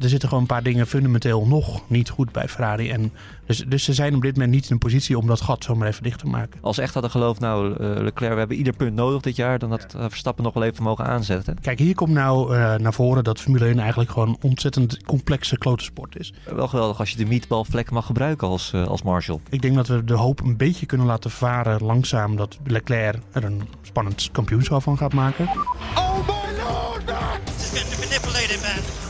Er 0.00 0.08
zitten 0.08 0.28
gewoon 0.28 0.44
een 0.44 0.50
paar 0.50 0.62
dingen 0.62 0.86
fundamenteel 0.86 1.46
nog 1.46 1.82
niet 1.88 2.10
goed 2.10 2.32
bij 2.32 2.48
Ferrari. 2.48 2.90
En 2.90 3.12
dus, 3.46 3.64
dus 3.68 3.84
ze 3.84 3.92
zijn 3.92 4.14
op 4.14 4.22
dit 4.22 4.34
moment 4.34 4.52
niet 4.52 4.64
in 4.64 4.72
een 4.72 4.78
positie 4.78 5.18
om 5.18 5.26
dat 5.26 5.40
gat 5.40 5.64
zomaar 5.64 5.88
even 5.88 6.02
dicht 6.02 6.18
te 6.18 6.26
maken. 6.26 6.58
Als 6.60 6.76
ze 6.76 6.82
echt 6.82 6.92
hadden 6.92 7.10
geloofd, 7.10 7.40
nou 7.40 7.70
uh, 7.70 7.76
Leclerc, 7.78 8.32
we 8.32 8.38
hebben 8.38 8.56
ieder 8.56 8.72
punt 8.72 8.94
nodig 8.94 9.20
dit 9.20 9.36
jaar, 9.36 9.58
dan 9.58 9.70
had 9.70 9.94
uh, 9.96 10.04
Verstappen 10.08 10.44
nog 10.44 10.54
wel 10.54 10.62
even 10.62 10.82
mogen 10.82 11.04
aanzetten. 11.04 11.60
Kijk, 11.60 11.78
hier 11.78 11.94
komt 11.94 12.12
nou 12.12 12.54
uh, 12.54 12.74
naar 12.74 12.94
voren 12.94 13.24
dat 13.24 13.40
Formule 13.40 13.64
1 13.64 13.78
eigenlijk 13.78 14.10
gewoon 14.10 14.28
een 14.28 14.36
ontzettend 14.40 15.04
complexe 15.04 15.58
klote 15.58 15.84
sport 15.84 16.18
is. 16.18 16.32
Wel 16.54 16.68
geweldig 16.68 16.98
als 16.98 17.10
je 17.10 17.16
de 17.16 17.26
meatballvlek 17.26 17.90
mag 17.90 18.06
gebruiken 18.06 18.48
als, 18.48 18.74
als 18.74 19.02
Marshall. 19.02 19.40
Ik 19.50 19.62
denk 19.62 19.74
dat 19.74 19.86
we 19.86 20.04
de 20.04 20.14
hoop 20.14 20.40
een 20.40 20.56
beetje 20.56 20.86
kunnen 20.86 21.06
laten 21.06 21.30
varen 21.30 21.84
langzaam 21.84 22.36
dat 22.36 22.58
Leclerc 22.64 23.18
er 23.32 23.44
een 23.44 23.62
spannend 23.82 24.28
kampioenschap 24.32 24.82
van 24.82 24.98
gaat 24.98 25.12
maken. 25.12 25.48
Oh 25.94 26.41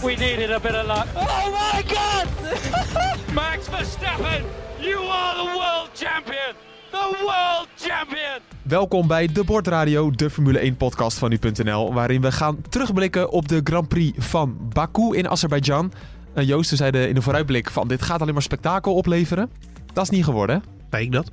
We 0.03 0.17
needed 0.17 0.51
a 0.51 0.59
bit 0.59 0.75
of 0.75 0.87
luck. 0.87 1.07
Oh 1.15 1.47
my 1.51 1.83
god! 1.83 2.27
Max 3.35 3.69
Verstappen, 3.69 4.43
you 4.81 4.99
are 4.99 5.35
the 5.37 5.53
world 5.55 5.91
champion! 5.95 6.55
The 6.91 7.17
world 7.21 7.69
champion! 7.77 8.41
Welkom 8.63 9.07
bij 9.07 9.27
De 9.27 9.45
Bordradio, 9.45 10.11
de 10.11 10.31
Formule 10.31 10.59
1 10.59 10.77
podcast 10.77 11.19
van 11.19 11.31
nu.nl, 11.31 11.95
waarin 11.95 12.21
we 12.21 12.33
gaan 12.33 12.61
terugblikken 12.69 13.31
op 13.31 13.49
de 13.49 13.61
Grand 13.65 13.89
Prix 13.89 14.27
van 14.27 14.57
Baku 14.73 15.17
in 15.17 15.29
Azerbeidzjan. 15.29 15.93
Joosten 16.35 16.77
zei 16.77 17.07
in 17.07 17.15
de 17.15 17.23
vooruitblik 17.23 17.71
van 17.71 17.89
dit 17.89 18.03
gaat 18.03 18.21
alleen 18.21 18.35
maar 18.35 18.43
spektakel 18.43 18.95
opleveren. 18.95 19.51
Dat 19.93 20.05
is 20.05 20.11
niet 20.11 20.25
geworden. 20.25 20.63
Zei 20.91 21.05
ik 21.05 21.13
dat? 21.13 21.31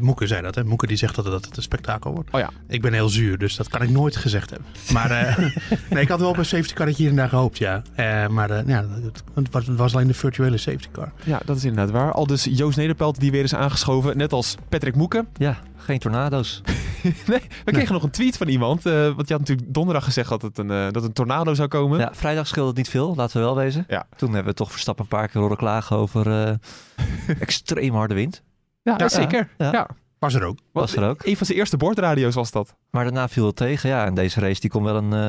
Moeke 0.00 0.26
zei 0.26 0.42
dat, 0.42 0.54
hè? 0.54 0.64
Moeke 0.64 0.86
die 0.86 0.96
zegt 0.96 1.14
dat 1.14 1.24
het 1.24 1.56
een 1.56 1.62
spektakel 1.62 2.12
wordt. 2.12 2.30
Oh 2.30 2.40
ja. 2.40 2.50
Ik 2.68 2.82
ben 2.82 2.92
heel 2.92 3.08
zuur, 3.08 3.38
dus 3.38 3.56
dat 3.56 3.68
kan 3.68 3.82
ik 3.82 3.90
nooit 3.90 4.16
gezegd 4.16 4.50
hebben. 4.50 4.68
Maar 4.92 5.10
uh, 5.10 5.38
nee, 5.90 6.02
ik 6.02 6.08
had 6.08 6.20
wel 6.20 6.28
op 6.28 6.36
een 6.36 6.44
safety 6.44 6.74
car 6.74 6.86
hier 6.86 7.08
en 7.08 7.16
daar 7.16 7.28
gehoopt, 7.28 7.58
ja. 7.58 7.82
Uh, 7.96 8.28
maar 8.28 8.50
uh, 8.50 8.66
ja, 8.66 8.84
het 9.34 9.50
was, 9.50 9.66
het 9.66 9.76
was, 9.76 9.94
alleen 9.94 10.06
de 10.06 10.14
virtuele 10.14 10.56
safety 10.56 10.88
car. 10.92 11.12
Ja, 11.24 11.40
dat 11.44 11.56
is 11.56 11.64
inderdaad 11.64 11.90
waar. 11.90 12.12
Al 12.12 12.26
dus 12.26 12.44
Joost 12.44 12.76
Nederpelt 12.76 13.20
die 13.20 13.30
weer 13.30 13.42
is 13.42 13.54
aangeschoven, 13.54 14.16
net 14.16 14.32
als 14.32 14.56
Patrick 14.68 14.94
Moeke. 14.94 15.26
Ja, 15.34 15.58
geen 15.76 15.98
tornado's. 15.98 16.62
nee, 17.02 17.12
we 17.24 17.40
kregen 17.64 17.82
nee. 17.82 17.92
nog 17.92 18.02
een 18.02 18.10
tweet 18.10 18.36
van 18.36 18.48
iemand. 18.48 18.82
want 18.82 19.28
je 19.28 19.34
had 19.34 19.38
natuurlijk 19.38 19.74
donderdag 19.74 20.04
gezegd 20.04 20.28
dat, 20.28 20.42
het 20.42 20.58
een, 20.58 20.92
dat 20.92 21.04
een 21.04 21.12
tornado 21.12 21.54
zou 21.54 21.68
komen. 21.68 21.98
Ja, 21.98 22.10
vrijdag 22.12 22.46
scheelde 22.46 22.68
het 22.68 22.78
niet 22.78 22.88
veel, 22.88 23.14
laten 23.16 23.36
we 23.36 23.44
wel 23.44 23.56
wezen. 23.56 23.84
Ja. 23.88 24.06
Toen 24.16 24.32
hebben 24.32 24.52
we 24.52 24.58
toch 24.58 24.70
Verstappen 24.70 25.04
een 25.04 25.10
paar 25.10 25.28
keer 25.28 25.40
horen 25.40 25.56
klagen 25.56 25.96
over 25.96 26.58
extreem 27.40 27.94
harde 27.94 28.14
wind. 28.14 28.42
Ja, 28.82 28.94
ja 28.98 29.08
zeker. 29.08 29.48
ja. 29.58 29.72
ja. 29.72 29.88
Was 30.18 30.34
er 30.34 30.44
ook. 30.44 30.58
Was 30.72 30.96
er 30.96 31.08
ook. 31.08 31.24
Een 31.24 31.36
van 31.36 31.46
zijn 31.46 31.58
eerste 31.58 31.76
bordradio's 31.76 32.34
was 32.34 32.50
dat. 32.50 32.74
Maar 32.90 33.04
daarna 33.04 33.28
viel 33.28 33.46
het 33.46 33.56
tegen. 33.56 33.88
Ja, 33.88 34.04
en 34.04 34.14
deze 34.14 34.40
race 34.40 34.60
die 34.60 34.70
kon 34.70 34.82
wel 34.82 34.96
een, 34.96 35.12
uh, 35.12 35.24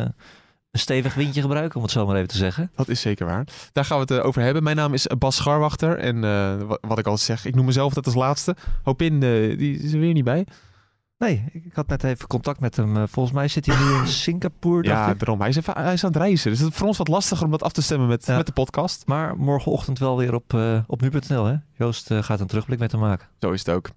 een 0.71 0.79
stevig 0.79 1.13
windje 1.13 1.41
gebruiken, 1.41 1.75
om 1.75 1.81
het 1.81 1.91
zo 1.91 2.05
maar 2.05 2.15
even 2.15 2.27
te 2.27 2.37
zeggen. 2.37 2.71
Dat 2.75 2.87
is 2.87 3.01
zeker 3.01 3.25
waar. 3.25 3.47
Daar 3.71 3.85
gaan 3.85 3.97
we 3.97 4.13
het 4.13 4.21
uh, 4.21 4.25
over 4.25 4.41
hebben. 4.41 4.63
Mijn 4.63 4.75
naam 4.75 4.93
is 4.93 5.07
Bas 5.17 5.35
Scharwachter. 5.35 5.97
En 5.97 6.23
uh, 6.23 6.55
wat 6.81 6.99
ik 6.99 7.05
altijd 7.05 7.19
zeg, 7.19 7.45
ik 7.45 7.55
noem 7.55 7.65
mezelf 7.65 7.93
dat 7.93 8.05
als 8.05 8.15
laatste. 8.15 8.55
Hopin, 8.83 9.19
die 9.19 9.79
is 9.79 9.93
er 9.93 9.99
weer 9.99 10.13
niet 10.13 10.23
bij. 10.23 10.45
Nee, 11.21 11.43
ik 11.51 11.73
had 11.73 11.87
net 11.87 12.03
even 12.03 12.27
contact 12.27 12.59
met 12.59 12.75
hem. 12.75 13.07
Volgens 13.07 13.35
mij 13.35 13.47
zit 13.47 13.65
hij 13.65 13.75
nu 13.77 13.93
in 13.93 14.07
Singapore. 14.23 14.83
Ja, 14.83 15.13
daarom. 15.13 15.39
Hij 15.39 15.49
is, 15.49 15.55
even, 15.55 15.73
hij 15.73 15.93
is 15.93 16.03
aan 16.03 16.11
het 16.11 16.21
reizen. 16.21 16.51
Dus 16.51 16.59
het 16.59 16.71
is 16.71 16.77
voor 16.77 16.87
ons 16.87 16.97
wat 16.97 17.07
lastiger 17.07 17.45
om 17.45 17.51
dat 17.51 17.63
af 17.63 17.71
te 17.71 17.81
stemmen 17.81 18.07
met, 18.07 18.25
ja. 18.25 18.35
met 18.37 18.45
de 18.45 18.51
podcast. 18.51 19.03
Maar 19.05 19.37
morgenochtend 19.37 19.99
wel 19.99 20.17
weer 20.17 20.33
op, 20.33 20.53
uh, 20.53 20.79
op 20.87 21.01
nu.nl. 21.01 21.45
Hè? 21.45 21.55
Joost 21.77 22.11
uh, 22.11 22.23
gaat 22.23 22.39
een 22.39 22.47
terugblik 22.47 22.79
met 22.79 22.91
hem 22.91 23.01
maken. 23.01 23.27
Zo 23.39 23.51
is 23.51 23.65
het 23.65 23.75
ook. 23.75 23.89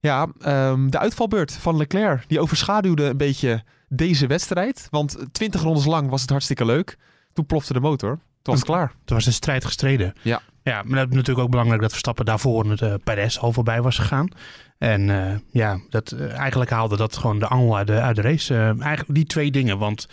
Ja, 0.00 0.26
um, 0.46 0.90
de 0.90 0.98
uitvalbeurt 0.98 1.52
van 1.52 1.76
Leclerc. 1.76 2.28
Die 2.28 2.40
overschaduwde 2.40 3.04
een 3.04 3.16
beetje 3.16 3.62
deze 3.88 4.26
wedstrijd. 4.26 4.88
Want 4.90 5.16
20 5.32 5.62
rondes 5.62 5.84
lang 5.84 6.10
was 6.10 6.20
het 6.20 6.30
hartstikke 6.30 6.64
leuk. 6.64 6.98
Toen 7.32 7.46
plofte 7.46 7.72
de 7.72 7.80
motor. 7.80 8.10
Toen 8.42 8.54
was 8.54 8.58
het 8.58 8.64
klaar. 8.64 8.92
Toen 9.04 9.16
was 9.16 9.24
de 9.24 9.30
strijd 9.30 9.64
gestreden. 9.64 10.14
Ja. 10.22 10.42
Ja, 10.62 10.82
maar 10.82 10.98
dat 10.98 11.08
is 11.08 11.14
natuurlijk 11.14 11.44
ook 11.44 11.50
belangrijk 11.50 11.80
dat 11.80 11.90
Verstappen 11.90 12.24
daarvoor 12.24 12.70
het 12.70 12.80
uh, 12.80 12.94
Perez 13.04 13.38
al 13.38 13.52
voorbij 13.52 13.82
was 13.82 13.98
gegaan. 13.98 14.28
En 14.84 15.08
uh, 15.08 15.34
ja, 15.50 15.78
dat, 15.90 16.12
uh, 16.12 16.38
eigenlijk 16.38 16.70
haalde 16.70 16.96
dat 16.96 17.16
gewoon 17.16 17.38
de 17.38 17.46
angel 17.46 17.76
uit 17.76 17.86
de, 17.86 18.00
uit 18.00 18.16
de 18.16 18.22
race. 18.22 18.54
eigenlijk 18.54 19.14
die 19.14 19.24
twee 19.24 19.50
dingen, 19.50 19.78
want 19.78 20.08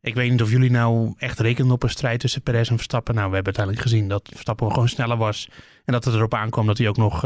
ik 0.00 0.14
weet 0.14 0.30
niet 0.30 0.42
of 0.42 0.50
jullie 0.50 0.70
nou 0.70 1.14
echt 1.18 1.40
rekenen 1.40 1.72
op 1.72 1.82
een 1.82 1.90
strijd 1.90 2.20
tussen 2.20 2.42
Perez 2.42 2.70
en 2.70 2.76
Verstappen. 2.76 3.14
Nou, 3.14 3.28
we 3.28 3.34
hebben 3.34 3.54
uiteindelijk 3.54 3.92
gezien 3.92 4.08
dat 4.08 4.28
Verstappen 4.32 4.72
gewoon 4.72 4.88
sneller 4.88 5.16
was. 5.16 5.48
En 5.84 5.92
dat 5.92 6.04
het 6.04 6.14
erop 6.14 6.34
aankwam 6.34 6.66
dat 6.66 6.78
hij 6.78 6.88
ook 6.88 6.96
nog 6.96 7.24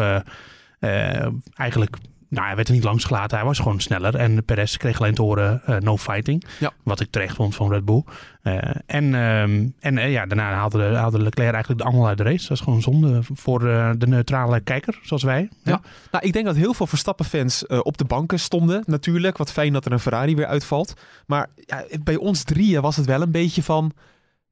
eigenlijk 1.55 1.97
nou, 2.29 2.47
hij 2.47 2.57
werd 2.57 2.69
er 2.69 2.75
niet 2.75 2.85
langs 2.85 3.05
gelaten. 3.05 3.37
Hij 3.37 3.47
was 3.47 3.59
gewoon 3.59 3.81
sneller. 3.81 4.17
En 4.17 4.45
Perez 4.45 4.77
kreeg 4.77 5.01
alleen 5.01 5.15
te 5.15 5.23
horen 5.23 5.63
uh, 5.69 5.77
no 5.77 5.97
fighting. 5.97 6.45
Ja. 6.59 6.73
Wat 6.83 7.01
ik 7.01 7.11
terecht 7.11 7.37
vond 7.37 7.55
van 7.55 7.73
Red 7.73 7.85
Bull. 7.85 8.05
Uh, 8.43 8.59
en 8.87 9.15
um, 9.15 9.75
en 9.81 9.97
uh, 9.97 10.13
ja, 10.13 10.27
daarna 10.27 10.53
haalde, 10.53 10.95
haalde 10.95 11.23
Leclerc 11.23 11.53
eigenlijk 11.53 11.83
de 11.83 11.89
angel 11.89 12.07
uit 12.07 12.19
de 12.19 12.25
race. 12.25 12.49
Dat 12.49 12.57
is 12.57 12.61
gewoon 12.63 12.83
zonde 12.83 13.21
voor 13.23 13.59
de 13.99 14.07
neutrale 14.07 14.61
kijker, 14.61 14.99
zoals 15.03 15.23
wij. 15.23 15.41
Ja. 15.41 15.73
ja. 15.73 15.81
Nou, 16.11 16.27
ik 16.27 16.33
denk 16.33 16.45
dat 16.45 16.57
heel 16.57 16.75
veel 16.75 16.87
Verstappen-fans 16.87 17.67
op 17.67 17.99
de 17.99 18.05
banken 18.05 18.41
stonden. 18.41 18.83
Natuurlijk, 18.87 19.37
wat 19.37 19.53
fijn 19.53 19.73
dat 19.73 19.85
er 19.85 19.93
een 19.93 20.01
Ferrari 20.01 20.37
weer 20.37 20.47
uitvalt. 20.47 20.95
Maar 21.27 21.47
ja, 21.57 21.85
bij 22.03 22.17
ons 22.17 22.43
drieën 22.43 22.83
was 22.83 22.97
het 22.97 23.07
wel 23.07 23.23
een 23.23 23.31
beetje 23.31 23.63
van... 23.63 23.93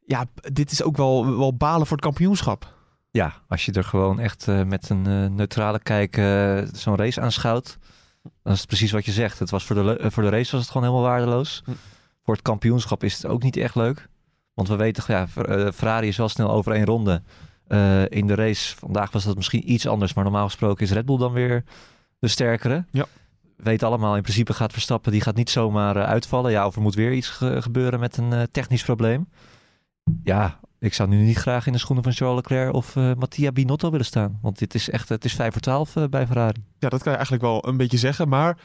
Ja, 0.05 0.25
dit 0.53 0.71
is 0.71 0.83
ook 0.83 0.97
wel, 0.97 1.39
wel 1.39 1.57
balen 1.57 1.87
voor 1.87 1.97
het 1.97 2.07
kampioenschap. 2.07 2.75
Ja, 3.17 3.35
als 3.49 3.65
je 3.65 3.73
er 3.73 3.85
gewoon 3.85 4.21
echt 4.21 4.47
uh, 4.47 4.63
met 4.63 4.89
een 4.89 5.09
uh, 5.09 5.29
neutrale 5.29 5.79
kijk 5.79 6.17
uh, 6.17 6.63
zo'n 6.73 6.97
race 6.97 7.21
aanschouwt, 7.21 7.79
dan 8.43 8.53
is 8.53 8.59
het 8.59 8.69
precies 8.69 8.93
wat 8.93 9.05
je 9.05 9.13
zegt. 9.13 9.39
Het 9.39 9.51
was 9.51 9.65
voor, 9.65 9.77
de, 9.77 10.11
voor 10.11 10.23
de 10.23 10.29
race 10.29 10.51
was 10.51 10.61
het 10.61 10.71
gewoon 10.71 10.89
helemaal 10.89 11.11
waardeloos. 11.11 11.63
Hm. 11.65 11.71
Voor 12.23 12.35
het 12.35 12.43
kampioenschap 12.43 13.05
is 13.05 13.15
het 13.15 13.27
ook 13.27 13.43
niet 13.43 13.57
echt 13.57 13.75
leuk. 13.75 14.09
Want 14.55 14.69
we 14.69 14.77
weten, 14.77 15.05
ja, 15.07 15.29
Ferrari 15.73 16.09
is 16.09 16.17
wel 16.17 16.29
snel 16.29 16.51
over 16.51 16.73
één 16.73 16.85
ronde. 16.85 17.23
in 18.09 18.27
de 18.27 18.35
race 18.35 18.77
vandaag 18.77 19.11
was 19.11 19.25
dat 19.25 19.37
misschien 19.37 19.73
iets 19.73 19.87
anders, 19.87 20.15
maar 20.15 20.25
normaal 20.25 20.47
gesproken 20.47 20.85
is 20.85 20.93
Red 20.93 21.07
Bull 21.07 21.19
dan 21.19 21.33
weer 21.33 21.65
de 22.19 22.29
sterkere. 22.29 22.85
Ja. 22.91 23.05
Weet 23.57 23.83
allemaal, 23.83 24.17
in 24.17 24.23
principe 24.23 24.53
gaat 24.53 24.73
Verstappen, 24.73 25.13
die 25.13 25.21
gaat 25.21 25.37
niet 25.37 25.51
zomaar 25.51 26.05
uitvallen. 26.05 26.51
Ja, 26.51 26.67
of 26.67 26.77
er 26.77 26.83
moet 26.83 26.95
weer 26.95 27.13
iets 27.13 27.29
ge 27.29 27.63
gebeuren 27.63 28.01
met 28.01 28.17
een 28.17 28.49
technisch 28.51 28.85
probleem. 28.85 29.29
Ja, 30.23 30.59
ik 30.79 30.95
zou 30.95 31.09
nu 31.09 31.23
niet 31.23 31.37
graag 31.37 31.67
in 31.67 31.73
de 31.73 31.79
schoenen 31.79 32.05
van 32.05 32.13
Charles 32.13 32.37
Leclerc 32.37 32.73
of 32.75 32.97
uh, 32.97 33.13
Mattia 33.19 33.53
Binotto 33.53 33.91
willen 33.91 34.07
staan. 34.07 34.39
Want 34.43 34.59
dit 34.59 34.75
is 34.75 34.91
echt, 34.91 35.09
het 35.09 35.25
is 35.25 35.35
5 35.35 35.53
voor 35.53 35.61
12 35.61 35.97
uh, 35.97 36.05
bij 36.05 36.27
Ferrari. 36.27 36.65
Ja, 36.79 36.89
dat 36.89 37.03
kan 37.03 37.11
je 37.11 37.17
eigenlijk 37.17 37.47
wel 37.47 37.69
een 37.69 37.77
beetje 37.77 37.99
zeggen. 37.99 38.29
Maar 38.29 38.59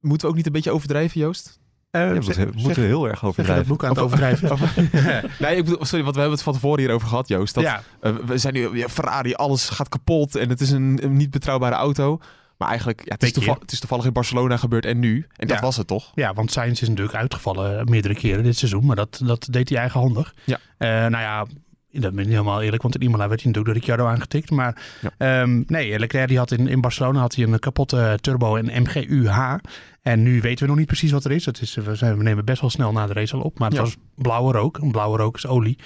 moeten 0.00 0.26
we 0.26 0.32
ook 0.32 0.36
niet 0.36 0.46
een 0.46 0.52
beetje 0.52 0.70
overdrijven, 0.70 1.20
Joost? 1.20 1.60
Uh, 1.90 2.00
ja, 2.00 2.08
we 2.08 2.50
moeten, 2.54 2.82
we 2.82 2.86
heel 2.86 3.08
erg 3.08 3.24
overdrijven. 3.24 3.66
Boek 3.66 3.84
aan 3.84 3.90
het 3.90 3.98
overdrijven. 3.98 4.58
nee, 5.38 5.56
ik 5.56 5.64
bedoel, 5.64 5.84
sorry, 5.84 6.02
want 6.02 6.14
we 6.14 6.20
hebben 6.20 6.30
het 6.30 6.42
van 6.42 6.52
tevoren 6.52 6.78
hierover 6.78 7.08
gehad, 7.08 7.28
Joost. 7.28 7.54
Dat, 7.54 7.64
ja. 7.64 7.82
uh, 8.02 8.16
we 8.16 8.38
zijn 8.38 8.54
nu, 8.54 8.76
ja, 8.76 8.88
Ferrari, 8.88 9.34
alles 9.34 9.68
gaat 9.68 9.88
kapot 9.88 10.34
en 10.34 10.48
het 10.48 10.60
is 10.60 10.70
een, 10.70 10.98
een 11.02 11.16
niet 11.16 11.30
betrouwbare 11.30 11.74
auto. 11.74 12.20
Maar 12.62 12.70
eigenlijk, 12.70 13.02
ja, 13.04 13.12
het, 13.12 13.22
is 13.22 13.32
toeval, 13.32 13.56
het, 13.60 13.72
is 13.72 13.80
toevallig 13.80 14.04
in 14.04 14.12
Barcelona 14.12 14.56
gebeurd 14.56 14.84
en 14.84 14.98
nu. 14.98 15.26
En 15.36 15.48
dat 15.48 15.56
ja. 15.56 15.62
was 15.62 15.76
het 15.76 15.86
toch? 15.86 16.12
Ja, 16.14 16.34
want 16.34 16.52
Sainz 16.52 16.82
is 16.82 16.88
natuurlijk 16.88 17.16
uitgevallen 17.16 17.90
meerdere 17.90 18.14
keren 18.14 18.44
dit 18.44 18.56
seizoen. 18.56 18.86
Maar 18.86 18.96
dat, 18.96 19.20
dat 19.24 19.48
deed 19.50 19.68
hij 19.68 19.78
eigenhandig. 19.78 20.34
Ja. 20.44 20.58
Uh, 20.78 20.88
nou 20.88 21.22
ja, 21.22 21.46
dat 21.90 22.10
ben 22.10 22.18
ik 22.18 22.26
niet 22.26 22.28
helemaal 22.28 22.62
eerlijk, 22.62 22.82
want 22.82 22.94
in 22.94 23.02
Imola 23.02 23.28
werd 23.28 23.42
hij 23.42 23.52
natuurlijk 23.52 23.64
door 23.64 23.74
Ricciardo 23.74 24.06
aangetikt. 24.06 24.50
Maar 24.50 24.82
ja. 25.18 25.40
um, 25.40 25.64
nee, 25.66 25.98
Leclerc 25.98 26.28
die 26.28 26.38
had 26.38 26.50
in, 26.50 26.68
in 26.68 26.80
Barcelona 26.80 27.20
had 27.20 27.34
hij 27.34 27.44
een 27.44 27.58
kapotte 27.58 28.18
turbo 28.20 28.56
en 28.56 28.82
MGU-H. 28.82 29.54
En 30.02 30.22
nu 30.22 30.40
weten 30.40 30.64
we 30.64 30.70
nog 30.70 30.78
niet 30.78 30.86
precies 30.86 31.10
wat 31.10 31.24
er 31.24 31.30
is. 31.30 31.44
Dat 31.44 31.60
is 31.60 31.74
we, 31.74 31.94
zijn, 31.94 32.16
we 32.16 32.22
nemen 32.22 32.44
best 32.44 32.60
wel 32.60 32.70
snel 32.70 32.92
na 32.92 33.06
de 33.06 33.12
race 33.12 33.34
al 33.34 33.42
op. 33.42 33.58
Maar 33.58 33.68
het 33.68 33.76
ja. 33.76 33.82
was 33.82 33.96
blauwe 34.14 34.52
rook. 34.52 34.78
Een 34.78 34.92
blauwe 34.92 35.16
rook 35.16 35.36
is 35.36 35.46
olie. 35.46 35.78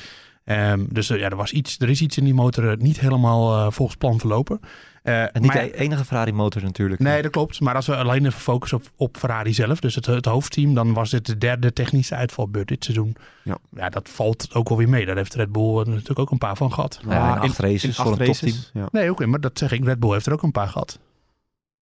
Um, 0.49 0.87
dus 0.91 1.11
uh, 1.11 1.19
ja, 1.19 1.29
er, 1.29 1.37
was 1.37 1.53
iets, 1.53 1.79
er 1.79 1.89
is 1.89 2.01
iets 2.01 2.17
in 2.17 2.25
die 2.25 2.35
motor 2.35 2.77
niet 2.79 3.01
helemaal 3.01 3.57
uh, 3.57 3.71
volgens 3.71 3.97
plan 3.97 4.19
verlopen. 4.19 4.61
Uh, 5.03 5.23
en 5.23 5.31
niet 5.33 5.55
maar, 5.55 5.63
de 5.63 5.77
enige 5.77 6.05
Ferrari 6.05 6.33
motor 6.33 6.63
natuurlijk. 6.63 7.01
Nee, 7.01 7.23
dat 7.23 7.31
klopt. 7.31 7.61
Maar 7.61 7.75
als 7.75 7.87
we 7.87 7.97
alleen 7.97 8.27
even 8.27 8.41
focussen 8.41 8.79
op, 8.79 8.85
op 8.97 9.17
Ferrari 9.17 9.55
zelf, 9.55 9.81
dus 9.81 9.95
het, 9.95 10.07
het, 10.07 10.25
hoofdteam, 10.25 10.75
dan 10.75 10.93
was 10.93 11.11
dit 11.11 11.27
de 11.27 11.39
derde 11.39 11.73
technische 11.73 12.15
uitvalbeurt 12.15 12.69
dit 12.69 12.85
seizoen. 12.85 13.17
Ja. 13.43 13.59
ja, 13.71 13.89
dat 13.89 14.09
valt 14.09 14.55
ook 14.55 14.69
wel 14.69 14.79
weer 14.79 14.89
mee. 14.89 15.07
Daar 15.07 15.17
heeft 15.17 15.35
Red 15.35 15.53
Bull 15.53 15.85
natuurlijk 15.85 16.19
ook 16.19 16.31
een 16.31 16.39
paar 16.39 16.57
van 16.57 16.73
gehad. 16.73 17.01
Ja, 17.09 17.15
ja 17.15 17.35
in 17.35 17.41
acht 17.41 17.59
races 17.59 17.85
in 17.85 17.93
voor 17.93 18.11
acht 18.11 18.21
een 18.21 18.27
topteam. 18.27 18.57
Ja. 18.73 18.89
Nee, 18.91 19.03
oké, 19.03 19.13
okay, 19.13 19.27
maar 19.27 19.41
dat 19.41 19.59
zeg 19.59 19.73
ik. 19.73 19.85
Red 19.85 20.01
Bull 20.01 20.13
heeft 20.13 20.27
er 20.27 20.33
ook 20.33 20.43
een 20.43 20.53
paar 20.53 20.69
gehad. 20.69 20.99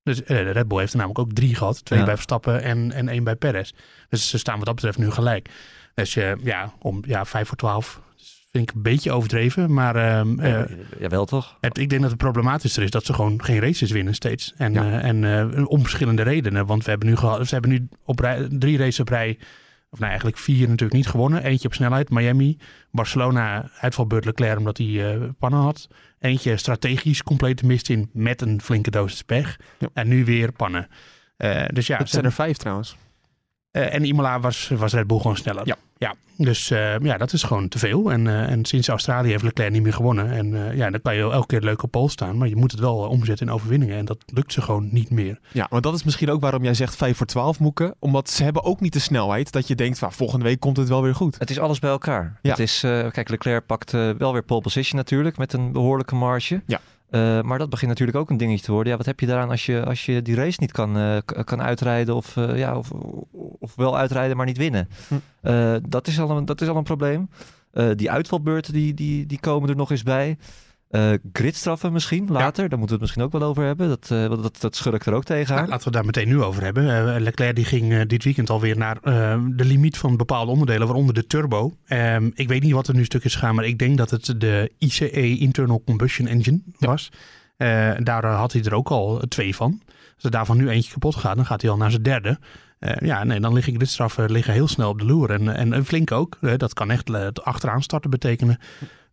Dus 0.04 0.21
uh, 0.21 0.27
de 0.27 0.51
Red 0.51 0.68
Bull 0.68 0.80
heeft 0.80 0.92
er 0.92 0.98
namelijk 0.98 1.27
ook 1.27 1.33
drie 1.33 1.56
gehad. 1.56 1.86
Twee 1.86 2.00
ja. 2.00 2.06
bij 2.06 2.16
Verstappen 2.16 2.62
en, 2.62 2.92
en 2.92 3.07
één 3.07 3.24
bij 3.24 3.36
Perez. 3.36 3.71
Dus 4.09 4.30
ze 4.30 4.38
staan 4.38 4.57
wat 4.57 4.66
dat 4.66 4.75
betreft 4.75 4.98
nu 4.98 5.12
gelijk. 5.12 5.50
Dus 5.94 6.16
uh, 6.16 6.31
ja, 6.44 6.74
om 6.80 7.04
ja, 7.06 7.25
vijf 7.25 7.48
voor 7.48 7.57
twaalf 7.57 8.01
vind 8.54 8.70
ik 8.70 8.76
een 8.76 8.82
beetje 8.82 9.12
overdreven. 9.12 9.74
Maar 9.74 9.96
ehm, 9.96 10.40
eh, 10.40 10.62
Jawel 11.00 11.26
toch? 11.26 11.58
het, 11.62 11.78
ik 11.78 11.90
denk 11.90 12.02
dat 12.02 12.10
het 12.12 12.20
problematischer 12.20 12.84
is 12.84 12.92
dat 12.92 13.06
ze 13.06 13.14
gewoon 13.14 13.44
geen 13.44 13.60
races 13.60 13.92
winnen 13.92 14.14
steeds. 14.14 14.54
En, 14.58 14.74
Ja. 14.74 14.92
eh, 15.00 15.10
en 15.10 15.24
eh, 15.56 15.66
om 15.70 15.82
verschillende 15.82 16.22
redenen. 16.22 16.66
Want 16.66 16.84
we 16.84 16.90
hebben 16.90 17.10
nu, 17.10 17.16
gehad, 17.16 17.48
ze 17.48 17.54
hebben 17.54 17.72
nu 17.72 17.88
op 18.06 18.20
rij, 18.20 18.48
drie 18.52 18.78
races 18.78 19.00
op 19.00 19.10
rij, 19.10 19.38
of 19.90 19.98
nou 20.00 20.10
eigenlijk 20.10 20.38
vier 20.42 20.62
natuurlijk 20.68 20.94
niet 20.94 21.08
gewonnen. 21.08 21.44
Eentje 21.44 21.68
op 21.68 21.74
snelheid, 21.74 22.10
Miami. 22.10 22.58
Barcelona, 22.92 23.70
uitvalbeurt 23.80 24.26
Leclerc 24.26 24.58
omdat 24.58 24.78
hij 24.78 25.14
eh, 25.14 25.22
pannen 25.40 25.60
had. 25.60 25.88
Eentje 26.20 26.58
strategisch 26.58 27.24
compleet 27.24 27.64
mist 27.64 27.90
in 27.90 28.10
met 28.14 28.42
een 28.42 28.62
flinke 28.62 28.92
dosis 28.92 29.22
pech. 29.22 29.58
Ja. 29.80 29.88
En 29.94 30.08
nu 30.08 30.26
weer 30.26 30.52
pannen. 30.52 30.88
Eh, 31.38 31.64
dus 31.74 31.88
ja, 31.88 31.98
Het 31.98 32.10
zijn 32.10 32.26
er 32.26 32.32
vijf 32.32 32.58
trouwens. 32.58 32.96
Eh, 33.74 33.94
en 33.94 34.06
Imola 34.06 34.40
was, 34.40 34.72
was 34.75 34.94
Red 34.94 35.08
Bull 35.08 35.18
gewoon 35.18 35.38
sneller. 35.38 35.68
Ja. 35.68 35.75
ja. 35.98 36.16
Dus 36.38 36.72
eh, 36.72 37.00
ja, 37.00 37.18
dat 37.18 37.34
is 37.34 37.44
gewoon 37.44 37.68
te 37.68 37.80
veel. 37.80 38.12
En, 38.12 38.28
eh, 38.28 38.52
en 38.52 38.66
sinds 38.66 38.88
Australië 38.88 39.30
heeft 39.30 39.44
Leclerc 39.44 39.72
niet 39.72 39.84
meer 39.84 39.94
gewonnen. 39.94 40.31
En 40.31 40.68
eh, 40.70 40.78
ja, 40.78 40.90
dan 40.90 41.02
kan 41.02 41.16
je 41.16 41.22
elke 41.22 41.48
keer 41.48 41.62
leuk 41.62 41.84
op 41.84 41.92
pol 41.92 42.10
staan. 42.10 42.38
Maar 42.38 42.48
je 42.48 42.56
moet 42.56 42.72
het 42.72 42.80
wel 42.80 42.98
omzetten 42.98 43.48
in 43.48 43.54
overwinningen. 43.54 43.98
En 43.98 44.06
dat 44.06 44.18
lukt 44.25 44.54
ze 44.54 44.62
gewoon 44.62 44.90
niet 44.92 45.10
meer. 45.10 45.40
Ja, 45.52 45.68
maar 45.70 45.81
dat 45.81 45.94
is 45.94 46.04
misschien 46.04 46.30
ook 46.30 46.42
waarom 46.42 46.64
jij 46.64 46.74
zegt 46.74 46.96
5 46.96 47.18
voor 47.18 47.25
12 47.25 47.60
moeken. 47.60 47.96
Omdat 48.00 48.30
ze 48.30 48.44
hebben 48.44 48.64
ook 48.64 48.80
niet 48.80 48.94
de 48.94 49.00
snelheid 49.00 49.52
dat 49.52 49.68
je 49.68 49.76
denkt, 49.76 50.02
"Nou, 50.02 50.14
volgende 50.14 50.46
week 50.46 50.60
komt 50.60 50.78
het 50.78 50.90
wel 50.90 51.02
weer 51.02 51.16
goed. 51.16 51.40
Het 51.40 51.50
is 51.50 51.60
alles 51.60 51.80
bij 51.80 51.90
elkaar. 51.90 52.40
Ja. 52.42 52.50
Het 52.50 52.60
is, 52.60 52.84
eh, 52.84 53.12
kijk, 53.12 53.30
Leclerc 53.30 53.66
pakt 53.66 53.94
eh, 53.94 54.10
wel 54.18 54.34
weer 54.34 54.44
pole 54.44 54.62
position 54.62 54.98
natuurlijk 54.98 55.38
met 55.38 55.54
een 55.54 55.72
behoorlijke 55.72 56.16
marge. 56.16 56.62
Ja. 56.66 56.80
Eh, 57.13 57.42
maar 57.42 57.57
dat 57.57 57.69
begint 57.69 57.89
natuurlijk 57.89 58.18
ook 58.18 58.30
een 58.30 58.38
dingetje 58.38 58.65
te 58.65 58.71
worden. 58.71 58.92
Ja, 58.92 58.98
wat 58.98 59.06
heb 59.06 59.19
je 59.19 59.25
daaraan 59.25 59.50
als 59.50 59.65
je, 59.65 59.86
als 59.86 60.06
je 60.06 60.21
die 60.21 60.36
race 60.36 60.57
niet 60.60 60.71
kan, 60.71 60.98
eh, 60.98 61.18
kan 61.44 61.62
uitrijden 61.62 62.15
of, 62.15 62.38
eh, 62.38 62.57
ja, 62.57 62.77
of, 62.77 62.92
of 63.60 63.75
wel 63.75 63.98
uitrijden, 63.98 64.38
maar 64.38 64.45
niet 64.45 64.57
winnen? 64.57 64.88
Hm. 65.07 65.80
Dat, 65.89 66.07
is 66.07 66.19
al 66.19 66.38
een, 66.38 66.45
dat 66.45 66.62
is 66.62 66.68
al 66.68 66.75
een 66.75 66.83
probleem. 66.83 67.30
Die 67.95 68.12
uitvalbeurten 68.12 68.74
die, 68.74 68.94
die, 68.94 69.25
die 69.25 69.39
komen 69.39 69.69
er 69.69 69.75
nog 69.75 69.92
eens 69.92 70.04
bij. 70.04 70.38
Eh 70.94 71.13
gridstraffen 71.34 71.94
misschien 71.94 72.28
later, 72.31 72.69
daar 72.69 72.80
moeten 72.80 72.88
we 72.88 72.92
het 72.92 73.00
misschien 73.01 73.24
ook 73.24 73.31
wel 73.31 73.44
over 73.44 73.63
hebben. 73.63 73.90
Dat, 73.90 74.07
want 74.07 74.44
dat, 74.44 74.62
dat 74.62 74.75
schurkt 74.75 75.06
er 75.06 75.13
ook 75.13 75.24
tegenaan. 75.24 75.57
Nou, 75.57 75.69
laten 75.69 75.88
we 75.88 75.94
daar 75.94 76.06
meteen 76.06 76.28
nu 76.28 76.42
over 76.42 76.63
hebben. 76.63 77.13
Eh, 77.16 77.22
Leclerc 77.22 77.56
die 77.56 77.66
ging 77.66 78.04
dit 78.04 78.24
weekend 78.24 78.50
alweer 78.50 78.78
naar 78.78 79.01
de 79.56 79.66
limiet 79.66 79.98
van 79.98 80.18
bepaalde 80.18 80.51
onderdelen. 80.51 80.88
Waaronder 80.88 81.13
de 81.13 81.28
turbo. 81.28 81.78
Ehm, 81.86 82.30
ik 82.34 82.48
weet 82.48 82.63
niet 82.63 82.72
wat 82.72 82.88
er 82.88 82.95
nu 82.95 83.06
stuk 83.06 83.24
is 83.24 83.34
gegaan. 83.34 83.56
Maar 83.56 83.66
ik 83.66 83.80
denk 83.80 83.98
dat 83.98 84.10
het 84.10 84.34
de 84.38 84.72
ICE 84.78 85.38
Internal 85.38 85.84
Combustion 85.86 86.28
Engine 86.28 86.62
was. 86.78 87.12
Daar 87.98 88.25
had 88.25 88.54
hij 88.54 88.63
er 88.63 88.74
ook 88.74 88.90
al 88.90 89.22
twee 89.28 89.56
van. 89.56 89.81
Als 90.16 90.24
er 90.24 90.31
daarvan 90.31 90.57
nu 90.57 90.69
eentje 90.69 90.92
kapot 90.92 91.16
gaat, 91.16 91.36
dan 91.36 91.45
gaat 91.45 91.62
hij 91.62 91.72
al 91.72 91.78
naar 91.78 91.92
zijn 91.92 92.04
derde. 92.04 92.40
Ja, 93.00 93.24
nee, 93.24 93.40
dan 93.40 93.54
liggen 93.54 93.75
gridstraffen 93.75 94.31
liggen 94.31 94.54
heel 94.54 94.68
snel 94.68 94.90
op 94.90 95.00
de 95.00 95.06
loer. 95.06 95.30
En, 95.31 95.56
en, 95.56 95.74
en 95.74 95.86
flink 95.86 96.12
ook. 96.12 96.38
Dat 96.57 96.74
kan 96.74 96.92
echt 96.92 97.07
het 97.07 97.44
achteraan 97.44 97.84
starten 97.84 98.10
betekenen. 98.10 98.60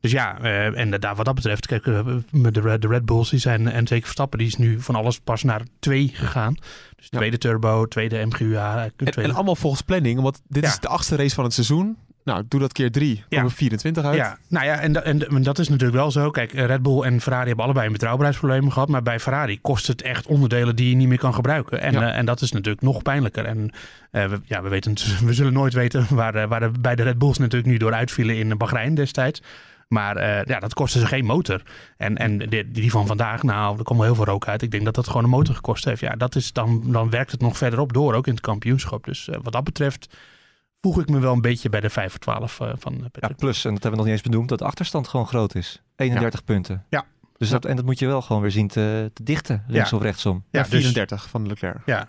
Dus 0.01 0.11
ja, 0.11 0.39
eh, 0.41 0.79
en 0.79 0.91
daar, 0.91 1.15
wat 1.15 1.25
dat 1.25 1.35
betreft, 1.35 1.67
kijk, 1.67 1.87
eh, 1.87 2.01
met 2.31 2.55
de, 2.55 2.61
Red- 2.61 2.83
de 2.83 2.89
Red 2.89 3.05
Bulls 3.05 3.31
die 3.31 3.39
zijn, 3.39 3.69
en 3.69 3.87
zeker 3.87 4.05
Verstappen, 4.05 4.39
die 4.39 4.49
is 4.49 4.57
nu 4.57 4.81
van 4.81 4.95
alles 4.95 5.21
pas 5.21 5.43
naar 5.43 5.63
twee 5.79 6.11
gegaan. 6.15 6.55
Dus 6.97 7.07
Ja. 7.11 7.19
tweede 7.19 7.39
turbo, 7.39 7.87
tweede 7.87 8.25
MGUA. 8.27 8.77
eh, 8.77 8.83
En, 8.83 8.93
tweede- 8.97 9.23
en 9.23 9.35
allemaal 9.35 9.57
volgens 9.57 9.83
planning, 9.83 10.21
want 10.21 10.41
dit 10.49 10.63
Ja. 10.65 10.69
is 10.69 10.79
de 10.79 10.89
achtste 10.89 11.17
race 11.17 11.35
van 11.35 11.45
het 11.45 11.53
seizoen. 11.53 11.97
Nou, 12.25 12.45
doe 12.49 12.61
dat 12.61 12.73
keer 12.73 12.91
drie, 12.91 13.25
Ja. 13.29 13.37
komen 13.37 13.51
24 13.53 14.05
uit. 14.05 14.17
Ja, 14.17 14.39
nou 14.49 14.67
ja, 14.67 14.79
en, 14.81 14.93
da- 14.93 15.01
en, 15.03 15.29
en 15.29 15.43
dat 15.43 15.59
is 15.59 15.69
natuurlijk 15.69 15.99
wel 15.99 16.11
zo. 16.11 16.31
Kijk, 16.31 16.53
Red 16.53 16.83
Bull 16.83 17.03
en 17.03 17.21
Ferrari 17.21 17.47
hebben 17.47 17.65
allebei 17.65 17.87
een 17.87 17.93
betrouwbaarheidsprobleem 17.93 18.71
gehad. 18.71 18.89
Maar 18.89 19.03
bij 19.03 19.21
Ferrari 19.21 19.61
kost 19.61 19.87
het 19.87 20.03
echt 20.03 20.27
onderdelen 20.27 20.77
die 20.77 20.89
je 20.91 20.97
niet 20.97 21.09
meer 21.09 21.19
kan 21.19 21.35
gebruiken. 21.35 21.81
En, 21.81 21.93
Ja. 21.93 22.11
eh, 22.13 22.19
en 22.19 22.25
dat 22.27 22.41
is 22.41 22.53
natuurlijk 22.53 22.83
nog 22.83 23.03
pijnlijker. 23.03 23.45
En 23.45 23.71
eh, 24.11 24.25
we, 24.27 24.41
ja, 24.45 24.63
we, 24.63 24.69
weten, 24.69 24.95
we 25.27 25.33
zullen 25.33 25.53
nooit 25.53 25.73
weten 25.73 26.07
waar, 26.11 26.35
eh, 26.35 26.49
waar 26.49 26.61
de, 26.61 26.71
bij 26.81 26.95
de 26.97 27.03
Red 27.03 27.19
Bulls 27.19 27.39
natuurlijk 27.39 27.71
nu 27.71 27.77
door 27.79 27.93
uitvielen 27.95 28.37
in 28.37 28.57
Bahrein 28.59 28.95
destijds. 28.95 29.43
Maar 29.93 30.17
eh, 30.17 30.45
ja, 30.45 30.59
dat 30.61 30.75
kostte 30.75 30.99
ze 30.99 31.07
geen 31.07 31.25
motor. 31.25 31.63
En, 31.97 32.17
en 32.17 32.39
die, 32.39 32.71
die 32.71 32.91
van 32.91 33.07
vandaag, 33.07 33.43
nou, 33.43 33.79
er 33.79 33.85
komt 33.85 33.99
wel 33.99 34.07
heel 34.09 34.17
veel 34.17 34.25
rook 34.25 34.49
uit. 34.49 34.63
Ik 34.63 34.71
denk 34.71 34.85
dat 34.85 34.95
dat 34.95 35.07
gewoon 35.07 35.25
een 35.25 35.31
motor 35.31 35.55
gekost 35.55 35.85
heeft. 35.85 36.01
Ja, 36.01 36.11
dat 36.17 36.35
is 36.35 36.53
dan, 36.53 36.83
dan 36.87 37.11
werkt 37.11 37.31
het 37.31 37.41
nog 37.41 37.57
verderop 37.57 37.93
door, 37.93 38.15
ook 38.15 38.27
in 38.27 38.33
het 38.33 38.43
kampioenschap. 38.43 39.05
Dus 39.05 39.29
eh, 39.29 39.39
wat 39.43 39.53
dat 39.53 39.65
betreft 39.65 40.17
voeg 40.81 41.01
ik 41.01 41.09
me 41.09 41.19
wel 41.19 41.33
een 41.33 41.41
beetje 41.41 41.69
bij 41.69 41.81
de 41.81 41.91
5 41.91 42.11
voor 42.11 42.21
12 42.21 42.61
eh, 42.61 42.73
van 42.79 42.93
eh, 42.95 43.01
Ja, 43.01 43.09
Patrick. 43.11 43.37
plus, 43.37 43.65
en 43.65 43.75
dat 43.75 43.83
hebben 43.83 43.91
we 43.91 43.97
nog 43.97 44.05
niet 44.05 44.15
eens 44.15 44.31
benoemd, 44.33 44.49
dat 44.49 44.59
de 44.59 44.65
achterstand 44.65 45.09
gewoon 45.09 45.27
groot 45.27 45.55
is. 45.55 45.83
31 45.97 46.45
punten. 46.45 46.85
Ja. 46.89 47.05
Dus 47.37 47.49
dat, 47.49 47.65
en 47.65 47.77
dat 47.77 47.85
moet 47.85 47.99
je 47.99 48.07
wel 48.07 48.23
gewoon 48.23 48.43
weer 48.43 48.51
zien 48.51 48.69
te, 48.69 49.11
te 49.15 49.23
dichten, 49.23 49.65
links 49.67 49.91
Ja. 49.91 49.97
of 49.97 50.03
rechtsom. 50.03 50.45
Ja, 50.51 50.59
Ja, 50.61 50.69
dus- 50.69 50.81
34 50.81 51.29
van 51.29 51.47
Leclerc. 51.47 51.79
Ja, 51.87 52.09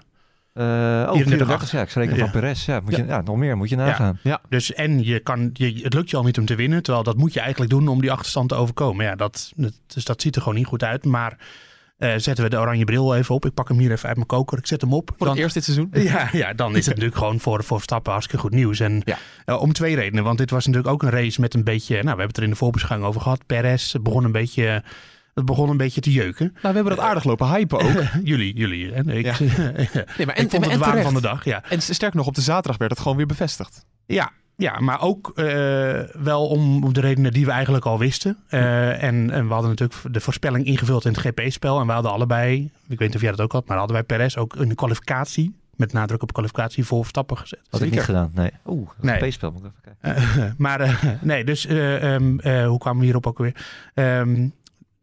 Eh 0.54 0.64
oh, 0.64 1.12
34, 1.14 1.38
34, 1.38 1.72
ja, 1.72 1.82
ik 1.82 1.90
schreef 1.90 2.12
Ja. 2.12 2.18
van 2.18 2.32
Perez. 2.32 2.66
Ja, 2.66 2.80
moet 2.80 2.96
Je, 2.96 3.06
ja, 3.06 3.22
nog 3.22 3.36
meer 3.36 3.58
moet 3.58 3.70
je 3.70 3.76
nagaan. 3.76 4.20
Dus 4.50 4.74
en 4.74 5.04
je 5.04 5.20
kan, 5.20 5.50
je, 5.54 5.80
het 5.84 5.94
lukt 5.94 6.10
je 6.10 6.18
al 6.18 6.24
niet 6.24 6.38
om 6.38 6.46
te 6.46 6.56
winnen. 6.56 6.84
Terwijl 6.84 7.04
dat 7.04 7.18
moet 7.18 7.34
je 7.34 7.40
eigenlijk 7.40 7.72
doen 7.72 7.88
om 7.88 8.02
die 8.02 8.12
achterstand 8.12 8.50
te 8.50 8.56
overkomen. 8.56 9.06
Ja, 9.06 9.16
dat, 9.16 9.52
dat- 9.56 9.80
dus 9.88 10.06
dat 10.06 10.22
ziet 10.22 10.36
er 10.36 10.42
gewoon 10.42 10.58
niet 10.58 10.66
goed 10.68 10.84
uit. 10.84 11.06
Maar 11.06 11.38
eh, 11.98 12.14
zetten 12.18 12.44
we 12.44 12.50
de 12.50 12.58
oranje 12.60 12.84
bril 12.84 13.16
even 13.16 13.36
op. 13.36 13.46
Ik 13.46 13.54
pak 13.54 13.68
hem 13.68 13.78
hier 13.80 13.92
even 13.92 14.08
uit 14.08 14.16
mijn 14.16 14.28
koker. 14.28 14.58
Ik 14.58 14.68
zet 14.68 14.82
hem 14.82 14.94
op. 14.94 15.08
Voor 15.18 15.18
Dan, 15.28 15.36
het 15.36 15.38
eerst 15.44 15.54
dit 15.54 15.64
seizoen. 15.64 15.90
ja, 15.94 16.30
ja, 16.32 16.54
dan 16.54 16.70
is 16.76 16.86
het 16.86 16.88
natuurlijk 16.96 17.18
gewoon 17.18 17.40
voor, 17.40 17.64
voor 17.64 17.78
Verstappen 17.78 18.12
hartstikke 18.12 18.42
goed 18.42 18.54
nieuws. 18.54 18.80
En 18.80 19.02
Ja. 19.06 19.18
eh, 19.46 19.62
om 19.62 19.74
twee 19.74 19.96
redenen. 19.96 20.24
Want 20.24 20.38
dit 20.38 20.50
was 20.50 20.66
natuurlijk 20.66 20.94
ook 20.94 21.04
een 21.04 21.10
race 21.10 21.42
met 21.42 21.54
een 21.54 21.64
beetje... 21.64 21.94
Nou, 21.94 22.02
we 22.04 22.08
hebben 22.10 22.28
het 22.28 22.38
er 22.38 22.44
in 22.44 22.50
de 22.50 22.56
voorbeschouwing 22.56 23.10
over 23.10 23.22
gehad. 23.22 23.46
Perez 23.46 23.96
begon 24.02 24.24
een 24.24 24.32
beetje... 24.32 24.84
Het 25.34 25.46
begon 25.46 25.70
een 25.70 25.78
beetje 25.78 26.02
te 26.02 26.12
jeuken. 26.12 26.46
Nou, 26.46 26.60
we 26.62 26.74
hebben 26.74 26.96
dat 26.96 27.06
aardig 27.06 27.24
lopen 27.24 27.48
hypen 27.48 27.80
ook. 27.80 28.04
jullie, 28.24 28.58
jullie. 28.58 28.94
Hè? 28.94 29.14
Ik, 29.14 29.26
Ja. 29.26 29.36
Nee, 30.18 30.26
maar 30.26 30.36
vond 30.36 30.52
het 30.52 30.72
de 30.72 30.78
waan 30.78 31.02
van 31.02 31.14
de 31.14 31.22
dag, 31.22 31.46
ja. 31.46 31.64
En 31.70 31.82
sterker 31.82 32.18
nog, 32.18 32.28
op 32.28 32.36
de 32.36 32.42
zaterdag 32.42 32.78
werd 32.78 32.92
het 32.92 33.00
gewoon 33.00 33.18
weer 33.18 33.26
bevestigd. 33.26 33.86
Ja, 34.06 34.32
ja 34.56 34.80
maar 34.80 35.02
ook 35.02 35.32
eh, 35.36 35.46
wel 36.14 36.48
om, 36.48 36.94
de 36.94 37.00
redenen 37.02 37.34
die 37.34 37.46
we 37.46 37.52
eigenlijk 37.52 37.86
al 37.86 38.00
wisten. 38.00 38.38
Eh, 38.48 39.04
en, 39.04 39.32
en 39.32 39.48
we 39.48 39.54
hadden 39.54 39.70
natuurlijk 39.70 40.14
de 40.14 40.20
voorspelling 40.20 40.66
ingevuld 40.66 41.06
in 41.06 41.12
het 41.12 41.20
GP-spel. 41.22 41.80
En 41.80 41.86
we 41.88 41.92
hadden 41.94 42.12
allebei, 42.12 42.72
ik 42.88 43.00
weet 43.00 43.08
niet 43.08 43.16
of 43.16 43.22
jij 43.22 43.32
dat 43.32 43.42
ook 43.42 43.52
had, 43.52 43.68
maar 43.68 43.78
hadden 43.78 43.96
wij 43.96 44.06
Perez 44.06 44.36
ook 44.38 44.68
de 44.68 44.76
kwalificatie, 44.76 45.56
met 45.76 45.94
nadruk 45.94 46.22
op 46.22 46.34
kwalificatie, 46.34 46.86
voor 46.86 47.00
Verstappen 47.00 47.38
gezet. 47.38 47.60
Had 47.70 47.82
ik 47.82 47.92
niet 47.92 48.02
gedaan, 48.02 48.32
nee. 48.34 48.52
Oeh, 48.66 48.90
Nee. 49.00 49.24
een 49.24 49.34
spel 49.34 49.52
moet 49.52 49.64
ik 49.64 49.72
even 49.72 49.98
kijken. 50.02 50.34
Eh, 50.44 50.52
maar 50.58 50.80
eh, 50.80 51.04
nee, 51.22 51.44
dus 51.44 51.66
eh, 51.66 52.14
ehm, 52.14 52.40
eh, 52.40 52.68
hoe 52.68 52.78
kwamen 52.80 53.00
we 53.00 53.06
hierop 53.06 53.28
ook 53.28 53.38
weer? 53.38 53.56
Ehm, 53.94 54.48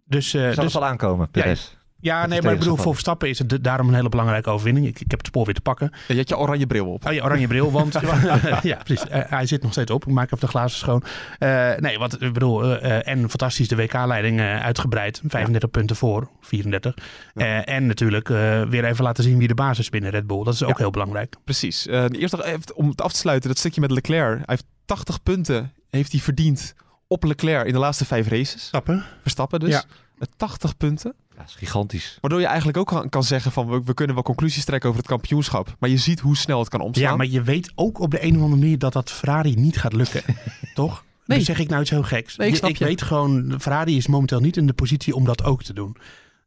dus, 0.09 0.35
eh, 0.35 0.41
Zal 0.43 0.55
dus 0.55 0.65
het 0.65 0.73
wel 0.73 0.85
aankomen, 0.87 1.31
Perez. 1.31 1.77
ja, 2.01 2.27
nee, 2.27 2.43
maar 2.43 2.53
ik 2.53 2.59
bedoel, 2.59 2.77
voor 2.77 2.93
Verstappen 2.93 3.29
is 3.29 3.39
het 3.39 3.49
de- 3.49 3.61
daarom 3.61 3.89
een 3.89 3.95
hele 3.95 4.09
belangrijke 4.09 4.51
overwinning. 4.51 4.87
Ik, 4.87 5.01
ik 5.01 5.11
heb 5.11 5.19
het 5.19 5.27
spoor 5.29 5.45
weer 5.45 5.55
te 5.55 5.61
pakken. 5.61 5.91
Ja, 5.93 5.99
je 6.07 6.17
had 6.17 6.29
je 6.29 6.39
oranje 6.39 6.67
bril 6.67 6.93
op. 6.93 7.07
Oh 7.07 7.13
ja, 7.13 7.25
oranje 7.25 7.47
bril, 7.47 7.73
want 7.73 7.99
ja, 8.63 8.77
precies. 8.85 9.09
Eh, 9.09 9.23
hij 9.27 9.47
zit 9.47 9.63
nog 9.63 9.73
steeds 9.73 9.91
op. 9.91 10.07
Ik 10.07 10.13
maak 10.13 10.25
even 10.25 10.41
de 10.41 10.47
glazen 10.47 10.79
schoon. 10.79 11.03
Eh, 11.39 11.71
nee, 11.77 11.99
wat 11.99 12.23
ik 12.23 12.33
bedoel, 12.33 12.79
en 12.81 13.19
fantastisch 13.29 13.69
de 13.69 13.77
WK-leiding 13.77 14.39
eh, 14.41 14.61
uitgebreid. 14.63 15.21
35 15.27 15.71
punten 15.71 15.97
voor, 15.97 16.29
34. 16.41 16.95
Ja. 17.35 17.45
Eh, 17.65 17.75
en 17.75 17.87
natuurlijk 17.87 18.29
eh, 18.31 18.63
weer 18.63 18.85
even 18.85 19.05
laten 19.05 19.25
zien 19.25 19.39
wie 19.39 19.49
de 19.49 19.55
basis 19.55 19.79
is 19.79 19.91
binnen 19.91 20.11
Red 20.11 20.27
Bull. 20.27 20.45
Dat 20.45 20.55
is 20.55 20.63
ook 20.63 20.69
Ja. 20.69 20.77
heel 20.77 20.91
belangrijk. 20.91 21.35
Precies. 21.45 21.87
Eh, 21.87 22.05
eerst 22.11 22.37
nog 22.37 22.45
even 22.45 22.63
om 22.75 22.89
het 22.89 23.03
af 23.03 23.13
te 23.13 23.19
sluiten, 23.19 23.49
dat 23.49 23.59
stukje 23.59 23.81
met 23.81 23.91
Leclerc. 23.91 24.37
Hij 24.37 24.43
heeft 24.47 24.65
80 24.85 25.23
punten 25.23 25.73
heeft 25.91 26.13
hij 26.13 26.21
verdiend 26.21 26.75
op 27.09 27.25
Leclerc 27.25 27.67
in 27.67 27.73
de 27.73 27.79
laatste 27.79 28.05
vijf 28.05 28.29
races. 28.29 28.67
Stappen? 28.67 29.05
Verstappen 29.21 29.61
dus. 29.61 29.71
Ja. 29.71 29.85
Eh, 30.19 30.27
80 30.37 30.77
punten. 30.77 31.15
Ja, 31.31 31.37
dat 31.37 31.49
is 31.49 31.55
gigantisch. 31.55 32.19
Waardoor 32.21 32.41
je 32.41 32.47
eigenlijk 32.47 32.79
ook 32.79 33.07
kan, 33.11 33.25
zeggen 33.25 33.53
van 33.53 33.69
we, 33.69 33.83
we 33.85 33.95
kunnen 33.95 34.15
wel 34.15 34.25
conclusies 34.25 34.65
trekken 34.65 34.89
over 34.89 35.01
het 35.01 35.11
kampioenschap. 35.11 35.77
Maar 35.79 35.91
je 35.91 35.97
ziet 35.97 36.21
hoe 36.21 36.37
snel 36.37 36.59
het 36.59 36.69
kan 36.69 36.81
omslaan. 36.81 37.11
Ja, 37.11 37.17
maar 37.17 37.27
je 37.27 37.43
weet 37.43 37.73
ook 37.75 38.01
op 38.01 38.11
de 38.11 38.23
een 38.23 38.37
of 38.37 38.43
andere 38.43 38.61
manier 38.61 38.79
dat 38.79 38.93
dat 38.93 39.11
Ferrari 39.11 39.55
niet 39.55 39.77
gaat 39.81 39.93
lukken. 39.93 40.23
Toch? 40.75 41.05
Nee. 41.27 41.37
Dan 41.37 41.47
zeg 41.47 41.59
ik 41.59 41.69
nou 41.69 41.81
iets 41.81 41.91
heel 41.91 42.03
geks. 42.03 42.37
Nee, 42.37 42.47
ik 42.47 42.53
Je- 42.53 42.59
snap 42.59 42.71
ik 42.71 42.77
je. 42.79 42.85
weet 42.85 43.03
gewoon, 43.03 43.55
Ferrari 43.61 43.97
is 43.97 44.07
momenteel 44.07 44.41
niet 44.41 44.57
in 44.57 44.67
de 44.67 44.73
positie 44.73 45.15
om 45.15 45.25
dat 45.25 45.45
ook 45.45 45.63
te 45.63 45.73
doen. 45.73 45.97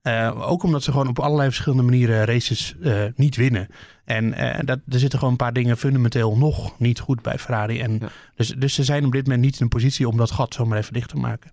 Eh, 0.02 0.50
ook 0.52 0.64
omdat 0.64 0.84
ze 0.84 0.92
gewoon 0.92 1.08
op 1.08 1.20
allerlei 1.20 1.50
verschillende 1.50 1.84
manieren 1.84 2.26
races 2.26 2.76
eh, 2.82 3.04
niet 3.16 3.36
winnen. 3.36 3.68
En 4.06 4.34
eh, 4.34 4.60
dat, 4.66 4.80
er 4.88 5.00
zitten 5.00 5.20
gewoon 5.20 5.34
een 5.34 5.40
paar 5.40 5.54
dingen 5.54 5.78
fundamenteel 5.78 6.38
nog 6.38 6.80
niet 6.80 7.00
goed 7.00 7.22
bij 7.22 7.38
Ferrari. 7.40 7.82
En 7.82 7.98
Ja. 8.02 8.10
dus, 8.36 8.48
dus 8.48 8.74
ze 8.74 8.84
zijn 8.84 9.06
op 9.06 9.12
dit 9.12 9.24
moment 9.24 9.42
niet 9.42 9.56
in 9.56 9.62
een 9.62 9.70
positie 9.70 10.08
om 10.08 10.18
dat 10.18 10.32
gat 10.32 10.54
zomaar 10.54 10.78
even 10.78 10.94
dicht 10.94 11.10
te 11.10 11.18
maken. 11.18 11.52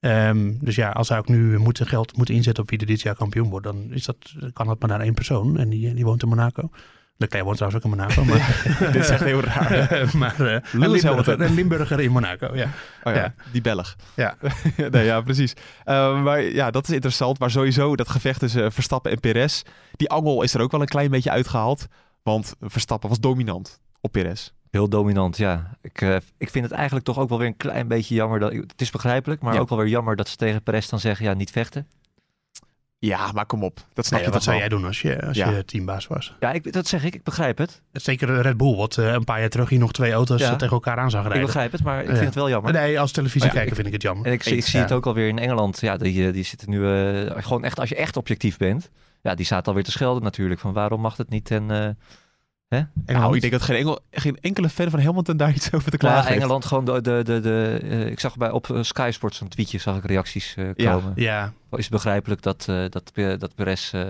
Ehm, 0.00 0.52
dus 0.58 0.74
ja, 0.74 0.90
als 0.90 1.06
zij 1.06 1.18
ook 1.18 1.28
nu 1.28 1.58
moeten 1.58 1.86
geld 1.86 2.16
moeten 2.16 2.34
inzetten 2.34 2.62
op 2.62 2.70
wie 2.70 2.78
er 2.78 2.86
dit 2.86 3.00
jaar 3.00 3.14
kampioen 3.14 3.50
wordt, 3.50 3.66
dan 3.66 3.92
is 3.92 4.04
dat, 4.04 4.16
kan 4.52 4.66
dat 4.66 4.80
maar 4.80 4.88
naar 4.88 5.00
één 5.00 5.14
persoon. 5.14 5.58
En 5.58 5.68
die, 5.68 5.94
die 5.94 6.04
woont 6.04 6.22
in 6.22 6.28
Monaco. 6.28 6.70
Leclerc 7.16 7.44
woont 7.44 7.56
trouwens 7.56 7.84
ook 7.84 7.92
in 7.92 7.98
Monaco. 7.98 8.24
Maar, 8.24 8.62
Dit 8.92 9.02
is 9.02 9.08
echt 9.08 9.24
heel 9.24 9.40
raar. 9.40 9.68
maar 10.16 10.40
eh, 10.40 10.52
een, 10.52 10.60
Lewis 10.80 11.02
Limburger, 11.02 11.08
Hamilton. 11.08 11.40
een 11.40 11.54
Limburger 11.54 12.00
in 12.00 12.10
Monaco, 12.10 12.50
ja. 12.56 12.68
Oh 13.04 13.12
ja, 13.14 13.20
Ja. 13.20 13.34
die 13.52 13.60
Belg. 13.60 13.96
Ja. 14.16 14.36
nee, 14.90 15.04
ja, 15.04 15.20
precies. 15.20 15.54
Eh, 15.84 16.22
maar 16.22 16.42
ja, 16.42 16.70
dat 16.70 16.88
is 16.88 16.94
interessant. 16.94 17.38
Maar 17.38 17.50
sowieso 17.50 17.96
dat 17.96 18.08
gevecht 18.08 18.40
tussen 18.40 18.72
Verstappen 18.72 19.10
en 19.12 19.20
Perez. 19.20 19.62
Die 19.92 20.10
angel 20.10 20.42
is 20.42 20.54
er 20.54 20.60
ook 20.60 20.70
wel 20.70 20.80
een 20.80 20.86
klein 20.86 21.10
beetje 21.10 21.30
uitgehaald. 21.30 21.86
Want 22.22 22.54
Verstappen 22.60 23.08
was 23.08 23.20
dominant 23.20 23.80
op 24.00 24.12
Perez. 24.12 24.50
Heel 24.70 24.88
dominant, 24.88 25.36
ja. 25.36 25.76
Ik, 25.82 26.00
eh, 26.00 26.16
ik 26.38 26.50
vind 26.50 26.64
het 26.64 26.74
eigenlijk 26.74 27.04
toch 27.04 27.18
ook 27.18 27.28
wel 27.28 27.38
weer 27.38 27.46
een 27.46 27.56
klein 27.56 27.88
beetje 27.88 28.14
jammer. 28.14 28.38
Dat, 28.40 28.52
het 28.52 28.80
is 28.80 28.90
begrijpelijk, 28.90 29.42
maar 29.42 29.54
Ja. 29.54 29.60
ook 29.60 29.68
wel 29.68 29.78
weer 29.78 29.88
jammer 29.88 30.16
dat 30.16 30.28
ze 30.28 30.36
tegen 30.36 30.62
Perez 30.62 30.88
dan 30.88 31.00
zeggen, 31.00 31.24
ja, 31.26 31.32
niet 31.34 31.50
vechten. 31.50 31.86
Ja, 33.04 33.32
maar 33.32 33.46
kom 33.46 33.64
op. 33.64 33.80
Dat 33.94 34.06
snap 34.06 34.18
Nee, 34.18 34.28
je 34.28 34.34
wat 34.34 34.42
zou 34.42 34.56
wel. 34.58 34.66
jij 34.68 34.76
doen 34.76 34.86
als 34.86 35.00
je, 35.02 35.26
als 35.26 35.36
Ja. 35.36 35.50
je 35.50 35.64
teambaas 35.64 36.06
was? 36.06 36.34
Ja, 36.40 36.52
ik, 36.52 36.72
dat 36.72 36.86
zeg 36.86 37.04
ik. 37.04 37.14
Ik 37.14 37.22
begrijp 37.22 37.58
het. 37.58 37.82
Zeker 37.92 38.40
Red 38.40 38.56
Bull, 38.56 38.76
wat 38.76 38.98
eh, 38.98 39.12
een 39.12 39.24
paar 39.24 39.40
jaar 39.40 39.48
terug 39.48 39.68
hier 39.68 39.78
nog 39.78 39.92
twee 39.92 40.12
auto's 40.12 40.40
Ja. 40.40 40.50
eh, 40.50 40.56
tegen 40.56 40.74
elkaar 40.74 40.96
aan 40.96 41.10
zag 41.10 41.20
Ik 41.20 41.26
rijden. 41.26 41.46
begrijp 41.46 41.72
het, 41.72 41.82
maar 41.82 42.00
ik 42.00 42.06
Ja. 42.08 42.12
vind 42.14 42.24
het 42.26 42.34
wel 42.34 42.48
jammer. 42.48 42.72
Nee, 42.72 43.00
als 43.00 43.12
televisiekijker 43.12 43.68
ja, 43.68 43.74
vind 43.74 43.86
ik 43.86 43.92
het 43.92 44.02
jammer. 44.02 44.26
En 44.26 44.32
ik, 44.32 44.42
zie- 44.42 44.56
ik 44.56 44.64
zie 44.66 44.80
het 44.80 44.92
ook 44.92 45.06
alweer 45.06 45.28
in 45.28 45.38
Engeland. 45.38 45.80
Ja, 45.80 45.96
die, 45.96 46.26
eh, 46.26 46.32
die 46.32 46.44
zitten 46.44 46.70
nu 46.70 46.86
eh, 46.86 47.30
gewoon 47.44 47.64
echt, 47.64 47.80
als 47.80 47.88
je 47.88 47.96
echt 47.96 48.16
objectief 48.16 48.56
bent. 48.56 48.90
Ja, 49.22 49.34
die 49.34 49.44
staat 49.46 49.68
alweer 49.68 49.84
te 49.84 49.90
schelden 49.90 50.22
natuurlijk. 50.22 50.60
Van 50.60 50.72
waarom 50.72 51.00
mag 51.00 51.16
het 51.16 51.28
niet? 51.30 51.50
En, 51.50 51.96
eh, 53.06 53.16
Nou, 53.16 53.34
ik 53.34 53.40
denk 53.40 53.52
dat 53.52 53.62
geen, 53.62 53.76
Engel, 53.76 53.98
geen 54.10 54.38
enkele 54.40 54.68
fan 54.68 54.90
van 54.90 55.00
Hamilton 55.00 55.36
daar 55.36 55.50
iets 55.54 55.72
over 55.72 55.90
te 55.90 55.96
nou, 56.00 56.12
klagen 56.12 56.28
heeft. 56.30 56.40
Engeland 56.42 56.64
gewoon 56.64 56.84
de, 56.84 57.00
de, 57.00 57.20
de, 57.24 57.40
de 57.40 57.78
eh, 57.82 58.06
ik 58.06 58.20
zag 58.20 58.36
bij 58.36 58.50
op 58.50 58.70
eh, 58.70 58.82
Sky 58.82 59.10
Sports 59.12 59.40
een 59.40 59.48
tweetje, 59.48 59.78
zag 59.78 59.96
ik 59.96 60.04
reacties 60.04 60.54
eh, 60.56 60.64
Ja. 60.74 60.92
komen. 60.92 61.12
Ja, 61.16 61.52
Is 61.70 61.78
het 61.84 61.90
begrijpelijk 61.90 62.42
dat, 62.42 62.66
eh 62.68 62.84
dat, 62.88 63.12
dat 63.14 63.54
Perez 63.54 63.92
eh, 63.94 64.02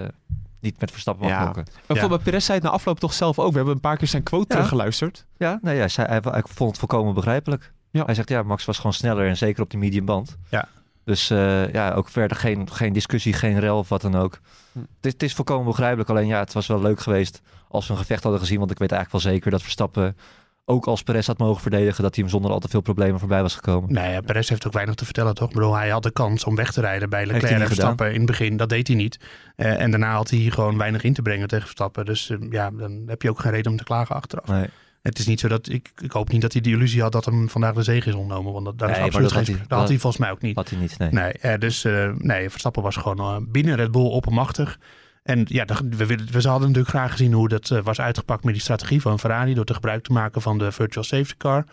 niet 0.61 0.81
met 0.81 0.91
Verstappen 0.91 1.25
mag 1.25 1.33
Ja. 1.33 1.41
knokken? 1.41 1.65
Maar 1.87 2.11
Ja. 2.11 2.17
Perez 2.17 2.45
zei 2.45 2.59
het 2.59 2.67
na 2.67 2.73
afloop 2.73 3.01
toch 3.01 3.13
zelf 3.13 3.39
ook. 3.39 3.51
We 3.51 3.57
hebben 3.57 3.75
een 3.75 3.81
paar 3.81 3.97
keer 3.97 4.09
zijn 4.09 4.23
quote 4.23 4.45
Ja. 4.49 4.55
teruggeluisterd. 4.55 5.27
Ja, 5.37 5.59
nee, 5.63 5.77
ja, 5.77 5.89
zij, 5.89 6.05
hij, 6.05 6.21
hij 6.23 6.43
vond 6.45 6.71
het 6.71 6.79
volkomen 6.79 7.15
begrijpelijk. 7.15 7.73
Ja. 7.91 8.05
Hij 8.05 8.15
zegt 8.15 8.29
ja, 8.29 8.43
Max 8.43 8.65
was 8.65 8.77
gewoon 8.77 8.93
sneller 8.93 9.27
en 9.29 9.37
zeker 9.37 9.63
op 9.63 9.71
die 9.71 9.79
medium 9.79 10.05
band. 10.05 10.37
Ja. 10.51 10.69
Dus 11.05 11.31
eh, 11.31 11.73
ja, 11.73 11.93
ook 11.93 12.09
verder 12.09 12.37
geen, 12.37 12.71
geen 12.71 12.93
discussie, 12.93 13.33
geen 13.33 13.61
rel 13.61 13.79
of 13.79 13.89
wat 13.89 14.01
dan 14.01 14.15
ook. 14.15 14.39
Hm. 14.73 14.79
Het, 14.79 14.87
is, 15.07 15.13
het 15.13 15.23
is 15.23 15.35
volkomen 15.35 15.67
begrijpelijk. 15.67 16.09
Alleen 16.11 16.27
ja, 16.27 16.39
het 16.39 16.53
was 16.53 16.67
wel 16.67 16.81
leuk 16.81 17.01
geweest 17.01 17.41
als 17.73 17.87
we 17.87 17.93
een 17.93 17.99
gevecht 17.99 18.23
hadden 18.23 18.41
gezien. 18.41 18.59
Want 18.59 18.71
ik 18.71 18.79
weet 18.79 18.93
eigenlijk 18.93 19.25
wel 19.25 19.33
zeker 19.33 19.51
dat 19.51 19.63
Verstappen 19.63 20.17
ook 20.65 20.87
als 20.87 21.03
Perez 21.03 21.27
had 21.27 21.39
mogen 21.39 21.63
verdedigen... 21.63 22.03
dat 22.03 22.15
hij 22.15 22.25
hem 22.25 22.33
zonder 22.33 22.51
al 22.51 22.59
te 22.59 22.69
veel 22.69 22.81
problemen 22.81 23.19
voorbij 23.19 23.43
was 23.43 23.55
gekomen. 23.55 23.93
nee, 23.93 24.13
ja, 24.13 24.21
Perez 24.21 24.49
heeft 24.49 24.67
ook 24.67 24.73
weinig 24.73 24.95
te 24.95 25.05
vertellen, 25.05 25.35
toch? 25.35 25.49
Ik 25.49 25.55
bedoel, 25.55 25.75
hij 25.75 25.89
had 25.89 26.03
de 26.03 26.11
kans 26.11 26.45
om 26.45 26.55
weg 26.57 26.73
te 26.73 26.81
rijden 26.81 27.11
bij 27.11 27.21
Leclerc 27.27 27.43
en 27.45 27.51
gedaan. 27.51 27.67
Verstappen 27.67 28.09
in 28.13 28.17
het 28.17 28.27
begin. 28.27 28.57
Dat 28.57 28.69
deed 28.69 28.87
hij 28.87 28.97
niet. 28.97 29.19
Eh, 29.57 29.81
en 29.81 29.91
daarna 29.91 30.13
had 30.15 30.31
hij 30.31 30.39
gewoon 30.41 30.79
weinig 30.79 31.03
in 31.03 31.13
te 31.15 31.23
brengen 31.23 31.49
tegen 31.49 31.63
Verstappen. 31.65 32.05
Dus 32.05 32.31
eh, 32.31 32.37
ja, 32.51 32.71
dan 32.71 33.03
heb 33.07 33.23
je 33.23 33.31
ook 33.31 33.41
geen 33.41 33.53
reden 33.53 33.71
om 33.71 33.77
te 33.79 33.85
klagen 33.85 34.15
achteraf. 34.15 34.47
Nee. 34.47 34.67
Het 35.03 35.19
is 35.19 35.27
niet 35.27 35.41
zo 35.41 35.49
dat, 35.49 35.69
ik, 35.69 35.93
ik 36.03 36.13
hoop 36.13 36.29
niet 36.29 36.41
dat 36.41 36.53
hij 36.53 36.63
de 36.63 36.71
illusie 36.71 37.03
had 37.03 37.13
dat 37.13 37.25
hem 37.25 37.49
vandaag 37.49 37.75
de 37.75 37.83
zege 37.83 38.09
is 38.09 38.15
ontnomen. 38.15 38.53
Want 38.53 38.65
dat, 38.65 38.79
daar 38.79 38.89
is 38.91 38.95
Nee, 38.97 39.05
maar 39.11 39.15
absoluut 39.15 39.35
dat 39.35 39.45
geen 39.47 39.55
had 39.55 39.59
hij- 39.59 39.69
dat 39.69 39.79
had 39.79 39.89
hij 39.89 39.99
volgens 39.99 40.23
mij 40.23 40.31
ook 40.31 40.41
niet. 40.43 40.57
Had 40.57 40.71
hij 40.71 40.79
niet, 40.79 40.99
nee. 40.99 41.11
Nee, 41.11 41.33
eh, 41.33 41.59
dus 41.59 41.87
nee, 42.19 42.51
Verstappen 42.51 42.83
was 42.83 42.97
gewoon 42.97 43.47
binnen 43.51 43.77
Red 43.77 43.91
Bull 43.91 44.07
oppermachtig. 44.11 44.79
En 45.23 45.45
ja, 45.49 45.65
we, 45.91 46.07
willen- 46.07 46.27
we 46.33 46.41
hadden 46.49 46.61
natuurlijk 46.69 46.89
graag 46.89 47.11
gezien 47.11 47.33
hoe 47.33 47.49
dat 47.49 47.71
eh, 47.71 47.83
was 47.83 48.01
uitgepakt 48.01 48.45
met 48.45 48.53
die 48.53 48.63
strategie 48.63 49.01
van 49.01 49.19
Ferrari. 49.19 49.55
Door 49.55 49.65
te 49.65 49.75
gebruik 49.75 50.03
te 50.05 50.13
maken 50.13 50.43
van 50.43 50.59
de 50.59 50.73
virtual 50.73 51.05
safety 51.05 51.35
car. 51.39 51.65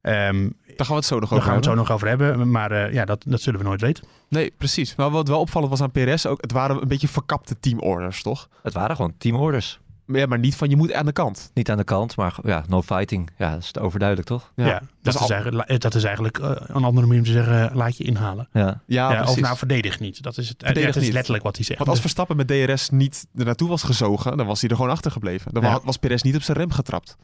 Ehm, 0.00 0.48
Daar 0.76 0.86
gaan 0.86 0.88
we 0.88 0.94
het 0.94 1.04
zo 1.04 1.18
nog 1.18 1.28
daar 1.28 1.38
over 1.38 1.50
gaan 1.50 1.50
we 1.50 1.54
het 1.56 1.64
zo 1.64 1.70
hebben. 1.70 1.76
nog 1.76 1.90
over 1.90 2.08
hebben. 2.08 2.50
Maar 2.50 2.70
eh, 2.72 2.92
ja, 2.92 3.04
dat, 3.04 3.24
dat 3.26 3.40
zullen 3.40 3.60
we 3.60 3.66
nooit 3.66 3.80
weten. 3.80 4.04
Nee, 4.28 4.52
precies. 4.58 4.94
Maar 4.94 5.10
wat 5.10 5.28
wel 5.28 5.40
opvallend 5.40 5.70
was 5.70 5.80
aan 5.82 5.90
Perez 5.90 6.26
ook, 6.26 6.40
het 6.40 6.52
waren 6.52 6.82
een 6.82 6.88
beetje 6.88 7.08
verkapte 7.08 7.60
teamorders, 7.60 8.22
toch? 8.22 8.48
Het 8.62 8.72
waren 8.72 8.96
gewoon 8.96 9.14
teamorders. 9.18 9.80
Ja, 10.12 10.26
maar 10.26 10.38
niet 10.38 10.54
van 10.56 10.68
je 10.70 10.76
moet 10.76 10.92
aan 10.92 11.06
de 11.06 11.12
kant. 11.12 11.50
Niet 11.54 11.70
aan 11.70 11.76
de 11.76 11.84
kant, 11.84 12.16
maar 12.16 12.36
ja, 12.42 12.64
no 12.68 12.82
fighting. 12.82 13.30
Ja, 13.36 13.50
dat 13.52 13.62
is 13.62 13.78
overduidelijk, 13.78 14.28
toch? 14.28 14.52
Ja, 14.56 14.64
dat, 14.64 14.82
dat 15.02 15.14
is 15.14 15.20
al- 15.20 15.28
eigenlijk, 15.30 15.80
dat 15.80 15.94
is 15.94 16.04
eigenlijk 16.04 16.38
eh, 16.38 16.50
een 16.66 16.84
andere 16.84 17.06
manier 17.06 17.18
om 17.18 17.24
te 17.26 17.32
zeggen, 17.32 17.76
laat 17.76 17.96
je 17.96 18.04
inhalen. 18.04 18.48
Ja. 18.52 18.62
Ja, 18.62 19.12
Ja, 19.12 19.16
precies. 19.16 19.36
of 19.36 19.40
nou 19.42 19.56
verdedig 19.56 20.00
niet. 20.00 20.22
Dat 20.22 20.38
is, 20.38 20.48
het, 20.48 20.56
Verdedig 20.62 20.88
ja, 20.88 20.92
dat 20.94 21.02
is 21.02 21.10
letterlijk 21.10 21.44
wat 21.44 21.56
hij 21.56 21.64
zegt. 21.64 21.78
Want 21.78 21.90
als 21.90 22.00
Verstappen 22.00 22.36
met 22.36 22.46
DRS 22.48 22.90
niet 22.90 23.26
er 23.34 23.44
naartoe 23.44 23.68
was 23.68 23.82
gezogen, 23.82 24.36
dan 24.36 24.46
was 24.46 24.60
hij 24.60 24.70
er 24.70 24.76
gewoon 24.76 24.90
achter 24.90 25.10
gebleven. 25.10 25.52
Dan 25.54 25.62
Ja. 25.62 25.72
wa- 25.72 25.80
was 25.84 25.96
Perez 25.96 26.22
niet 26.22 26.36
op 26.36 26.42
zijn 26.42 26.56
rem 26.56 26.70
getrapt. 26.72 27.16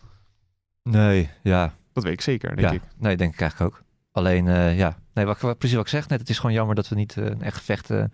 Nee, 0.83 1.31
ja. 1.43 1.73
Dat 1.93 2.05
weet 2.05 2.13
ik 2.13 2.21
zeker, 2.21 2.57
denk 2.57 2.69
ja. 2.69 2.75
ik. 2.75 2.83
Nee, 2.99 3.17
denk 3.17 3.33
ik 3.35 3.41
eigenlijk 3.41 3.75
ook. 3.75 3.83
Alleen, 4.13 4.49
eh, 4.49 4.79
ja. 4.79 4.97
Nee, 5.15 5.25
wat, 5.25 5.41
wat- 5.41 5.59
precies 5.59 5.77
wat 5.77 5.85
ik 5.85 5.91
zeg 5.91 6.09
net. 6.09 6.21
Het 6.21 6.29
is 6.29 6.39
gewoon 6.39 6.55
jammer 6.57 6.75
dat 6.75 6.89
we 6.89 6.95
niet 6.95 7.17
eh, 7.17 7.25
een 7.25 7.43
echt 7.43 7.57
gevecht 7.57 7.91
eh, 7.91 8.05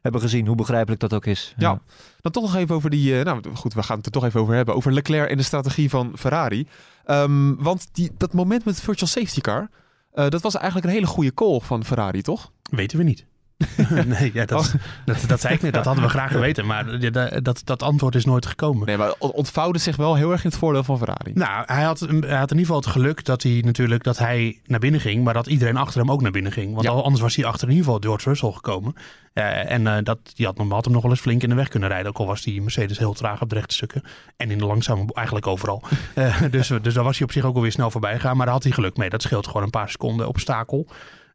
hebben 0.00 0.20
gezien. 0.20 0.46
Hoe 0.46 0.56
begrijpelijk 0.56 1.00
dat 1.00 1.14
ook 1.14 1.26
is. 1.26 1.54
Ja. 1.56 1.80
Dan 2.20 2.32
toch 2.32 2.42
nog 2.42 2.54
even 2.56 2.74
over 2.74 2.90
die... 2.90 3.18
eh, 3.18 3.24
nou 3.24 3.42
goed, 3.54 3.74
we 3.74 3.82
gaan 3.82 3.96
het 3.96 4.06
er 4.06 4.12
toch 4.12 4.24
even 4.24 4.40
over 4.40 4.54
hebben. 4.54 4.74
Over 4.74 4.92
Leclerc 4.92 5.30
en 5.30 5.36
de 5.36 5.42
strategie 5.42 5.90
van 5.90 6.12
Ferrari. 6.16 6.66
Ehm, 7.04 7.54
want 7.54 7.88
die, 7.92 8.10
dat 8.16 8.32
moment 8.32 8.64
met 8.64 8.80
virtual 8.80 9.08
safety 9.08 9.40
car... 9.40 9.70
eh, 10.12 10.28
dat 10.28 10.42
was 10.42 10.54
eigenlijk 10.54 10.86
een 10.86 10.92
hele 10.92 11.06
goede 11.06 11.34
call 11.34 11.60
van 11.60 11.84
Ferrari, 11.84 12.22
toch? 12.22 12.52
Weten 12.70 12.98
we 12.98 13.04
niet. 13.04 13.26
nee, 14.06 14.30
ja, 14.34 14.44
dat, 14.44 14.74
dat, 15.04 15.24
dat 15.26 15.40
zei 15.40 15.54
ik 15.54 15.62
net. 15.62 15.74
Dat 15.74 15.84
hadden 15.84 16.04
we 16.04 16.10
graag 16.10 16.30
geweten. 16.30 16.66
Maar 16.66 17.12
dat, 17.42 17.62
dat 17.64 17.82
antwoord 17.82 18.14
is 18.14 18.24
nooit 18.24 18.46
gekomen. 18.46 18.86
Nee, 18.86 18.96
maar 18.96 19.08
het 19.08 19.18
ontvouwde 19.18 19.78
zich 19.78 19.96
wel 19.96 20.14
heel 20.14 20.30
erg 20.32 20.44
in 20.44 20.50
het 20.50 20.58
voordeel 20.58 20.84
van 20.84 20.98
Ferrari. 20.98 21.30
Nou, 21.34 21.62
hij 21.66 21.82
had, 21.82 22.00
hij 22.00 22.10
had 22.10 22.50
in 22.50 22.58
ieder 22.58 22.58
geval 22.58 22.76
het 22.76 22.86
geluk 22.86 23.24
dat 23.24 23.42
hij 23.42 23.62
natuurlijk 23.64 24.04
dat 24.04 24.18
hij 24.18 24.60
naar 24.66 24.78
binnen 24.78 25.00
ging, 25.00 25.24
maar 25.24 25.34
dat 25.34 25.46
iedereen 25.46 25.76
achter 25.76 26.00
hem 26.00 26.10
ook 26.10 26.22
naar 26.22 26.30
binnen 26.30 26.52
ging. 26.52 26.74
Want 26.74 26.86
Ja. 26.86 26.92
anders 26.92 27.22
was 27.22 27.36
hij 27.36 27.44
achter 27.44 27.68
in 27.68 27.74
ieder 27.74 27.84
geval 27.86 28.00
George 28.00 28.28
Russell 28.28 28.52
gekomen. 28.52 28.94
Eh, 29.32 29.70
en 29.70 29.86
eh, 29.86 29.96
dat, 30.02 30.18
die 30.34 30.46
had, 30.46 30.58
had 30.68 30.84
hem 30.84 30.94
nog 30.94 31.02
wel 31.02 31.10
eens 31.10 31.20
flink 31.20 31.42
in 31.42 31.48
de 31.48 31.54
weg 31.54 31.68
kunnen 31.68 31.88
rijden. 31.88 32.08
Ook 32.08 32.18
al 32.18 32.26
was 32.26 32.42
die 32.42 32.62
Mercedes 32.62 32.98
heel 32.98 33.12
traag 33.12 33.40
op 33.42 33.48
de 33.48 33.54
rechte 33.54 33.74
stukken. 33.74 34.02
En 34.36 34.50
in 34.50 34.58
de 34.58 34.66
langzame, 34.66 35.04
eigenlijk 35.14 35.46
overal. 35.46 35.82
Eh, 36.14 36.42
dus, 36.50 36.72
dus 36.82 36.94
daar 36.94 37.04
was 37.04 37.18
hij 37.18 37.26
op 37.26 37.32
zich 37.32 37.44
ook 37.44 37.54
alweer 37.54 37.72
snel 37.72 37.90
voorbij 37.90 38.14
gegaan. 38.14 38.36
Maar 38.36 38.46
daar 38.46 38.54
had 38.54 38.64
hij 38.64 38.72
geluk 38.72 38.96
mee. 38.96 39.10
Dat 39.10 39.22
scheelt 39.22 39.46
gewoon 39.46 39.62
een 39.62 39.70
paar 39.70 39.90
seconden 39.90 40.28
obstakel. 40.28 40.86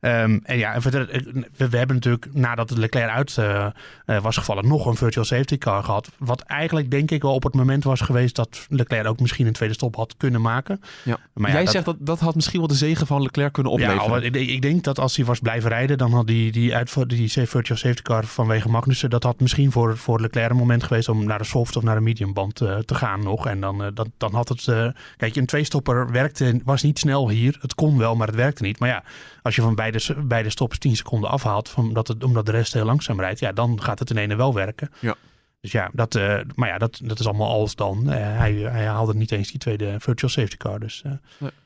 Ehm, 0.03 0.39
en 0.43 0.57
ja, 0.57 0.73
eh, 0.73 0.81
we, 0.81 1.69
we 1.69 1.77
hebben 1.77 1.95
natuurlijk 1.95 2.27
nadat 2.33 2.77
Leclerc 2.77 3.09
uit 3.09 3.37
eh, 3.37 3.65
eh, 4.05 4.21
was 4.21 4.37
gevallen 4.37 4.67
nog 4.67 4.85
een 4.85 4.95
virtual 4.95 5.25
safety 5.25 5.57
car 5.57 5.83
gehad. 5.83 6.11
Wat 6.17 6.41
eigenlijk 6.41 6.91
denk 6.91 7.11
ik 7.11 7.21
wel 7.21 7.33
op 7.33 7.43
het 7.43 7.53
moment 7.53 7.83
was 7.83 8.01
geweest 8.01 8.35
dat 8.35 8.65
Leclerc 8.69 9.07
ook 9.07 9.19
misschien 9.19 9.47
een 9.47 9.53
tweede 9.53 9.73
stop 9.73 9.95
had 9.95 10.15
kunnen 10.17 10.41
maken. 10.41 10.81
Ja. 11.03 11.17
Maar 11.33 11.49
ja, 11.49 11.55
Jij 11.55 11.63
dat- 11.63 11.73
zegt 11.73 11.85
dat 11.85 11.95
dat 11.99 12.19
had 12.19 12.35
misschien 12.35 12.59
wel 12.59 12.67
de 12.67 12.73
zegen 12.75 13.07
van 13.07 13.21
Leclerc 13.21 13.53
kunnen 13.53 13.71
ja, 13.71 13.77
opleveren. 13.77 14.13
al- 14.13 14.21
ik, 14.21 14.35
ik 14.35 14.61
denk 14.61 14.83
dat 14.83 14.99
als 14.99 15.15
hij 15.15 15.25
was 15.25 15.39
blijven 15.39 15.69
rijden, 15.69 15.97
dan 15.97 16.13
had 16.13 16.27
die, 16.27 16.51
die, 16.51 16.73
die 17.07 17.29
virtual 17.29 17.77
safety 17.77 18.01
car 18.01 18.25
vanwege 18.25 18.69
Magnussen, 18.69 19.09
dat 19.09 19.23
had 19.23 19.39
misschien 19.39 19.71
voor, 19.71 19.97
voor 19.97 20.21
Leclerc 20.21 20.49
een 20.49 20.55
moment 20.57 20.83
geweest 20.83 21.09
om 21.09 21.25
naar 21.25 21.37
de 21.37 21.43
soft 21.43 21.75
of 21.75 21.83
naar 21.83 21.95
de 21.95 22.01
medium 22.01 22.33
band 22.33 22.55
te 22.55 22.95
gaan 22.95 23.23
nog. 23.23 23.47
En 23.47 23.59
dan, 23.59 23.91
dan, 23.93 24.11
dan 24.17 24.33
had 24.33 24.49
het, 24.49 24.93
kijk, 25.17 25.35
een 25.35 25.45
tweestopper 25.45 26.11
werkte, 26.11 26.61
was 26.63 26.81
niet 26.81 26.99
snel 26.99 27.29
hier. 27.29 27.57
Het 27.61 27.75
kon 27.75 27.97
wel, 27.97 28.15
maar 28.15 28.27
het 28.27 28.35
werkte 28.35 28.63
niet. 28.63 28.79
Maar 28.79 28.89
ja, 28.89 29.03
als 29.41 29.55
je 29.55 29.61
van 29.61 29.75
beide, 29.75 29.92
s- 29.99 30.13
beide 30.23 30.49
stops 30.49 30.77
10 30.77 30.95
seconden 30.95 31.29
afhaalt, 31.29 31.69
van, 31.69 31.83
omdat, 31.87 32.07
het, 32.07 32.23
omdat 32.23 32.45
de 32.45 32.51
rest 32.51 32.73
heel 32.73 32.85
langzaam 32.85 33.19
rijdt, 33.19 33.39
ja, 33.39 33.51
dan 33.51 33.81
gaat 33.81 33.99
het 33.99 34.09
in 34.09 34.17
ene 34.17 34.35
wel 34.35 34.53
werken. 34.53 34.89
Ja. 34.99 35.15
Dus 35.61 35.71
ja, 35.71 35.89
dat, 35.93 36.15
eh, 36.15 36.39
maar 36.55 36.69
ja, 36.69 36.77
dat, 36.77 36.99
dat 37.03 37.19
is 37.19 37.25
allemaal 37.27 37.49
als 37.49 37.75
dan. 37.75 38.09
Eh, 38.11 38.37
hij, 38.37 38.53
hij 38.53 38.85
haalde 38.85 39.13
niet 39.15 39.31
eens 39.31 39.49
die 39.49 39.59
tweede 39.59 39.95
virtual 39.99 40.31
safety 40.31 40.57
car. 40.57 40.79
Dus 40.79 41.01
eh, 41.05 41.11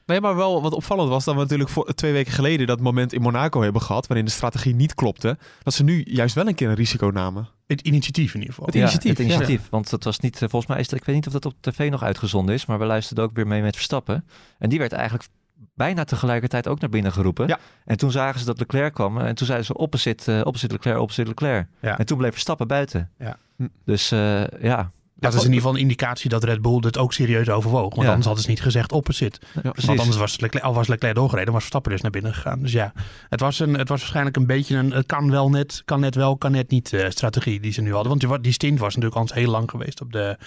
Nee. 0.05 0.21
Maar 0.21 0.35
wel 0.35 0.61
wat 0.61 0.73
opvallend 0.73 1.09
was 1.09 1.23
dat 1.25 1.33
we 1.35 1.39
natuurlijk 1.41 1.69
voor, 1.69 1.93
twee 1.93 2.11
weken 2.13 2.31
geleden 2.33 2.67
dat 2.67 2.79
moment 2.79 3.13
in 3.13 3.21
Monaco 3.21 3.61
hebben 3.61 3.81
gehad, 3.81 4.07
waarin 4.07 4.25
de 4.25 4.31
strategie 4.31 4.75
niet 4.75 4.93
klopte, 4.93 5.37
dat 5.63 5.73
ze 5.73 5.83
nu 5.83 6.03
juist 6.09 6.35
wel 6.35 6.47
een 6.47 6.55
keer 6.55 6.69
een 6.69 6.75
risico 6.75 7.07
namen. 7.13 7.47
het 7.67 7.81
initiatief 7.81 8.33
in 8.33 8.39
ieder 8.39 8.53
geval. 8.53 8.65
Het 8.65 8.73
Ja, 8.75 8.79
initiatief, 8.81 9.09
Het 9.17 9.19
ja. 9.27 9.33
initiatief. 9.33 9.67
Want 9.69 9.89
dat 9.89 10.03
was 10.03 10.19
niet, 10.19 10.37
volgens 10.37 10.65
mij 10.67 10.79
is 10.79 10.89
het, 10.89 10.99
ik 10.99 11.05
weet 11.05 11.15
niet 11.15 11.27
of 11.27 11.33
dat 11.33 11.45
op 11.45 11.53
tv 11.59 11.89
nog 11.89 12.03
uitgezonden 12.03 12.55
is, 12.55 12.65
maar 12.65 12.79
we 12.79 12.85
luisterden 12.85 13.23
ook 13.23 13.31
weer 13.33 13.47
mee 13.47 13.61
met 13.61 13.75
Verstappen. 13.75 14.25
En 14.59 14.69
die 14.69 14.79
werd 14.79 14.91
eigenlijk 14.91 15.27
bijna 15.75 16.03
tegelijkertijd 16.03 16.67
ook 16.67 16.79
naar 16.79 16.89
binnen 16.89 17.11
geroepen. 17.11 17.47
Ja. 17.47 17.59
En 17.85 17.97
toen 17.97 18.11
zagen 18.11 18.39
ze 18.39 18.45
dat 18.45 18.59
Leclerc 18.59 18.93
kwam 18.93 19.17
en 19.17 19.35
toen 19.35 19.45
zeiden 19.45 19.67
ze 19.67 19.73
opposite, 19.77 20.33
eh, 20.33 20.45
opposite 20.45 20.73
Leclerc, 20.73 20.99
opposite 20.99 21.27
Leclerc. 21.27 21.67
Ja. 21.81 21.97
En 21.97 22.05
toen 22.05 22.17
bleef 22.17 22.31
Verstappen 22.31 22.67
buiten. 22.67 23.09
Ja. 23.19 23.37
Hm. 23.55 23.67
Dus 23.85 24.11
eh, 24.11 24.47
ja, 24.61 24.91
Dat 25.15 25.33
is 25.33 25.39
in 25.39 25.45
ieder 25.45 25.61
geval 25.61 25.75
een 25.75 25.81
indicatie 25.81 26.29
dat 26.29 26.43
Red 26.43 26.61
Bull 26.61 26.79
dit 26.79 26.97
ook 26.97 27.13
serieus 27.13 27.49
overwoog. 27.49 27.89
Want 27.89 28.01
Ja. 28.01 28.07
anders 28.07 28.25
hadden 28.25 28.43
ze 28.43 28.49
niet 28.49 28.61
gezegd 28.61 28.91
opposite. 28.91 29.39
Ja. 29.63 29.71
Want 29.85 29.99
anders 29.99 30.17
was 30.17 30.39
Leclerc, 30.39 30.65
al 30.65 30.73
was 30.73 30.87
Leclerc 30.87 31.15
doorgereden, 31.15 31.51
was 31.51 31.61
Verstappen 31.61 31.91
dus 31.91 32.01
naar 32.01 32.11
binnen 32.11 32.33
gegaan. 32.33 32.59
Dus 32.61 32.71
ja, 32.71 32.93
het 33.29 33.39
was, 33.39 33.59
een, 33.59 33.73
het 33.73 33.89
was 33.89 33.99
waarschijnlijk 33.99 34.35
een 34.35 34.45
beetje 34.45 34.77
een 34.77 34.91
het 34.91 35.05
kan 35.05 35.31
wel 35.31 35.49
net, 35.49 35.81
kan 35.85 35.99
net 35.99 36.15
wel, 36.15 36.37
kan 36.37 36.51
net 36.51 36.69
niet 36.69 36.93
eh, 36.93 37.09
strategie 37.09 37.59
die 37.59 37.71
ze 37.71 37.81
nu 37.81 37.93
hadden. 37.93 38.09
Want 38.09 38.21
die, 38.21 38.39
die 38.41 38.51
stint 38.51 38.79
was 38.79 38.95
natuurlijk 38.95 39.29
al 39.31 39.35
heel 39.37 39.51
lang 39.51 39.69
geweest 39.69 40.01
op 40.01 40.11
de, 40.11 40.37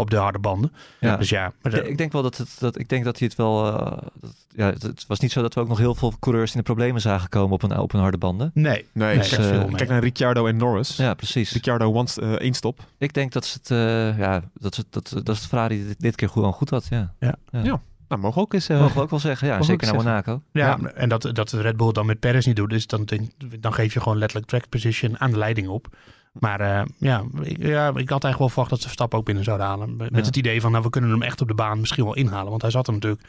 op 0.00 0.10
de 0.10 0.16
harde 0.16 0.38
banden. 0.38 0.72
Ja. 1.00 1.16
Dus 1.16 1.28
ja, 1.28 1.52
maar 1.62 1.74
ik 1.74 1.98
denk 1.98 2.12
wel 2.12 2.22
dat 2.22 2.36
het, 2.36 2.56
dat, 2.58 2.78
ik 2.78 2.88
denk 2.88 3.04
dat 3.04 3.18
hij 3.18 3.28
het 3.28 3.36
wel, 3.36 3.66
eh, 3.66 3.98
dat, 4.20 4.34
ja, 4.48 4.66
het, 4.66 4.82
het 4.82 5.04
was 5.06 5.20
niet 5.20 5.32
zo 5.32 5.42
dat 5.42 5.54
we 5.54 5.60
ook 5.60 5.68
nog 5.68 5.78
heel 5.78 5.94
veel 5.94 6.12
coureurs 6.20 6.50
in 6.52 6.56
de 6.58 6.64
problemen 6.64 7.00
zagen 7.00 7.28
komen 7.28 7.52
op 7.52 7.62
een, 7.62 7.78
op 7.78 7.92
een 7.92 8.00
harde 8.00 8.18
banden. 8.18 8.50
nee, 8.54 8.64
Nee, 8.72 8.84
nee, 8.92 9.16
kijk, 9.18 9.28
kijk, 9.30 9.42
veel 9.42 9.66
mee. 9.66 9.74
kijk 9.76 9.88
naar 9.88 10.00
Ricciardo 10.02 10.46
en 10.46 10.56
Norris. 10.56 10.96
Ja, 10.96 11.14
precies. 11.14 11.52
Ricciardo 11.52 11.92
wants 11.92 12.18
eh, 12.18 12.32
één 12.32 12.54
stop. 12.54 12.80
Ik 12.98 13.12
denk 13.12 13.32
dat 13.32 13.44
ze 13.44 13.58
het, 13.58 13.70
eh, 13.70 14.18
ja, 14.18 14.42
dat, 14.54 14.74
ze, 14.74 14.84
dat, 14.90 15.10
dat 15.14 15.26
het 15.26 15.38
Ferrari 15.46 15.86
dit, 15.86 16.00
dit 16.00 16.14
keer 16.16 16.28
gewoon 16.28 16.52
goed 16.52 16.70
had. 16.70 16.86
Ja. 16.90 17.12
Ja. 17.20 17.34
Ja. 17.50 17.80
Nou, 18.08 18.22
mogen 18.22 18.36
we 18.38 18.44
ook 18.44 18.54
eens... 18.54 18.68
eh, 18.68 18.80
Mogen 18.80 18.94
we 18.96 19.00
ook 19.02 19.10
wel 19.10 19.18
zeggen. 19.18 19.48
Ja, 19.48 19.62
zeker 19.62 19.92
naar 19.92 20.00
zeggen. 20.02 20.22
Monaco. 20.22 20.42
Ja, 20.52 20.78
en 20.94 21.08
dat, 21.08 21.30
dat 21.32 21.52
Red 21.52 21.76
Bull 21.76 21.92
dan 21.92 22.06
met 22.06 22.20
Perez 22.20 22.46
niet 22.46 22.56
doet, 22.56 22.70
dus 22.70 22.86
dan, 22.86 23.04
denk- 23.04 23.30
dan 23.60 23.72
geef 23.74 23.92
je 23.94 24.00
gewoon 24.00 24.18
letterlijk 24.18 24.48
track 24.50 24.68
position 24.68 25.20
aan 25.20 25.30
de 25.30 25.38
leiding 25.38 25.68
op. 25.68 25.88
Maar 26.32 26.60
eh, 26.60 26.82
ja, 26.98 27.24
ik, 27.42 27.56
ja, 27.58 27.88
ik 27.88 27.94
had 27.94 28.24
eigenlijk 28.24 28.38
wel 28.38 28.48
verwacht 28.48 28.70
dat 28.70 28.78
ze 28.80 28.84
Verstappen 28.86 29.18
ook 29.18 29.24
binnen 29.24 29.44
zouden 29.44 29.66
halen. 29.66 29.96
Met 29.96 30.08
Ja. 30.12 30.16
het 30.16 30.36
idee 30.36 30.60
van, 30.60 30.70
nou, 30.70 30.84
we 30.84 30.90
kunnen 30.90 31.10
hem 31.10 31.22
echt 31.22 31.40
op 31.40 31.48
de 31.48 31.54
baan 31.54 31.80
misschien 31.80 32.04
wel 32.04 32.14
inhalen. 32.16 32.50
Want 32.50 32.62
hij 32.62 32.70
zat 32.70 32.86
er 32.86 32.92
natuurlijk 32.92 33.22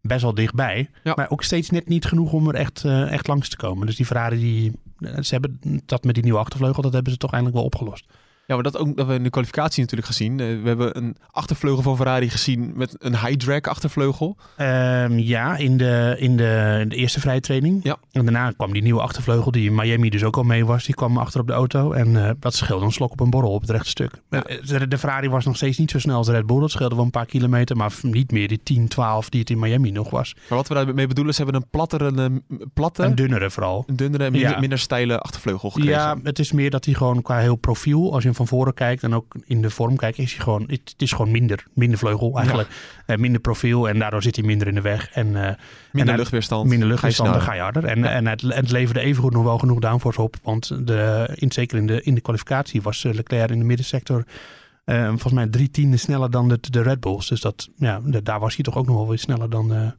best 0.00 0.22
wel 0.22 0.34
dichtbij. 0.34 0.90
Ja. 1.04 1.12
Maar 1.16 1.30
ook 1.30 1.42
steeds 1.42 1.70
net 1.70 1.88
niet 1.88 2.04
genoeg 2.04 2.32
om 2.32 2.48
er 2.48 2.54
echt, 2.54 2.84
eh, 2.84 3.12
echt 3.12 3.26
langs 3.26 3.48
te 3.48 3.56
komen. 3.56 3.86
Dus 3.86 3.96
die 3.96 4.06
Ferrari, 4.06 4.38
die, 4.38 4.72
eh, 4.98 5.22
ze 5.22 5.32
hebben 5.34 5.60
dat 5.86 6.04
met 6.04 6.14
die 6.14 6.24
nieuwe 6.24 6.38
achtervleugel, 6.38 6.82
dat 6.82 6.92
hebben 6.92 7.12
ze 7.12 7.18
toch 7.18 7.30
eindelijk 7.32 7.58
wel 7.58 7.66
opgelost. 7.66 8.06
Ja, 8.46 8.54
maar 8.54 8.62
dat 8.64 8.78
ook 8.78 8.96
dat 8.96 9.06
we 9.06 9.14
in 9.14 9.22
de 9.22 9.30
kwalificatie 9.30 9.80
natuurlijk 9.80 10.08
gezien. 10.08 10.40
Eh, 10.40 10.46
we 10.46 10.68
hebben 10.68 10.96
een 10.96 11.16
achtervleugel 11.30 11.82
van 11.82 11.96
Ferrari 11.96 12.30
gezien 12.30 12.72
met 12.74 12.94
een 12.98 13.12
high 13.18 13.36
drag 13.36 13.60
achtervleugel. 13.60 14.36
Ehm, 14.56 15.18
ja, 15.18 15.56
in 15.56 15.76
de, 15.76 16.16
in, 16.18 16.36
de, 16.36 16.78
in 16.82 16.88
de 16.88 16.96
eerste 16.96 17.20
vrije 17.20 17.40
training. 17.40 17.80
Ja. 17.82 17.96
En 18.12 18.22
daarna 18.24 18.50
kwam 18.50 18.72
die 18.72 18.82
nieuwe 18.82 19.00
achtervleugel, 19.00 19.50
die 19.50 19.68
in 19.68 19.74
Miami 19.74 20.10
dus 20.10 20.24
ook 20.24 20.36
al 20.36 20.42
mee 20.42 20.64
was. 20.66 20.84
Die 20.84 20.94
kwam 20.94 21.18
achter 21.18 21.40
op 21.40 21.46
de 21.46 21.52
auto. 21.52 21.92
En 21.92 22.24
eh, 22.26 22.30
dat 22.40 22.54
scheelde 22.54 22.84
een 22.84 22.92
slok 22.92 23.12
op 23.12 23.20
een 23.20 23.30
borrel 23.30 23.50
op 23.50 23.60
het 23.60 23.70
rechte 23.70 23.88
stuk. 23.88 24.10
Ja. 24.30 24.44
Eh, 24.44 24.62
De, 24.66 24.88
de 24.88 24.98
Ferrari 24.98 25.28
was 25.28 25.44
nog 25.44 25.56
steeds 25.56 25.78
niet 25.78 25.90
zo 25.90 25.98
snel 25.98 26.16
als 26.16 26.26
de 26.26 26.32
Red 26.32 26.46
Bull. 26.46 26.60
Dat 26.60 26.70
scheelde 26.70 26.94
wel 26.94 27.04
een 27.04 27.10
paar 27.10 27.26
kilometer, 27.26 27.76
maar 27.76 27.92
niet 28.02 28.30
meer 28.32 28.48
die 28.48 28.62
10, 28.62 28.88
12 28.88 29.28
die 29.28 29.40
het 29.40 29.50
in 29.50 29.58
Miami 29.58 29.90
nog 29.90 30.10
was. 30.10 30.34
Maar 30.48 30.58
wat 30.58 30.68
we 30.68 30.74
daarmee 30.74 31.06
bedoelen, 31.06 31.34
ze 31.34 31.42
hebben 31.42 31.60
een 31.62 31.68
plattere, 31.70 32.04
een 32.06 32.44
platte, 32.74 33.02
En 33.02 33.14
dunnere 33.14 33.50
vooral. 33.50 33.84
een 33.86 33.96
dunnere 33.96 34.24
en 34.24 34.32
minder, 34.32 34.50
Ja. 34.50 34.60
minder 34.60 34.78
steile 34.78 35.18
achtervleugel 35.18 35.70
gekregen. 35.70 36.00
Ja, 36.00 36.16
het 36.22 36.38
is 36.38 36.52
meer 36.52 36.70
dat 36.70 36.84
hij 36.84 36.94
gewoon 36.94 37.22
qua 37.22 37.38
heel 37.38 37.56
profiel, 37.56 38.12
als 38.12 38.22
je 38.22 38.34
van 38.36 38.46
voren 38.46 38.74
kijkt 38.74 39.02
en 39.02 39.14
ook 39.14 39.34
in 39.44 39.62
de 39.62 39.70
vorm 39.70 39.96
kijkt, 39.96 40.18
is 40.18 40.32
hij 40.34 40.42
gewoon, 40.44 40.64
het, 40.66 40.94
is 40.96 41.12
gewoon 41.12 41.30
minder, 41.30 41.64
minder 41.74 41.98
vleugel 41.98 42.36
eigenlijk. 42.36 42.68
Eh, 43.06 43.16
minder 43.16 43.40
profiel 43.40 43.88
en 43.88 43.98
daardoor 43.98 44.22
zit 44.22 44.36
hij 44.36 44.44
minder 44.44 44.66
in 44.68 44.74
de 44.74 44.80
weg. 44.80 45.10
En, 45.10 45.26
eh, 45.26 45.54
minder 45.92 46.12
en 46.12 46.18
luchtweerstand. 46.20 46.68
Minder 46.68 46.88
luchtweerstand, 46.88 47.32
dan 47.32 47.40
Ga 47.40 47.54
je 47.54 47.60
harder. 47.60 47.84
En, 47.84 47.98
Ja. 47.98 48.10
en 48.10 48.26
het, 48.26 48.40
het 48.40 48.70
leverde 48.70 49.00
evengoed 49.00 49.32
nog 49.32 49.44
wel 49.44 49.58
genoeg 49.58 49.78
downforce 49.80 50.22
op. 50.22 50.36
Want 50.42 50.86
de, 50.86 51.30
in, 51.34 51.52
zeker 51.52 51.78
in 51.78 51.86
de, 51.86 52.02
in 52.02 52.14
de 52.14 52.20
kwalificatie 52.20 52.82
was 52.82 53.04
eh, 53.04 53.14
Leclerc 53.14 53.50
in 53.50 53.58
de 53.58 53.64
middensector 53.64 54.24
volgens 55.06 55.32
mij 55.32 55.46
drie 55.46 55.70
tienden 55.70 55.98
sneller 55.98 56.30
dan 56.30 56.48
de, 56.48 56.58
de 56.70 56.82
Red 56.82 57.00
Bulls. 57.00 57.28
Dus 57.28 57.40
dat, 57.40 57.68
ja, 57.76 58.00
de- 58.04 58.22
daar 58.22 58.40
was 58.40 58.54
hij 58.54 58.64
toch 58.64 58.76
ook 58.76 58.86
nog 58.86 58.96
wel 58.96 59.08
weer 59.08 59.18
sneller 59.18 59.50
dan... 59.50 59.94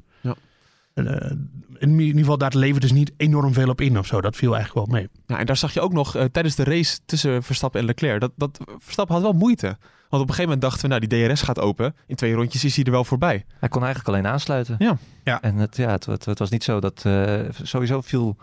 eh, 1.05 1.31
in 1.79 1.99
ieder 1.99 2.19
geval, 2.19 2.37
daar 2.37 2.55
leverde 2.55 2.79
dus 2.87 2.91
niet 2.97 3.11
enorm 3.17 3.53
veel 3.53 3.69
op 3.69 3.81
in 3.81 3.97
of 3.99 4.05
zo. 4.07 4.21
Dat 4.21 4.35
viel 4.35 4.55
eigenlijk 4.55 4.87
wel 4.87 4.99
mee. 4.99 5.09
Ja, 5.25 5.39
en 5.39 5.45
daar 5.45 5.57
zag 5.57 5.73
je 5.73 5.81
ook 5.81 5.93
nog 5.93 6.15
eh, 6.15 6.23
tijdens 6.23 6.55
de 6.55 6.63
race 6.63 6.99
tussen 7.05 7.43
Verstappen 7.43 7.79
en 7.79 7.85
Leclerc. 7.85 8.19
Dat, 8.19 8.31
dat 8.35 8.59
Verstappen 8.77 9.15
had 9.15 9.23
wel 9.23 9.33
moeite. 9.33 9.65
Want 10.09 10.23
op 10.23 10.29
een 10.29 10.35
gegeven 10.35 10.43
moment 10.43 10.61
dachten 10.61 10.81
we, 10.81 10.87
nou, 10.87 11.07
die 11.07 11.27
DRS 11.27 11.41
gaat 11.41 11.59
open. 11.59 11.95
In 12.07 12.15
twee 12.15 12.33
rondjes 12.33 12.63
is 12.63 12.75
hij 12.75 12.85
er 12.85 12.91
wel 12.91 13.03
voorbij. 13.03 13.45
Hij 13.59 13.69
kon 13.69 13.83
eigenlijk 13.83 14.09
alleen 14.15 14.31
aansluiten. 14.31 14.75
Ja. 14.79 14.97
Ja. 15.23 15.41
En 15.41 15.55
het, 15.55 15.77
ja, 15.77 15.89
het, 15.89 16.05
het, 16.05 16.25
het 16.25 16.39
was 16.39 16.49
niet 16.49 16.63
zo 16.63 16.79
dat... 16.79 17.05
eh, 17.05 17.39
sowieso 17.63 18.01
viel, 18.01 18.35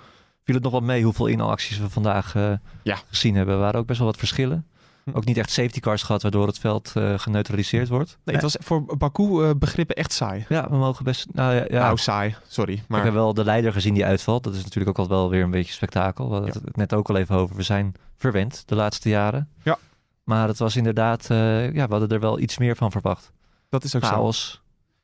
viel 0.45 0.55
het 0.55 0.63
nog 0.65 0.73
wel 0.73 0.81
mee 0.81 1.03
hoeveel 1.05 1.27
inhaalacties 1.27 1.79
we 1.79 1.91
vandaag 1.91 2.35
eh, 2.35 2.53
Ja. 2.83 2.99
gezien 3.09 3.35
hebben. 3.35 3.55
Er 3.55 3.61
waren 3.61 3.81
ook 3.81 3.87
best 3.87 3.99
wel 3.99 4.09
wat 4.09 4.17
verschillen. 4.19 4.67
Hm. 5.05 5.11
Ook 5.17 5.25
niet 5.25 5.37
echt 5.39 5.51
safety 5.51 5.81
cars 5.81 6.03
gehad, 6.03 6.23
waardoor 6.23 6.47
het 6.47 6.59
veld 6.59 6.93
eh, 6.95 7.19
geneutraliseerd 7.19 7.89
wordt. 7.89 8.19
Nee, 8.25 8.35
het 8.35 8.45
was 8.45 8.57
voor 8.61 8.97
Baku 8.97 9.43
eh, 9.45 9.51
begrippen 9.59 9.97
echt 9.97 10.13
saai. 10.13 10.45
Ja, 10.49 10.71
we 10.71 10.77
mogen 10.77 11.05
best... 11.05 11.27
Nou 11.33 11.55
ja, 11.55 11.65
ja. 11.69 11.81
Nou, 11.81 11.97
saai. 11.99 12.35
Sorry. 12.49 12.73
Ik 12.73 12.83
Maar 12.89 13.05
heb 13.05 13.13
wel 13.13 13.35
de 13.35 13.45
leider 13.45 13.73
gezien 13.73 13.95
die 13.95 14.05
uitvalt. 14.05 14.45
Dat 14.45 14.55
is 14.55 14.63
natuurlijk 14.63 14.89
ook 14.89 14.99
altijd 14.99 15.19
wel 15.19 15.31
weer 15.31 15.43
een 15.43 15.51
beetje 15.51 15.73
spektakel. 15.73 16.29
We 16.29 16.35
hadden 16.35 16.63
het 16.65 16.77
net 16.77 16.95
ook 16.95 17.09
al 17.09 17.17
even 17.17 17.37
over. 17.37 17.57
We 17.57 17.63
zijn 17.63 17.95
verwend 18.17 18.63
de 18.67 18.75
laatste 18.75 19.09
jaren. 19.09 19.49
Ja. 19.63 19.79
Maar 20.25 20.49
het 20.49 20.59
was 20.59 20.77
inderdaad... 20.77 21.31
eh, 21.31 21.73
ja, 21.73 21.85
we 21.87 21.91
hadden 21.93 22.09
er 22.09 22.21
wel 22.21 22.39
iets 22.39 22.59
meer 22.59 22.77
van 22.77 22.91
verwacht. 22.91 23.33
dat 23.69 23.85
is 23.85 23.95
ook 23.97 24.05
zo. 24.05 24.09
Chaos. 24.09 24.63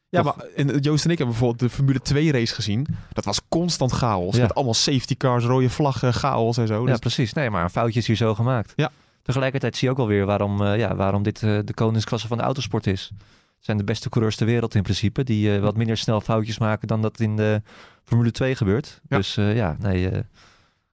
Ja, 0.09 0.23
Toch? 0.23 0.37
maar 0.37 0.47
en 0.57 0.79
Joost 0.79 1.05
en 1.05 1.11
ik 1.11 1.19
hebben 1.19 1.37
bijvoorbeeld 1.37 1.71
de 1.71 1.77
Formule 1.77 2.01
2 2.01 2.33
race 2.33 2.55
gezien. 2.55 2.87
Dat 3.13 3.25
was 3.25 3.41
constant 3.49 3.93
chaos. 3.93 4.37
Ja. 4.37 4.43
Met 4.43 4.55
allemaal 4.55 4.75
safety 4.75 5.17
cars, 5.17 5.45
rode 5.45 5.71
vlaggen, 5.71 6.15
chaos 6.15 6.57
en 6.57 6.67
zo. 6.67 6.81
Ja, 6.81 6.87
Dus- 6.91 6.99
precies. 6.99 7.33
Nee, 7.33 7.51
maar 7.51 7.63
een 7.63 7.71
foutje 7.71 7.99
is 8.01 8.07
hier 8.07 8.17
zo 8.17 8.35
gemaakt. 8.35 8.73
Ja. 8.77 8.91
Tegelijkertijd 9.23 9.77
zie 9.77 9.87
je 9.87 9.93
ook 9.93 9.99
wel 9.99 10.09
weer 10.09 10.27
waarom, 10.27 10.63
eh, 10.63 10.79
ja, 10.79 10.95
waarom 10.97 11.23
dit 11.23 11.43
eh, 11.43 11.59
de 11.65 11.75
koningsklasse 11.75 12.27
van 12.27 12.37
de 12.37 12.43
autosport 12.43 12.87
is. 12.87 13.11
Het 13.57 13.69
zijn 13.69 13.77
de 13.77 13.85
beste 13.85 14.09
coureurs 14.09 14.37
ter 14.37 14.47
wereld 14.47 14.75
in 14.75 14.83
principe. 14.83 15.25
Die 15.25 15.55
eh, 15.55 15.61
wat 15.61 15.77
minder 15.77 15.97
snel 15.97 16.21
foutjes 16.21 16.59
maken 16.59 16.89
dan 16.89 17.03
dat 17.03 17.21
in 17.21 17.37
de 17.37 17.63
Formule 18.05 18.31
2 18.31 18.55
gebeurt. 18.55 19.01
Ja. 19.09 19.17
Dus 19.17 19.35
ja, 19.35 19.77
nee, 19.81 20.11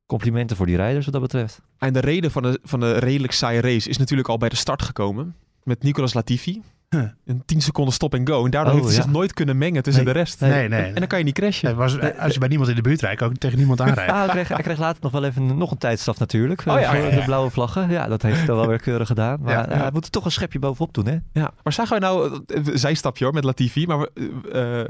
complimenten 0.06 0.58
voor 0.58 0.66
die 0.66 0.76
rijders 0.76 1.06
wat 1.06 1.14
dat 1.14 1.24
betreft. 1.24 1.62
En 1.78 1.94
de 1.94 2.00
reden 2.00 2.32
van 2.32 2.44
de, 2.44 2.60
van 2.64 2.80
de 2.80 2.98
redelijk 2.98 3.34
saaie 3.34 3.62
race 3.62 3.90
is 3.90 3.98
natuurlijk 3.98 4.30
al 4.30 4.38
bij 4.38 4.50
de 4.50 4.56
start 4.56 4.82
gekomen. 4.82 5.36
Met 5.64 5.84
Nicolas 5.84 6.14
Latifi. 6.14 6.62
Huh. 6.90 7.04
Een 7.26 7.44
10 7.46 7.62
seconden 7.62 7.94
stop 7.94 8.14
en 8.14 8.28
go. 8.28 8.46
En 8.46 8.52
daardoor 8.52 8.74
Oh, 8.74 8.80
heeft 8.80 8.88
hij 8.90 8.98
ja. 8.98 9.04
zich 9.04 9.12
nooit 9.20 9.34
kunnen 9.34 9.58
mengen 9.58 9.84
tussen 9.84 10.04
Nee. 10.04 10.14
de 10.14 10.20
rest. 10.20 10.40
Nee, 10.42 10.68
nee. 10.70 10.82
En 10.84 10.94
dan 10.96 11.08
kan 11.08 11.18
je 11.20 11.26
niet 11.26 11.34
crashen. 11.34 11.68
Het 11.68 11.78
was, 11.78 12.00
als 12.20 12.34
je 12.34 12.40
bij 12.40 12.48
niemand 12.48 12.70
in 12.70 12.76
de 12.76 12.82
buurt 12.82 13.02
rijdt, 13.02 13.22
ook 13.24 13.34
tegen 13.38 13.58
niemand 13.58 13.82
aanrijden. 13.88 14.14
Ah, 14.16 14.20
hij, 14.22 14.30
kreeg, 14.30 14.48
hij 14.48 14.62
kreeg 14.62 14.78
later 14.80 14.98
nog 15.02 15.12
wel 15.12 15.24
even 15.24 15.58
nog 15.58 15.72
een 15.72 15.78
tijdstraf 15.78 16.20
natuurlijk. 16.20 16.60
Oh 16.60 16.66
ja, 16.66 16.82
eh, 16.82 16.90
voor 16.90 16.98
ja, 16.98 17.10
ja. 17.10 17.16
de 17.16 17.24
blauwe 17.26 17.50
vlaggen. 17.50 17.90
Ja, 17.90 18.08
dat 18.08 18.22
heeft 18.22 18.38
hij 18.38 18.46
dan 18.46 18.56
wel 18.56 18.68
weer 18.68 18.80
keurig 18.80 19.08
gedaan. 19.08 19.40
Maar 19.42 19.54
Ja, 19.54 19.60
ja, 19.70 19.76
ja. 19.76 19.82
hij 19.82 19.90
moet 19.94 20.06
er 20.06 20.12
toch 20.12 20.26
een 20.26 20.32
schepje 20.32 20.60
bovenop 20.60 20.94
doen, 20.94 21.06
hè? 21.06 21.18
Ja, 21.34 21.52
maar 21.64 21.74
zagen 21.74 22.00
wij 22.00 22.10
nou, 22.10 22.42
eh, 22.48 22.62
zijstapje 22.74 23.24
hoor, 23.24 23.34
met 23.34 23.44
Latifi, 23.44 23.86
maar 23.88 24.00
we, 24.00 24.12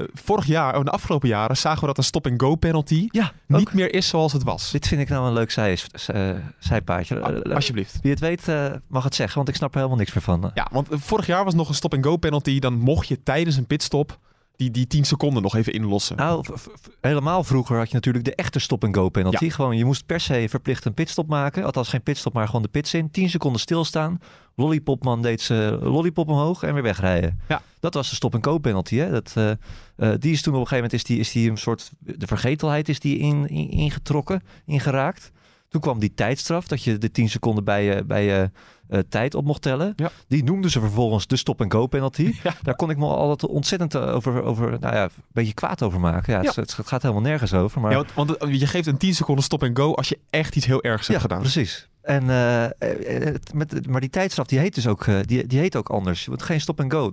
eh, 0.00 0.06
vorig 0.14 0.46
jaar, 0.46 0.76
of 0.76 0.82
de 0.84 0.90
afgelopen 0.90 1.28
jaren, 1.28 1.56
zagen 1.56 1.80
we 1.80 1.86
dat 1.86 1.98
een 1.98 2.04
stop-and-go 2.04 2.54
penalty 2.54 3.08
Ja, 3.10 3.32
niet 3.46 3.72
meer 3.72 3.94
is 3.94 4.08
zoals 4.08 4.32
het 4.32 4.42
was. 4.42 4.70
Dit 4.70 4.86
vind 4.88 5.00
ik 5.00 5.08
nou 5.08 5.26
een 5.26 5.32
leuk 5.32 5.50
zij, 5.50 5.78
eh, 6.06 6.30
zijpaadje. 6.58 7.20
Ah, 7.20 7.36
Eh, 7.46 7.54
alsjeblieft. 7.54 7.98
Wie 8.02 8.10
het 8.10 8.20
weet 8.20 8.48
eh, 8.48 8.64
mag 8.88 9.04
het 9.04 9.14
zeggen, 9.14 9.36
want 9.36 9.48
ik 9.48 9.54
snap 9.54 9.70
er 9.70 9.76
helemaal 9.76 9.98
niks 9.98 10.12
meer 10.14 10.22
van. 10.22 10.50
Ja, 10.54 10.66
want 10.72 10.88
eh, 10.88 10.98
vorig 11.00 11.26
jaar 11.26 11.44
was 11.44 11.54
nog 11.54 11.68
een 11.68 11.74
stop-and-go 11.88 12.16
penalty, 12.16 12.58
dan 12.58 12.78
mocht 12.78 13.08
je 13.08 13.22
tijdens 13.22 13.56
een 13.56 13.66
pitstop 13.66 14.18
die, 14.56 14.70
die 14.70 14.86
10 14.86 15.04
seconden 15.04 15.42
nog 15.42 15.56
even 15.56 15.72
inlossen. 15.72 16.16
Nou, 16.16 16.44
helemaal 17.00 17.44
vroeger 17.44 17.76
had 17.76 17.88
je 17.88 17.94
natuurlijk 17.94 18.24
de 18.24 18.34
echte 18.34 18.58
stop-and-go 18.58 19.08
penalty. 19.08 19.50
Gewoon, 19.50 19.76
je 19.76 19.84
moest 19.84 20.06
per 20.06 20.20
se 20.20 20.46
verplicht 20.48 20.84
een 20.84 20.94
pitstop 20.94 21.28
maken. 21.28 21.64
Althans, 21.64 21.88
geen 21.88 22.02
pitstop, 22.02 22.32
maar 22.32 22.46
gewoon 22.46 22.62
de 22.62 22.68
pits 22.68 22.94
in. 22.94 23.10
10 23.10 23.30
seconden 23.30 23.60
stilstaan. 23.60 24.18
Lollipopman 24.54 25.22
deed 25.22 25.40
ze 25.40 25.78
lollipop 25.82 26.28
omhoog 26.28 26.62
en 26.62 26.74
weer 26.74 26.82
wegrijden. 26.82 27.40
Ja. 27.48 27.62
Dat 27.80 27.94
was 27.94 28.08
de 28.08 28.14
stop-and-go 28.14 28.58
penalty. 28.58 28.96
Hè? 28.96 29.10
Dat, 29.10 29.32
eh, 29.34 29.50
eh, 29.50 30.18
die 30.18 30.32
is 30.32 30.42
toen 30.42 30.54
op 30.54 30.60
een 30.60 30.66
gegeven 30.66 30.74
moment 30.76 30.92
is 30.92 31.04
die, 31.04 31.18
is 31.18 31.32
die 31.32 31.50
een 31.50 31.58
soort... 31.58 31.90
De 31.98 32.26
vergetelheid 32.26 32.88
is 32.88 33.00
die 33.00 33.18
in, 33.18 33.48
in- 33.48 33.70
ingetrokken, 33.70 34.42
ingeraakt. 34.66 35.30
Toen 35.68 35.80
kwam 35.80 35.98
die 35.98 36.14
tijdstraf, 36.14 36.66
dat 36.66 36.82
je 36.82 36.98
de 36.98 37.10
10 37.10 37.28
seconden 37.28 37.64
bij 37.64 37.84
je, 37.84 38.04
bij 38.04 38.24
je 38.24 38.50
eh, 38.88 38.98
tijd 39.08 39.34
op 39.34 39.44
mocht 39.44 39.62
tellen. 39.62 39.92
Ja. 39.96 40.10
Die 40.28 40.44
noemden 40.44 40.70
ze 40.70 40.80
vervolgens 40.80 41.26
de 41.26 41.36
stop-and-go 41.36 41.86
penalty. 41.86 42.32
Ja. 42.42 42.54
Daar 42.62 42.76
kon 42.76 42.90
ik 42.90 42.96
me 42.96 43.04
altijd 43.06 43.50
ontzettend 43.50 43.94
eh, 43.94 44.14
over, 44.14 44.42
over 44.42 44.70
nou 44.80 44.94
ja, 44.94 45.02
een 45.04 45.10
beetje 45.32 45.54
kwaad 45.54 45.82
over 45.82 46.00
maken. 46.00 46.42
Ja, 46.42 46.52
het, 46.54 46.72
gaat 46.84 47.02
helemaal 47.02 47.22
nergens 47.22 47.52
over. 47.54 47.80
Maar 47.80 47.90
Ja, 47.90 47.96
want, 47.96 48.12
want 48.14 48.30
het- 48.30 48.60
je 48.60 48.66
geeft 48.66 48.86
een 48.86 48.96
10 48.96 49.14
seconden 49.14 49.44
stop-and-go 49.44 49.94
als 49.94 50.08
je 50.08 50.18
echt 50.30 50.56
iets 50.56 50.66
heel 50.66 50.82
ergs 50.82 51.06
hebt 51.08 51.20
gedaan. 51.20 51.40
precies. 51.40 51.88
En, 52.02 52.30
eh, 52.30 52.64
eh, 52.64 52.70
het- 53.24 53.54
met, 53.54 53.86
maar 53.86 54.00
die 54.00 54.10
tijdstraf 54.10 54.46
die 54.46 54.58
heet 54.58 54.74
dus 54.74 54.86
ook, 54.86 55.06
eh, 55.06 55.16
die, 55.24 55.46
die 55.46 55.58
heet 55.58 55.76
ook 55.76 55.88
anders. 55.88 56.20
Je 56.22 56.28
wordt 56.28 56.42
geen 56.42 56.60
stop-and-go. 56.60 57.10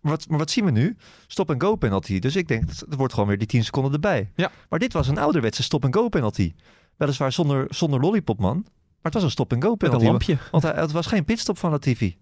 Wat, 0.00 0.28
maar 0.28 0.38
wat 0.38 0.50
zien 0.50 0.64
we 0.64 0.70
nu? 0.70 0.96
Stop-and-go 1.26 1.74
penalty. 1.76 2.18
Dus 2.18 2.36
ik 2.36 2.48
denk, 2.48 2.68
het 2.68 2.84
wordt 2.96 3.12
gewoon 3.12 3.28
weer 3.28 3.38
die 3.38 3.46
10 3.46 3.64
seconden 3.64 3.92
erbij. 3.92 4.30
Ja. 4.34 4.50
Maar 4.68 4.78
dit 4.78 4.92
was 4.92 5.08
een 5.08 5.18
ouderwetse 5.18 5.62
stop-and-go 5.62 6.08
penalty. 6.08 6.54
Weliswaar 6.96 7.32
zonder, 7.32 7.66
zonder 7.68 8.00
lollipopman. 8.00 8.66
Maar 9.06 9.14
het 9.14 9.24
was 9.24 9.30
een 9.30 9.36
stop-and-go 9.36 9.70
Met 9.70 9.82
een 9.82 9.88
penalty. 9.88 10.06
lampje. 10.10 10.36
Want 10.50 10.62
het 10.62 10.92
was 10.92 11.06
geen 11.06 11.24
pitstop 11.24 11.58
van 11.58 11.70
Latifi. 11.70 12.16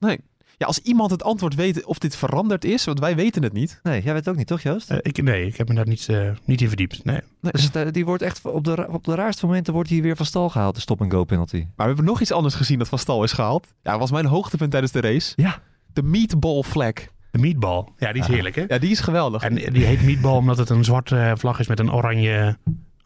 Ja, 0.57 0.67
als 0.67 0.79
iemand 0.79 1.11
het 1.11 1.23
antwoord 1.23 1.55
weet 1.55 1.85
of 1.85 1.99
dit 1.99 2.17
veranderd 2.17 2.65
is, 2.65 2.85
want 2.85 2.99
wij 3.01 3.17
weten 3.17 3.43
het 3.43 3.53
niet. 3.53 3.81
Nee, 3.83 4.03
jij 4.03 4.13
weet 4.13 4.25
het 4.25 4.29
ook 4.29 4.37
niet, 4.37 4.47
toch 4.47 4.61
Joost? 4.61 4.91
Eh, 4.91 4.99
ik, 5.01 5.23
nee, 5.23 5.47
ik 5.47 5.57
heb 5.57 5.69
me 5.69 5.75
daar 5.75 5.89
niet, 5.89 6.09
eh, 6.09 6.31
niet 6.45 6.61
in 6.61 6.69
verdiept. 6.69 7.05
Nee. 7.05 7.21
Dus 7.41 7.63
het, 7.65 7.77
eh, 7.77 7.87
die 7.93 8.05
wordt 8.05 8.23
echt 8.23 8.45
op 8.45 8.65
de, 8.65 8.87
op 8.91 9.05
de 9.05 9.15
raarste 9.15 9.47
momenten 9.47 9.73
wordt 9.73 9.91
hij 9.91 10.03
weer 10.03 10.17
van 10.17 10.27
stal 10.27 10.49
gehaald, 10.49 10.75
de 10.75 10.81
stop-and-go 10.81 11.25
penalty. 11.25 11.57
Maar 11.57 11.73
we 11.77 11.83
hebben 11.85 12.05
nog 12.05 12.21
iets 12.21 12.33
anders 12.33 12.55
gezien 12.55 12.79
dat 12.79 12.89
van 12.89 12.99
stal 12.99 13.25
is 13.25 13.33
gehaald. 13.33 13.75
Ja, 13.83 13.99
was 13.99 14.11
mijn 14.11 14.27
hoogtepunt 14.27 14.71
tijdens 14.71 14.93
de 14.93 15.01
race. 15.01 15.33
Ja. 15.37 15.59
De 15.93 16.03
meatball 16.03 16.63
flag. 16.63 16.93
De 17.31 17.39
meatball. 17.39 17.89
Ja, 17.97 18.13
die 18.13 18.23
is 18.23 18.29
heerlijk, 18.29 18.55
hè? 18.55 18.65
Ja, 18.69 18.79
die 18.79 18.91
is 18.91 19.01
geweldig. 19.01 19.43
En 19.43 19.55
die 19.55 19.85
heet 19.85 20.03
meatball 20.03 20.37
omdat 20.37 20.59
het 20.59 20.71
een 20.71 20.85
zwarte 20.85 21.35
vlag 21.37 21.59
is 21.59 21.67
met 21.67 21.79
een 21.79 21.93
oranje, 21.93 22.57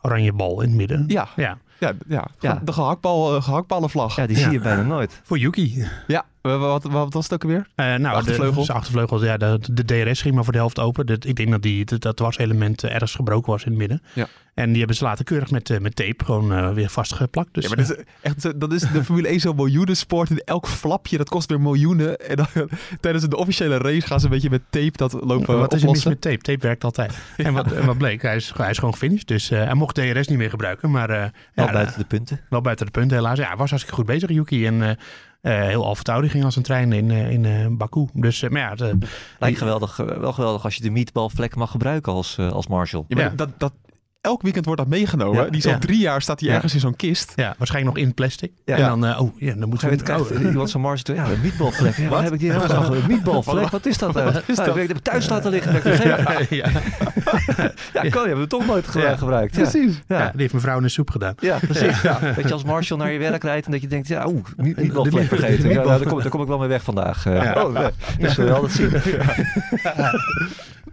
oranje 0.01 0.33
bal 0.33 0.61
in 0.61 0.69
het 0.69 0.77
midden. 0.77 1.05
Ja, 1.07 1.29
Ja, 1.37 1.59
ja, 1.79 1.93
ja. 2.09 2.27
Ja. 2.41 2.61
de 2.65 2.73
gehaktbal, 2.73 3.37
eh, 3.37 3.43
gehaktballenvlag. 3.43 4.17
Ja, 4.17 4.27
die 4.27 4.37
Ja. 4.37 4.43
zie 4.43 4.53
je 4.53 4.61
bijna 4.61 4.83
nooit. 4.83 5.21
voor 5.23 5.39
Yuki. 5.39 5.85
Ja, 6.07 6.25
wat, 6.43 6.83
wat 6.83 7.13
was 7.13 7.25
het 7.25 7.33
ook 7.33 7.43
alweer? 7.43 7.67
Eh, 7.75 7.95
nou, 7.95 8.17
achtervleugel. 8.17 8.65
De, 8.67 8.73
achtervleugel, 8.73 9.25
ja, 9.25 9.37
de, 9.37 9.59
de 9.73 9.85
DRS 9.85 10.23
ging 10.23 10.35
maar 10.35 10.45
voor 10.45 10.53
de 10.53 10.59
helft 10.59 10.79
open. 10.79 11.07
Dat- 11.07 11.25
ik 11.25 11.37
denk 11.37 11.51
dat 11.51 11.63
die, 11.63 11.85
dat, 11.85 12.01
dat 12.01 12.19
was-element 12.19 12.85
eh, 12.85 12.93
ergens 12.95 13.15
gebroken 13.15 13.53
was 13.53 13.65
in 13.65 13.71
het 13.71 13.79
midden. 13.79 14.03
Ja. 14.15 14.27
En 14.55 14.69
die 14.69 14.79
hebben 14.79 14.97
ze 14.97 15.05
later 15.05 15.25
keurig 15.25 15.51
met, 15.51 15.71
eh, 15.71 15.79
met 15.79 15.97
tape 15.97 16.25
gewoon 16.25 16.53
eh, 16.53 16.73
weer 16.73 16.89
vastgeplakt. 16.91 17.49
Dus, 17.55 17.63
ja, 17.63 17.69
maar 17.69 17.87
dat 17.87 17.97
is, 17.99 18.05
echt, 18.21 18.61
dat 18.61 18.73
is 18.73 18.81
de 18.81 19.05
Formule 19.05 19.29
1 19.29 19.41
zo'n 19.41 19.57
miljoenen 19.57 19.97
sport. 19.97 20.31
En 20.31 20.39
elk 20.45 20.67
flapje, 20.67 21.17
dat 21.17 21.29
kost 21.29 21.49
weer 21.49 21.61
miljoenen. 21.61 22.19
En 22.19 22.37
dan, 22.37 22.47
tijdens 23.01 23.25
de 23.29 23.37
officiële 23.37 23.77
race 23.79 24.07
gaan 24.07 24.19
ze 24.21 24.25
een 24.27 24.33
beetje 24.33 24.51
met 24.51 24.63
tape 24.71 24.93
dat 24.97 25.13
lopen 25.13 25.55
eh, 25.55 25.61
wat 25.61 25.75
is 25.75 25.83
er 25.83 26.09
met 26.09 26.21
tape? 26.21 26.39
Tape 26.39 26.59
werkt 26.67 26.85
altijd. 26.85 27.19
En, 27.37 27.53
wat, 27.53 27.73
en 27.73 27.87
wat 27.87 27.99
bleek? 27.99 28.23
Hij 28.23 28.37
is, 28.37 28.53
hij 28.57 28.71
is 28.71 28.79
gewoon 28.79 28.93
gefinished. 28.93 29.27
Dus 29.29 29.51
eh, 29.51 29.65
hij 29.65 29.75
mocht 29.75 29.95
DRS 29.95 30.29
niet 30.29 30.39
meer 30.39 30.51
gebruiken. 30.51 30.91
Maar 30.91 31.11
eh, 31.11 31.25
Wel 31.55 31.67
ja, 31.67 31.73
buiten 31.73 31.99
de 31.99 32.05
punten. 32.05 32.41
wel 32.49 32.61
buiten 32.61 32.87
de 32.87 32.93
punten 32.93 33.17
helaas. 33.17 33.39
Ja, 33.39 33.47
hij 33.47 33.57
was 33.57 33.71
hartstikke 33.71 33.99
goed 34.01 34.07
bezig, 34.07 34.29
Yuki. 34.31 34.67
En 34.67 34.83
eh, 34.83 34.91
eh, 34.91 34.97
heel 35.53 35.85
Alfa 35.85 36.21
ging 36.29 36.45
als 36.45 36.57
een 36.57 36.63
trein 36.63 36.93
in, 36.93 37.11
eh, 37.11 37.31
in 37.31 37.45
eh, 37.45 37.67
Baku. 37.71 38.07
Dus 38.13 38.43
eh, 38.43 38.51
maar 38.51 38.61
ja, 38.61 38.71
het, 38.71 38.81
eh, 38.81 38.93
Lijkt 39.39 39.59
geweldig, 39.59 39.99
eh, 39.99 40.07
wel 40.19 40.33
geweldig 40.33 40.65
als 40.65 40.75
je 40.75 40.83
de 40.83 40.91
meatball 40.91 41.29
vlek 41.29 41.57
mag 41.57 41.71
gebruiken 41.71 42.13
als, 42.13 42.39
eh, 42.39 42.53
als 42.53 42.67
Marshall. 42.67 43.05
Ja, 43.09 43.17
maar 43.17 43.25
Ja. 43.25 43.33
Dat, 43.37 43.49
dat, 43.59 43.73
elk 44.29 44.43
weekend 44.43 44.65
wordt 44.65 44.81
dat 44.81 44.91
meegenomen. 44.91 45.45
Ja, 45.45 45.51
die 45.51 45.59
is 45.59 45.67
al 45.67 45.73
ja. 45.73 45.79
drie 45.79 45.99
jaar 45.99 46.23
staat 46.23 46.41
hij 46.41 46.49
Ja. 46.49 46.55
ergens 46.55 46.75
in 46.75 46.81
zo'n 46.81 46.97
kist. 46.97 47.33
Ja, 47.37 47.55
waarschijnlijk 47.59 47.97
nog 47.97 48.05
in 48.07 48.15
plastic. 48.15 48.53
Ja. 48.65 48.77
En 48.77 48.85
dan, 48.87 49.07
eh, 49.07 49.21
oh 49.21 49.41
ja, 49.41 49.55
dan 49.55 49.69
moeten 49.69 49.89
we... 49.91 49.97
Krijgt 49.97 50.31
oh, 50.33 50.41
iemand 50.41 50.71
zo'n 50.71 50.81
Mars 50.81 51.03
toe. 51.03 51.15
Ja, 51.15 51.25
een 51.25 51.41
meatballvlek. 51.43 51.97
Ja, 51.97 52.09
waar 52.09 52.23
heb 52.23 52.33
ik 52.33 52.39
die 52.39 52.51
nou 52.53 52.67
van? 52.67 52.95
Een 52.95 53.03
meatballvlek? 53.09 53.69
Wat 53.69 53.87
is 53.87 53.99
dat? 53.99 54.17
is 54.47 54.57
dat? 54.57 54.77
Ik 54.77 54.87
heb 54.87 54.97
het 54.97 55.05
thuis 55.05 55.29
laten 55.29 55.51
liggen. 55.51 55.75
ik 55.75 55.83
vergeten. 55.83 56.57
ja, 56.57 56.69
Ja, 57.93 58.01
Connie 58.01 58.11
hebben 58.13 58.39
we 58.41 58.47
toch 58.47 58.67
nooit 58.67 58.89
ge- 58.89 59.01
Ja. 59.01 59.17
gebruikt. 59.17 59.57
Ja. 59.57 59.63
Precies. 59.63 60.01
ja. 60.09 60.19
Ja. 60.19 60.31
die 60.31 60.41
heeft 60.41 60.53
mevrouw 60.55 60.77
in 60.77 60.83
de 60.83 60.89
soep 60.89 61.11
gedaan. 61.11 61.35
Ja, 61.41 61.59
precies. 61.59 62.03
Dat 62.37 62.49
je 62.49 62.53
als 62.53 62.65
Marshal 62.65 62.97
naar 62.99 63.13
je 63.13 63.19
werk 63.19 63.43
rijdt 63.43 63.67
en 63.67 63.73
dat 63.73 63.81
je 63.81 63.87
denkt, 63.89 64.09
ja, 64.09 64.27
oeh, 64.27 64.45
niet, 64.57 64.77
niet 64.77 64.93
wel 64.93 65.03
De 65.03 65.11
vlek 65.11 65.21
meatball- 65.23 65.39
vergeten. 65.39 65.69
Ja, 65.69 65.75
nou, 65.75 65.89
daar, 65.89 66.07
kom, 66.09 66.21
daar 66.21 66.29
kom 66.31 66.41
ik 66.43 66.47
wel 66.49 66.59
mee 66.59 66.69
weg 66.69 66.83
vandaag. 66.83 67.27
eh. 67.27 67.43
Ja. 67.43 67.63
Oh, 67.65 67.73
nee. 67.73 67.89
Dus 68.19 68.37
we 68.37 68.53
altijd 68.53 68.73
zien. 68.73 68.91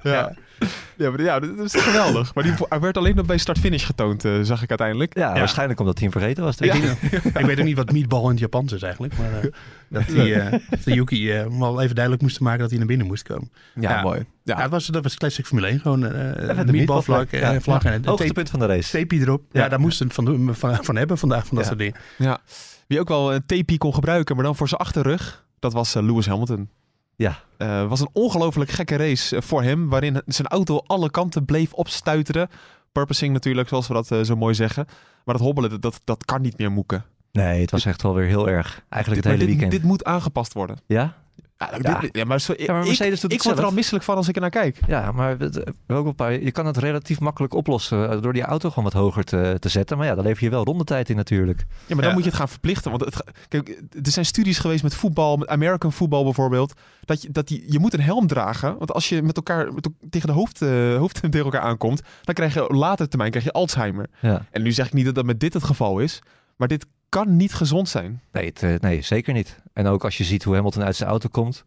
Ja. 0.03 0.31
Ja, 0.97 1.09
maar, 1.09 1.21
ja, 1.21 1.39
dat 1.39 1.59
is 1.59 1.73
geweldig. 1.81 2.33
Maar 2.35 2.43
die, 2.43 2.53
hij 2.69 2.79
werd 2.79 2.97
alleen 2.97 3.15
nog 3.15 3.25
bij 3.25 3.37
start-finish 3.37 3.85
getoond, 3.85 4.25
eh, 4.25 4.39
zag 4.41 4.61
ik 4.63 4.69
uiteindelijk. 4.69 5.17
Ja, 5.17 5.33
waarschijnlijk 5.33 5.79
omdat 5.79 5.99
hij 5.99 6.07
hem 6.09 6.19
vergeten 6.19 6.43
was. 6.43 6.57
Ik, 6.57 6.73
ik. 7.39 7.45
weet 7.45 7.59
ook 7.59 7.65
niet 7.65 7.75
wat 7.75 7.91
meatball 7.91 8.23
in 8.23 8.29
het 8.29 8.39
Japans 8.39 8.71
is 8.73 8.81
eigenlijk. 8.81 9.13
Maar 9.17 9.39
eh, 9.43 9.49
dat 9.89 10.05
die, 10.07 10.35
eh, 10.35 10.51
dat 10.69 10.83
de 10.83 10.93
Yuki 10.93 11.31
eh, 11.31 11.45
wel 11.59 11.81
even 11.81 11.93
duidelijk 11.95 12.23
moest 12.23 12.39
maken 12.39 12.59
dat 12.59 12.69
hij 12.69 12.77
naar 12.77 12.87
binnen 12.87 13.07
moest 13.07 13.23
komen. 13.23 13.51
Ja, 13.75 13.89
Ja. 13.89 14.01
mooi. 14.01 14.25
Ja. 14.43 14.55
Ja, 14.55 14.61
het 14.61 14.71
was, 14.71 14.85
dat 14.85 15.03
was 15.03 15.15
classic 15.15 15.45
Formule 15.45 15.67
1. 15.67 15.79
Gewoon 15.79 16.05
eh 16.05 16.47
een 16.57 16.65
de 16.65 16.71
meatballvlag 16.71 17.25
eh, 17.25 17.55
vlag 17.59 17.83
en 17.83 17.91
tape, 17.91 18.09
Hoogtepunt 18.09 18.49
van 18.49 18.59
de 18.59 18.65
race. 18.65 18.97
tape 18.99 19.15
erop. 19.15 19.41
Ja, 19.51 19.61
Ja. 19.63 19.69
daar 19.69 19.79
moesten 19.79 20.07
we 20.07 20.13
het 20.13 20.25
van, 20.29 20.55
van, 20.55 20.83
van 20.85 20.95
hebben 20.95 21.17
vandaag, 21.17 21.45
van 21.47 21.57
dat 21.57 21.65
Ja. 21.65 21.71
soort 21.71 21.79
dingen. 21.79 21.95
Ja. 22.17 22.39
Wie 22.87 22.99
ook 22.99 23.07
wel 23.07 23.33
een 23.33 23.45
tapie 23.45 23.77
kon 23.77 23.93
gebruiken, 23.93 24.35
maar 24.35 24.45
dan 24.45 24.55
voor 24.55 24.67
zijn 24.67 24.81
achterrug, 24.81 25.45
dat 25.59 25.73
was 25.73 25.95
eh, 25.95 26.03
Lewis 26.03 26.25
Hamilton. 26.27 26.69
Ja. 27.15 27.39
Eh, 27.57 27.87
was 27.87 27.99
een 27.99 28.09
ongelooflijk 28.13 28.69
gekke 28.69 28.95
race 28.95 29.35
eh, 29.35 29.41
voor 29.41 29.63
hem, 29.63 29.89
waarin 29.89 30.21
zijn 30.25 30.47
auto 30.47 30.77
alle 30.85 31.09
kanten 31.11 31.45
bleef 31.45 31.73
opstuiteren. 31.73 32.49
Purposing 32.91 33.33
natuurlijk, 33.33 33.67
zoals 33.67 33.87
we 33.87 33.93
dat 33.93 34.11
eh, 34.11 34.21
zo 34.21 34.35
mooi 34.35 34.53
zeggen. 34.53 34.85
Maar 35.25 35.35
dat 35.35 35.43
hobbelen, 35.43 35.81
dat- 35.81 36.01
dat, 36.03 36.25
kan 36.25 36.41
niet 36.41 36.57
meer 36.57 36.71
moeken. 36.71 37.03
Nee, 37.31 37.61
het 37.61 37.71
was 37.71 37.85
echt 37.85 38.01
wel 38.01 38.13
weer 38.13 38.27
heel 38.27 38.49
erg. 38.49 38.83
Eigenlijk 38.89 39.23
Dit- 39.23 39.31
het 39.31 39.33
hele 39.33 39.37
dit, 39.37 39.47
weekend. 39.47 39.71
dit 39.71 39.83
moet 39.83 40.03
aangepast 40.03 40.53
worden. 40.53 40.77
Ja? 40.85 41.13
Ja, 41.57 41.69
Ja. 41.81 41.99
dit- 41.99 42.15
ja, 42.15 42.23
maar, 42.25 42.39
zo, 42.41 42.53
Ja, 42.57 42.71
maar 42.73 42.81
ik, 42.81 42.87
Mercedes 42.87 43.19
doet 43.19 43.31
ik 43.33 43.43
word 43.43 43.57
er 43.57 43.65
al 43.65 43.71
misselijk 43.71 44.03
van 44.03 44.15
als 44.15 44.27
ik 44.27 44.35
er 44.35 44.41
naar 44.41 44.49
kijk. 44.49 44.79
Ja, 44.87 45.11
maar 45.11 45.37
het- 45.39 45.63
ook 45.87 46.05
een 46.05 46.15
paar, 46.15 46.41
je 46.41 46.51
kan 46.51 46.65
het 46.65 46.77
relatief 46.77 47.19
makkelijk 47.19 47.53
oplossen 47.53 48.09
eh, 48.09 48.21
door 48.21 48.33
die 48.33 48.41
auto 48.43 48.69
gewoon 48.69 48.83
wat 48.83 48.93
hoger 48.93 49.23
te, 49.23 49.55
te 49.59 49.69
zetten. 49.69 49.97
Maar 49.97 50.07
ja, 50.07 50.15
dan 50.15 50.23
lever 50.23 50.43
je 50.43 50.49
wel 50.49 50.63
rondetijd 50.63 51.09
in 51.09 51.15
natuurlijk. 51.15 51.59
Ja, 51.59 51.65
maar 51.87 51.95
dan 51.97 52.05
Ja. 52.07 52.13
moet 52.13 52.23
je 52.23 52.29
het 52.29 52.37
gaan 52.39 52.49
verplichten. 52.49 52.91
Want 52.91 53.05
het, 53.05 53.23
kijk, 53.47 53.69
er 54.03 54.11
zijn 54.11 54.25
studies 54.25 54.57
geweest 54.59 54.83
met 54.83 54.95
voetbal, 54.95 55.37
met 55.37 55.47
American 55.47 55.91
voetbal 55.91 56.23
bijvoorbeeld. 56.23 56.73
Dat 57.05 57.21
je, 57.21 57.31
dat 57.31 57.47
die, 57.47 57.63
je 57.71 57.79
moet 57.79 57.93
een 57.93 58.01
helm 58.01 58.27
dragen. 58.27 58.77
Want 58.77 58.91
als 58.91 59.09
je 59.09 59.21
met 59.21 59.35
elkaar 59.35 59.73
met, 59.73 59.87
tegen 60.09 60.27
de 60.27 60.33
hoofd, 60.33 60.61
eh, 60.61 60.95
hoofd 60.97 61.21
tegen 61.21 61.39
elkaar 61.45 61.61
aankomt, 61.61 62.01
dan 62.23 62.35
krijg 62.35 62.53
je 62.53 62.63
op 62.69 62.71
later 62.75 63.07
termijn 63.09 63.29
krijg 63.31 63.45
je 63.45 63.51
Alzheimer. 63.51 64.07
Ja. 64.21 64.45
En 64.51 64.61
nu 64.61 64.71
zeg 64.71 64.85
ik 64.87 64.93
niet 64.93 65.05
dat 65.05 65.15
dat 65.15 65.25
met 65.25 65.39
dit 65.39 65.53
het 65.53 65.63
geval 65.63 65.99
is. 65.99 66.19
Maar 66.55 66.67
dit 66.67 66.85
kan 67.23 67.35
niet 67.35 67.53
gezond 67.53 67.89
zijn. 67.89 68.21
Nee, 68.31 68.45
het, 68.45 68.63
eh, 68.63 68.73
nee, 68.79 69.01
zeker 69.01 69.33
niet. 69.33 69.59
En 69.73 69.87
ook 69.87 70.03
als 70.03 70.17
je 70.17 70.23
ziet 70.23 70.43
hoe 70.43 70.55
Hamilton 70.55 70.83
uit 70.83 70.95
zijn 70.95 71.09
auto 71.09 71.29
komt. 71.31 71.65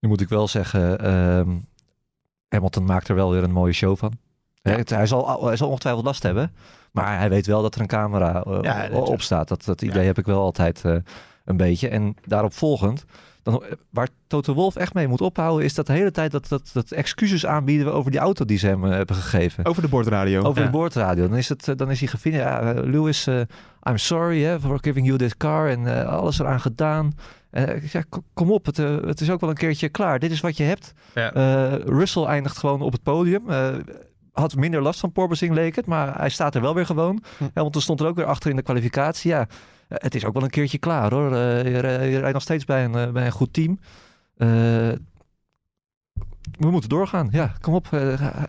Nu 0.00 0.08
moet 0.08 0.20
ik 0.20 0.28
wel 0.28 0.48
zeggen, 0.48 0.98
ehm, 1.00 1.56
Hamilton 2.48 2.84
maakt 2.84 3.08
er 3.08 3.14
wel 3.14 3.30
weer 3.30 3.42
een 3.42 3.52
mooie 3.52 3.72
show 3.72 3.96
van. 3.96 4.12
Het- 4.62 4.90
hij, 4.90 5.06
zal, 5.06 5.44
hij 5.46 5.56
zal 5.56 5.68
ongetwijfeld 5.68 6.04
last 6.04 6.22
hebben. 6.22 6.52
Maar 6.92 7.18
hij 7.18 7.28
weet 7.28 7.46
wel 7.46 7.62
dat 7.62 7.74
er 7.74 7.80
een 7.80 7.86
camera 7.86 8.42
eh, 8.42 8.58
Ja, 8.62 8.88
op 8.92 9.22
staat. 9.22 9.48
Dat, 9.48 9.64
dat 9.64 9.82
idee 9.82 10.00
Ja. 10.00 10.06
heb 10.06 10.18
ik 10.18 10.26
wel 10.26 10.40
altijd 10.40 10.84
eh, 10.84 10.96
een 11.44 11.56
beetje. 11.56 11.88
En 11.88 12.16
daarop 12.26 12.52
volgend, 12.52 13.04
dan, 13.52 13.64
eh, 13.64 13.72
waar 13.90 14.08
Toto 14.26 14.54
Wolf 14.54 14.76
echt 14.76 14.94
mee 14.94 15.08
moet 15.08 15.20
ophouden... 15.20 15.64
is 15.64 15.74
dat 15.74 15.86
de 15.86 15.92
hele 15.92 16.10
tijd 16.10 16.30
dat, 16.30 16.48
dat, 16.48 16.70
dat 16.72 16.90
excuses 16.90 17.46
aanbieden 17.46 17.92
over 17.92 18.10
die 18.10 18.20
auto 18.20 18.44
die 18.44 18.58
ze 18.58 18.66
hem 18.66 18.84
eh, 18.84 18.90
hebben 18.90 19.16
gegeven. 19.16 19.64
Over 19.64 19.82
de 19.82 19.88
bordradio. 19.88 20.42
Over 20.42 20.60
Ja. 20.60 20.66
de 20.66 20.72
boordradio. 20.72 21.28
Dan 21.28 21.36
is, 21.36 21.48
het, 21.48 21.68
eh, 21.68 21.76
dan 21.76 21.90
is 21.90 21.98
hij 21.98 22.08
gevind. 22.08 22.34
Ja, 22.34 22.72
Lewis, 22.76 23.26
I'm 23.88 23.96
sorry 23.96 24.42
hè, 24.42 24.60
for 24.60 24.78
giving 24.80 25.06
you 25.06 25.18
this 25.18 25.36
car. 25.36 25.68
En 25.68 26.06
alles 26.06 26.38
eraan 26.38 26.60
gedaan. 26.60 27.12
Eh, 27.50 27.74
ik 27.76 27.90
zeg, 27.90 28.04
"Kom- 28.34 28.50
op, 28.50 28.66
het, 28.66 28.76
het 28.76 29.20
is 29.20 29.30
ook 29.30 29.40
wel 29.40 29.50
een 29.50 29.56
keertje 29.56 29.88
klaar. 29.88 30.18
Dit 30.18 30.30
is 30.30 30.40
wat 30.40 30.56
je 30.56 30.62
hebt. 30.62 30.92
Ja. 31.14 31.32
Eh, 31.32 31.72
Russell 31.84 32.24
eindigt 32.24 32.58
gewoon 32.58 32.80
op 32.82 32.92
het 32.92 33.02
podium. 33.02 33.50
Eh, 33.50 33.68
had 34.32 34.56
minder 34.56 34.82
last 34.82 35.00
van 35.00 35.12
Porbazing 35.12 35.54
leek 35.54 35.76
het. 35.76 35.86
Maar 35.86 36.18
hij 36.18 36.28
staat 36.28 36.54
er 36.54 36.60
wel 36.60 36.74
weer 36.74 36.86
gewoon. 36.86 37.22
Hm. 37.38 37.44
Hamilton 37.54 37.82
stond 37.82 38.00
er 38.00 38.06
ook 38.06 38.16
weer 38.16 38.24
achter 38.24 38.50
in 38.50 38.56
de 38.56 38.62
kwalificatie. 38.62 39.30
Ja, 39.30 39.46
het 39.88 40.14
is 40.14 40.24
ook 40.24 40.32
wel 40.34 40.42
een 40.42 40.50
keertje 40.50 40.78
klaar 40.78 41.12
hoor. 41.12 41.32
Eh, 41.34 41.64
je, 41.72 41.78
rij- 41.78 42.10
je 42.10 42.18
rijdt 42.18 42.32
nog 42.34 42.42
steeds 42.42 42.64
bij 42.64 42.84
een, 42.84 42.94
eh, 42.94 43.10
bij 43.10 43.26
een 43.26 43.32
goed 43.32 43.52
team. 43.52 43.78
Eh, 44.36 44.48
we 46.58 46.70
moeten 46.70 46.88
doorgaan. 46.90 47.28
Ja, 47.30 47.52
kom 47.60 47.74
op. 47.74 47.86
eh, 47.90 48.12
eh, 48.12 48.42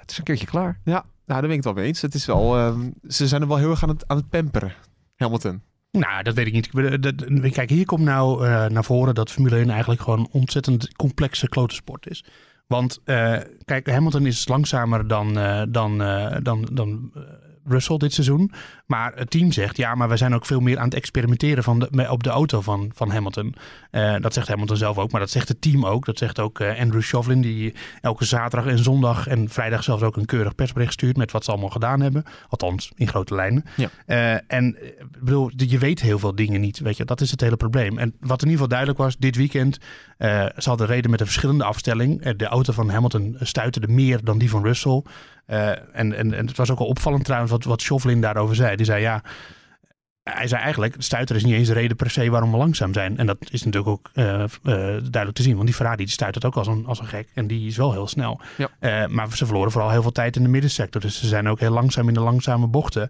het 0.00 0.10
is 0.10 0.18
een 0.18 0.24
keertje 0.24 0.46
klaar. 0.46 0.80
Ja, 0.84 0.92
nou, 0.92 1.04
daar 1.26 1.40
ben 1.40 1.50
ik 1.50 1.56
het 1.56 1.64
wel 1.64 1.74
mee 1.74 1.86
eens. 1.86 2.02
Het 2.02 2.14
is 2.14 2.26
wel, 2.26 2.56
ehm, 2.56 2.80
ze 3.08 3.28
zijn 3.28 3.42
er 3.42 3.48
wel 3.48 3.56
heel 3.56 3.70
erg 3.70 3.82
aan 3.82 3.88
het, 3.88 4.04
aan 4.08 4.16
het 4.16 4.28
pamperen. 4.28 4.72
Hamilton. 5.16 5.62
Nou, 5.90 6.22
dat 6.22 6.34
weet 6.34 6.46
ik 6.46 6.52
niet. 6.52 7.52
Kijk, 7.52 7.70
hier 7.70 7.84
komt 7.86 8.02
nou 8.04 8.46
eh, 8.46 8.66
naar 8.66 8.84
voren 8.84 9.14
dat 9.14 9.30
Formule 9.30 9.56
1 9.58 9.70
eigenlijk 9.70 10.00
gewoon 10.00 10.18
een 10.18 10.28
ontzettend 10.30 10.96
complexe 10.96 11.48
klote 11.48 11.74
sport 11.74 12.06
is. 12.10 12.24
Want 12.66 13.00
eh, 13.04 13.36
kijk, 13.64 13.90
Hamilton 13.90 14.26
is 14.26 14.48
langzamer 14.48 15.08
dan, 15.08 15.38
eh, 15.38 15.62
dan, 15.68 16.02
eh, 16.02 16.36
dan, 16.42 16.68
dan 16.72 17.10
eh, 17.14 17.22
Russell 17.68 17.96
dit 17.96 18.12
seizoen. 18.12 18.52
Maar 18.86 19.12
het 19.14 19.30
team 19.30 19.52
zegt, 19.52 19.76
ja, 19.76 19.94
maar 19.94 20.08
we 20.08 20.16
zijn 20.16 20.34
ook 20.34 20.46
veel 20.46 20.60
meer 20.60 20.78
aan 20.78 20.84
het 20.84 20.94
experimenteren 20.94 21.62
van 21.62 21.78
de, 21.78 22.10
op 22.10 22.22
de 22.22 22.30
auto 22.30 22.60
van, 22.60 22.90
van 22.94 23.10
Hamilton. 23.10 23.54
Eh, 23.90 24.14
dat 24.20 24.34
zegt 24.34 24.48
Hamilton 24.48 24.76
zelf 24.76 24.98
ook, 24.98 25.10
maar 25.10 25.20
dat 25.20 25.30
zegt 25.30 25.48
het 25.48 25.60
team 25.60 25.86
ook. 25.86 26.04
Dat 26.04 26.18
zegt 26.18 26.40
ook 26.40 26.60
eh, 26.60 26.80
Andrew 26.80 27.02
Shovlin, 27.02 27.40
die 27.40 27.74
elke 28.00 28.24
zaterdag 28.24 28.70
en 28.70 28.78
zondag 28.78 29.26
en 29.26 29.48
vrijdag 29.48 29.82
zelfs 29.82 30.02
ook 30.02 30.16
een 30.16 30.24
keurig 30.24 30.54
persbericht 30.54 30.92
stuurt 30.92 31.16
met 31.16 31.32
wat 31.32 31.44
ze 31.44 31.50
allemaal 31.50 31.68
gedaan 31.68 32.00
hebben. 32.00 32.24
Althans, 32.48 32.92
in 32.94 33.08
grote 33.08 33.34
lijnen. 33.34 33.64
Ja. 33.76 33.88
Eh, 34.06 34.40
en 34.56 34.76
bedoel, 35.18 35.50
je 35.56 35.78
weet 35.78 36.00
heel 36.00 36.18
veel 36.18 36.34
dingen 36.34 36.60
niet, 36.60 36.78
weet 36.78 36.96
je. 36.96 37.04
Dat 37.04 37.20
is 37.20 37.30
het 37.30 37.40
hele 37.40 37.56
probleem. 37.56 37.98
En 37.98 38.14
wat 38.20 38.42
in 38.42 38.48
ieder 38.48 38.52
geval 38.52 38.68
duidelijk 38.68 38.98
was, 38.98 39.16
dit 39.16 39.36
weekend, 39.36 39.78
ze 40.56 40.62
hadden 40.64 40.86
reden 40.86 41.10
met 41.10 41.20
een 41.20 41.26
verschillende 41.26 41.64
afstelling. 41.64 42.30
De 42.36 42.46
auto 42.46 42.72
van 42.72 42.90
Hamilton 42.90 43.36
stuiterde 43.40 43.88
meer 43.88 44.24
dan 44.24 44.38
die 44.38 44.50
van 44.50 44.62
Russell. 44.62 45.02
Eh, 45.46 45.68
en, 45.68 45.78
en, 45.92 46.34
en 46.34 46.46
het 46.46 46.56
was 46.56 46.70
ook 46.70 46.78
al 46.78 46.86
opvallend 46.86 47.24
trouwens 47.24 47.52
wat, 47.52 47.64
wat 47.64 48.20
daarover 48.20 48.56
zei. 48.56 48.76
Die 48.76 48.86
zei 48.86 49.00
ja, 49.00 49.22
hij 50.22 50.46
zei 50.46 50.62
eigenlijk, 50.62 50.94
stuiter 50.98 51.36
is 51.36 51.44
niet 51.44 51.54
eens 51.54 51.68
de 51.68 51.74
reden 51.74 51.96
per 51.96 52.10
se 52.10 52.30
waarom 52.30 52.50
we 52.50 52.56
langzaam 52.56 52.92
zijn. 52.92 53.18
En 53.18 53.26
dat 53.26 53.36
is 53.50 53.64
natuurlijk 53.64 53.92
ook 53.92 54.10
eh, 54.14 54.42
eh, 54.42 54.48
duidelijk 54.62 55.32
te 55.32 55.42
zien. 55.42 55.54
Want 55.54 55.66
die 55.66 55.74
Ferrari 55.74 55.96
die 55.96 56.08
stuitert 56.08 56.44
ook 56.44 56.56
als 56.56 56.66
een, 56.66 56.86
als 56.86 57.00
een 57.00 57.06
gek. 57.06 57.28
En 57.34 57.46
die 57.46 57.66
is 57.66 57.76
wel 57.76 57.92
heel 57.92 58.06
snel. 58.06 58.40
Ja. 58.56 59.08
Maar 59.08 59.36
ze 59.36 59.46
verloren 59.46 59.72
vooral 59.72 59.90
heel 59.90 60.02
veel 60.02 60.12
tijd 60.12 60.36
in 60.36 60.42
de 60.42 60.48
middensector. 60.48 61.00
Dus 61.00 61.20
ze 61.20 61.26
zijn 61.26 61.48
ook 61.48 61.60
heel 61.60 61.70
langzaam 61.70 62.08
in 62.08 62.14
de 62.14 62.20
langzame 62.20 62.66
bochten. 62.66 63.08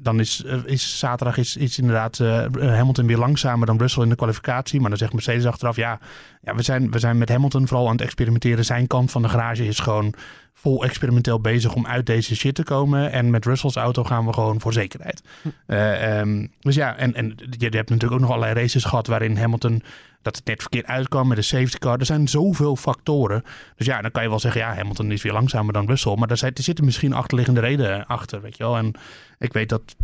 Dan 0.00 0.20
is, 0.20 0.44
is 0.64 0.98
zaterdag 0.98 1.36
is, 1.36 1.56
is 1.56 1.78
inderdaad 1.78 2.18
Hamilton 2.58 3.06
weer 3.06 3.18
langzamer 3.18 3.66
dan 3.66 3.78
Russell 3.78 4.02
in 4.02 4.08
de 4.08 4.16
kwalificatie. 4.16 4.80
Maar 4.80 4.88
dan 4.88 4.98
zegt 4.98 5.12
Mercedes 5.12 5.46
achteraf, 5.46 5.76
ja, 5.76 5.98
ja 6.42 6.54
we, 6.54 6.62
zijn, 6.62 6.90
we 6.90 6.98
zijn 6.98 7.18
met 7.18 7.28
Hamilton 7.28 7.66
vooral 7.66 7.86
aan 7.86 7.92
het 7.92 8.04
experimenteren. 8.04 8.64
Zijn 8.64 8.86
kant 8.86 9.10
van 9.10 9.22
de 9.22 9.28
garage 9.28 9.66
is 9.66 9.78
gewoon 9.78 10.14
vol 10.54 10.84
experimenteel 10.84 11.40
bezig 11.40 11.74
om 11.74 11.86
uit 11.86 12.06
deze 12.06 12.36
shit 12.36 12.54
te 12.54 12.62
komen. 12.62 13.12
En 13.12 13.30
met 13.30 13.44
Russells 13.44 13.76
auto 13.76 14.04
gaan 14.04 14.26
we 14.26 14.32
gewoon 14.32 14.60
voor 14.60 14.72
zekerheid. 14.72 15.22
Eh, 15.66 16.18
ehm, 16.18 16.46
dus 16.60 16.74
ja, 16.74 16.96
en, 16.96 17.14
en 17.14 17.34
je 17.58 17.64
hebt 17.68 17.90
natuurlijk 17.90 18.12
ook 18.12 18.20
nog 18.20 18.30
allerlei 18.30 18.60
races 18.60 18.84
gehad 18.84 19.06
waarin 19.06 19.36
Hamilton 19.36 19.82
dat 20.22 20.36
het 20.36 20.44
net 20.46 20.60
verkeerd 20.60 20.86
uitkwam 20.86 21.28
met 21.28 21.36
de 21.36 21.42
safety 21.42 21.78
car. 21.78 21.98
Er 21.98 22.06
zijn 22.06 22.28
zoveel 22.28 22.76
factoren. 22.76 23.42
Dus 23.76 23.86
ja, 23.86 24.00
dan 24.00 24.10
kan 24.10 24.22
je 24.22 24.28
wel 24.28 24.38
zeggen, 24.40 24.60
ja, 24.60 24.74
Hamilton 24.74 25.10
is 25.12 25.22
weer 25.22 25.32
langzamer 25.32 25.72
dan 25.72 25.86
Russell. 25.86 26.16
Maar 26.16 26.28
daar 26.28 26.36
zit- 26.36 26.58
er 26.58 26.64
zitten 26.64 26.84
misschien 26.84 27.12
achterliggende 27.12 27.60
redenen 27.60 28.06
achter, 28.06 28.40
weet 28.40 28.56
je 28.56 28.62
wel. 28.62 28.76
En 28.76 28.92
ik 29.38 29.52
weet 29.52 29.68
dat, 29.68 29.96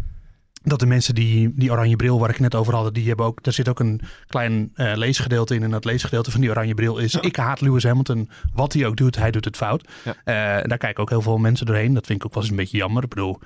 dat 0.62 0.78
de 0.78 0.86
mensen 0.86 1.14
die 1.14 1.52
die 1.54 1.70
oranje 1.70 1.96
bril 1.96 2.18
waar 2.18 2.30
ik 2.30 2.40
net 2.40 2.54
over 2.54 2.74
had, 2.74 2.94
die 2.94 3.08
hebben 3.08 3.26
ook, 3.26 3.42
daar 3.42 3.52
zit 3.52 3.68
ook 3.68 3.80
een 3.80 4.00
klein 4.26 4.70
eh, 4.74 4.92
leesgedeelte 4.94 5.54
in. 5.54 5.62
En 5.62 5.70
dat 5.70 5.84
leesgedeelte 5.84 6.30
van 6.30 6.40
die 6.40 6.50
oranje 6.50 6.74
bril 6.74 6.98
is, 6.98 7.14
ik 7.14 7.36
haat 7.36 7.60
Lewis 7.60 7.84
Hamilton. 7.84 8.30
Wat 8.54 8.72
hij 8.72 8.86
ook 8.86 8.96
doet, 8.96 9.16
hij 9.16 9.30
doet 9.30 9.44
het 9.44 9.56
fout. 9.56 9.88
Ja. 10.04 10.14
Eh, 10.24 10.68
daar 10.68 10.78
kijken 10.78 11.02
ook 11.02 11.10
heel 11.10 11.22
veel 11.22 11.38
mensen 11.38 11.66
doorheen. 11.66 11.94
Dat 11.94 12.06
vind 12.06 12.18
ik 12.18 12.26
ook 12.26 12.34
wel 12.34 12.42
eens 12.42 12.52
een 12.52 12.58
beetje 12.58 12.76
jammer. 12.76 13.02
Ik 13.02 13.08
bedoel, 13.08 13.38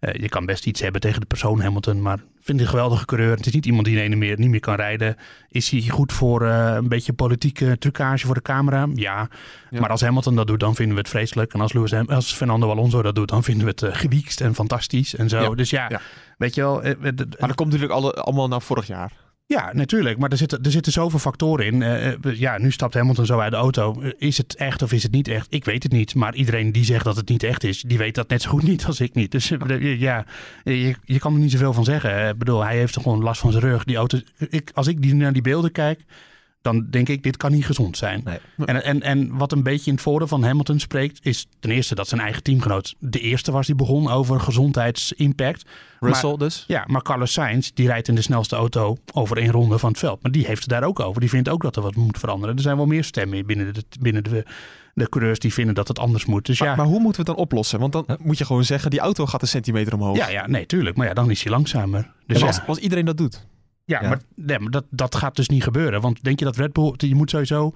eh, 0.00 0.14
je 0.20 0.28
kan 0.28 0.46
best 0.46 0.66
iets 0.66 0.80
hebben 0.80 1.00
tegen 1.00 1.20
de 1.20 1.26
persoon 1.26 1.60
Hamilton, 1.60 2.02
maar 2.02 2.16
vind 2.16 2.58
het 2.58 2.60
een 2.60 2.66
geweldige 2.74 3.04
coureur. 3.04 3.36
Het 3.36 3.46
is 3.46 3.52
niet 3.52 3.66
iemand 3.66 3.84
die 3.84 3.94
ineens 3.94 4.14
meer, 4.14 4.38
niet 4.38 4.50
meer 4.50 4.60
kan 4.60 4.74
rijden. 4.74 5.16
Is 5.48 5.70
hij 5.70 5.80
goed 5.80 6.12
voor 6.12 6.46
eh, 6.46 6.74
een 6.74 6.88
beetje 6.88 7.12
politieke 7.12 7.78
trucage 7.78 8.26
voor 8.26 8.34
de 8.34 8.42
camera? 8.42 8.88
Ja. 8.94 9.28
Ja. 9.70 9.80
Maar 9.80 9.90
als 9.90 10.00
Hamilton 10.00 10.36
dat 10.36 10.46
doet, 10.46 10.60
dan 10.60 10.74
vinden 10.74 10.94
we 10.94 11.00
het 11.00 11.10
vreselijk. 11.10 11.52
En 11.52 11.60
als, 11.60 11.72
Lewis 11.72 11.92
als 12.08 12.32
Fernando 12.32 12.70
Alonso 12.70 13.02
dat 13.02 13.14
doet, 13.14 13.28
dan 13.28 13.42
vinden 13.42 13.64
we 13.64 13.70
het 13.70 13.82
eh, 13.82 13.94
gewiekst 13.94 14.40
en 14.40 14.54
fantastisch 14.54 15.14
en 15.16 15.28
zo. 15.28 15.40
Ja. 15.40 15.50
Dus 15.54 15.70
ja, 15.70 15.86
Ja. 15.88 16.00
weet 16.38 16.54
je 16.54 16.60
wel. 16.60 16.82
Maar 17.00 17.14
dat 17.38 17.54
komt 17.54 17.72
natuurlijk 17.72 17.92
alle, 17.92 18.12
allemaal 18.12 18.48
naar 18.48 18.62
vorig 18.62 18.86
jaar. 18.86 19.12
Ja, 19.50 19.70
natuurlijk. 19.72 20.18
Maar 20.18 20.30
er 20.30 20.36
zitten, 20.36 20.62
er 20.62 20.70
zitten 20.70 20.92
zoveel 20.92 21.18
factoren 21.18 21.66
in. 21.66 21.82
Eh, 21.82 22.06
eh, 22.12 22.16
ja, 22.22 22.58
nu 22.58 22.70
stapt 22.70 22.94
Hamilton 22.94 23.26
zo 23.26 23.38
uit 23.38 23.50
de 23.50 23.56
auto. 23.56 24.00
Eh, 24.00 24.10
Is 24.18 24.38
het 24.38 24.54
echt 24.54 24.82
of 24.82 24.92
is 24.92 25.02
het 25.02 25.12
niet 25.12 25.28
echt? 25.28 25.46
Ik 25.50 25.64
weet 25.64 25.82
het 25.82 25.92
niet. 25.92 26.14
Maar 26.14 26.34
iedereen 26.34 26.72
die 26.72 26.84
zegt 26.84 27.04
dat 27.04 27.16
het 27.16 27.28
niet 27.28 27.42
echt 27.42 27.64
is, 27.64 27.82
die 27.82 27.98
weet 27.98 28.14
dat 28.14 28.28
net 28.28 28.42
zo 28.42 28.50
goed 28.50 28.62
niet 28.72 28.84
als 28.84 29.00
ik 29.00 29.14
niet. 29.14 29.30
Dus 29.30 29.52
ja, 29.78 30.24
je, 30.64 30.94
je 31.04 31.18
kan 31.18 31.34
er 31.34 31.40
niet 31.40 31.50
zoveel 31.50 31.72
van 31.72 31.84
zeggen. 31.84 32.28
Ik 32.28 32.38
bedoel, 32.38 32.64
hij 32.64 32.76
heeft 32.76 32.96
gewoon 32.96 33.22
last 33.22 33.40
van 33.40 33.52
zijn 33.52 33.64
rug. 33.64 33.84
Die 33.84 33.96
auto, 33.96 34.18
ik, 34.50 34.70
als 34.74 34.86
ik 34.86 35.02
die, 35.02 35.14
naar 35.14 35.32
die 35.32 35.42
beelden 35.42 35.72
kijk, 35.72 36.00
dan 36.62 36.86
denk 36.90 37.08
ik, 37.08 37.22
dit 37.22 37.36
kan 37.36 37.52
niet 37.52 37.66
gezond 37.66 37.96
zijn. 37.96 38.22
Nee. 38.24 38.38
En, 38.66 38.84
en, 38.84 39.02
en 39.02 39.36
wat 39.36 39.52
een 39.52 39.62
beetje 39.62 39.86
in 39.86 39.92
het 39.92 40.02
voordeel 40.02 40.28
van 40.28 40.42
Hamilton 40.42 40.78
spreekt, 40.78 41.18
is 41.22 41.46
ten 41.60 41.70
eerste 41.70 41.94
dat 41.94 42.08
zijn 42.08 42.20
eigen 42.20 42.42
teamgenoot 42.42 42.94
de 42.98 43.20
eerste 43.20 43.52
was 43.52 43.66
die 43.66 43.74
begon 43.74 44.10
over 44.10 44.40
gezondheidsimpact. 44.40 45.64
Russell 46.00 46.36
dus. 46.36 46.64
Ja, 46.66 46.84
maar 46.86 47.02
Carlos 47.02 47.32
Sainz, 47.32 47.70
die 47.74 47.86
rijdt 47.86 48.08
in 48.08 48.14
de 48.14 48.22
snelste 48.22 48.56
auto 48.56 48.96
over 49.12 49.36
één 49.36 49.50
ronde 49.50 49.78
van 49.78 49.90
het 49.90 49.98
veld. 49.98 50.22
Maar 50.22 50.32
die 50.32 50.46
heeft 50.46 50.60
het 50.60 50.70
daar 50.70 50.84
ook 50.84 51.00
over. 51.00 51.20
Die 51.20 51.30
vindt 51.30 51.48
ook 51.48 51.62
dat 51.62 51.76
er 51.76 51.82
wat 51.82 51.94
moet 51.94 52.18
veranderen. 52.18 52.56
Er 52.56 52.62
zijn 52.62 52.76
wel 52.76 52.86
meer 52.86 53.04
stemmen 53.04 53.46
binnen 53.46 53.74
de, 53.74 53.84
binnen 54.00 54.24
de, 54.24 54.44
de 54.94 55.08
coureurs 55.08 55.38
die 55.38 55.52
vinden 55.52 55.74
dat 55.74 55.88
het 55.88 55.98
anders 55.98 56.26
moet. 56.26 56.46
Dus 56.46 56.60
Maar, 56.60 56.68
ja, 56.68 56.76
maar 56.76 56.86
hoe 56.86 57.00
moeten 57.00 57.24
we 57.24 57.28
het 57.28 57.36
dan 57.36 57.46
oplossen? 57.46 57.80
Want 57.80 57.92
dan 57.92 58.06
moet 58.20 58.38
je 58.38 58.44
gewoon 58.44 58.64
zeggen, 58.64 58.90
die 58.90 59.00
auto 59.00 59.26
gaat 59.26 59.42
een 59.42 59.48
centimeter 59.48 59.94
omhoog. 59.94 60.16
ja, 60.16 60.28
ja, 60.28 60.46
nee, 60.46 60.66
tuurlijk. 60.66 60.96
Maar 60.96 61.06
ja, 61.06 61.14
dan 61.14 61.30
is 61.30 61.42
hij 61.42 61.52
langzamer. 61.52 62.10
Dus 62.26 62.40
ja, 62.40 62.46
als, 62.46 62.60
als 62.66 62.78
iedereen 62.78 63.04
dat 63.04 63.16
doet. 63.16 63.46
Ja, 63.90 64.02
Ja. 64.02 64.08
maar, 64.08 64.20
nee, 64.34 64.58
maar 64.58 64.70
dat, 64.70 64.84
dat 64.90 65.14
gaat 65.14 65.36
dus 65.36 65.48
niet 65.48 65.62
gebeuren. 65.62 66.00
Want 66.00 66.22
denk 66.24 66.38
je 66.38 66.44
dat 66.44 66.56
Red 66.56 66.72
Bull, 66.72 66.94
je 66.96 67.14
moet 67.14 67.30
sowieso 67.30 67.72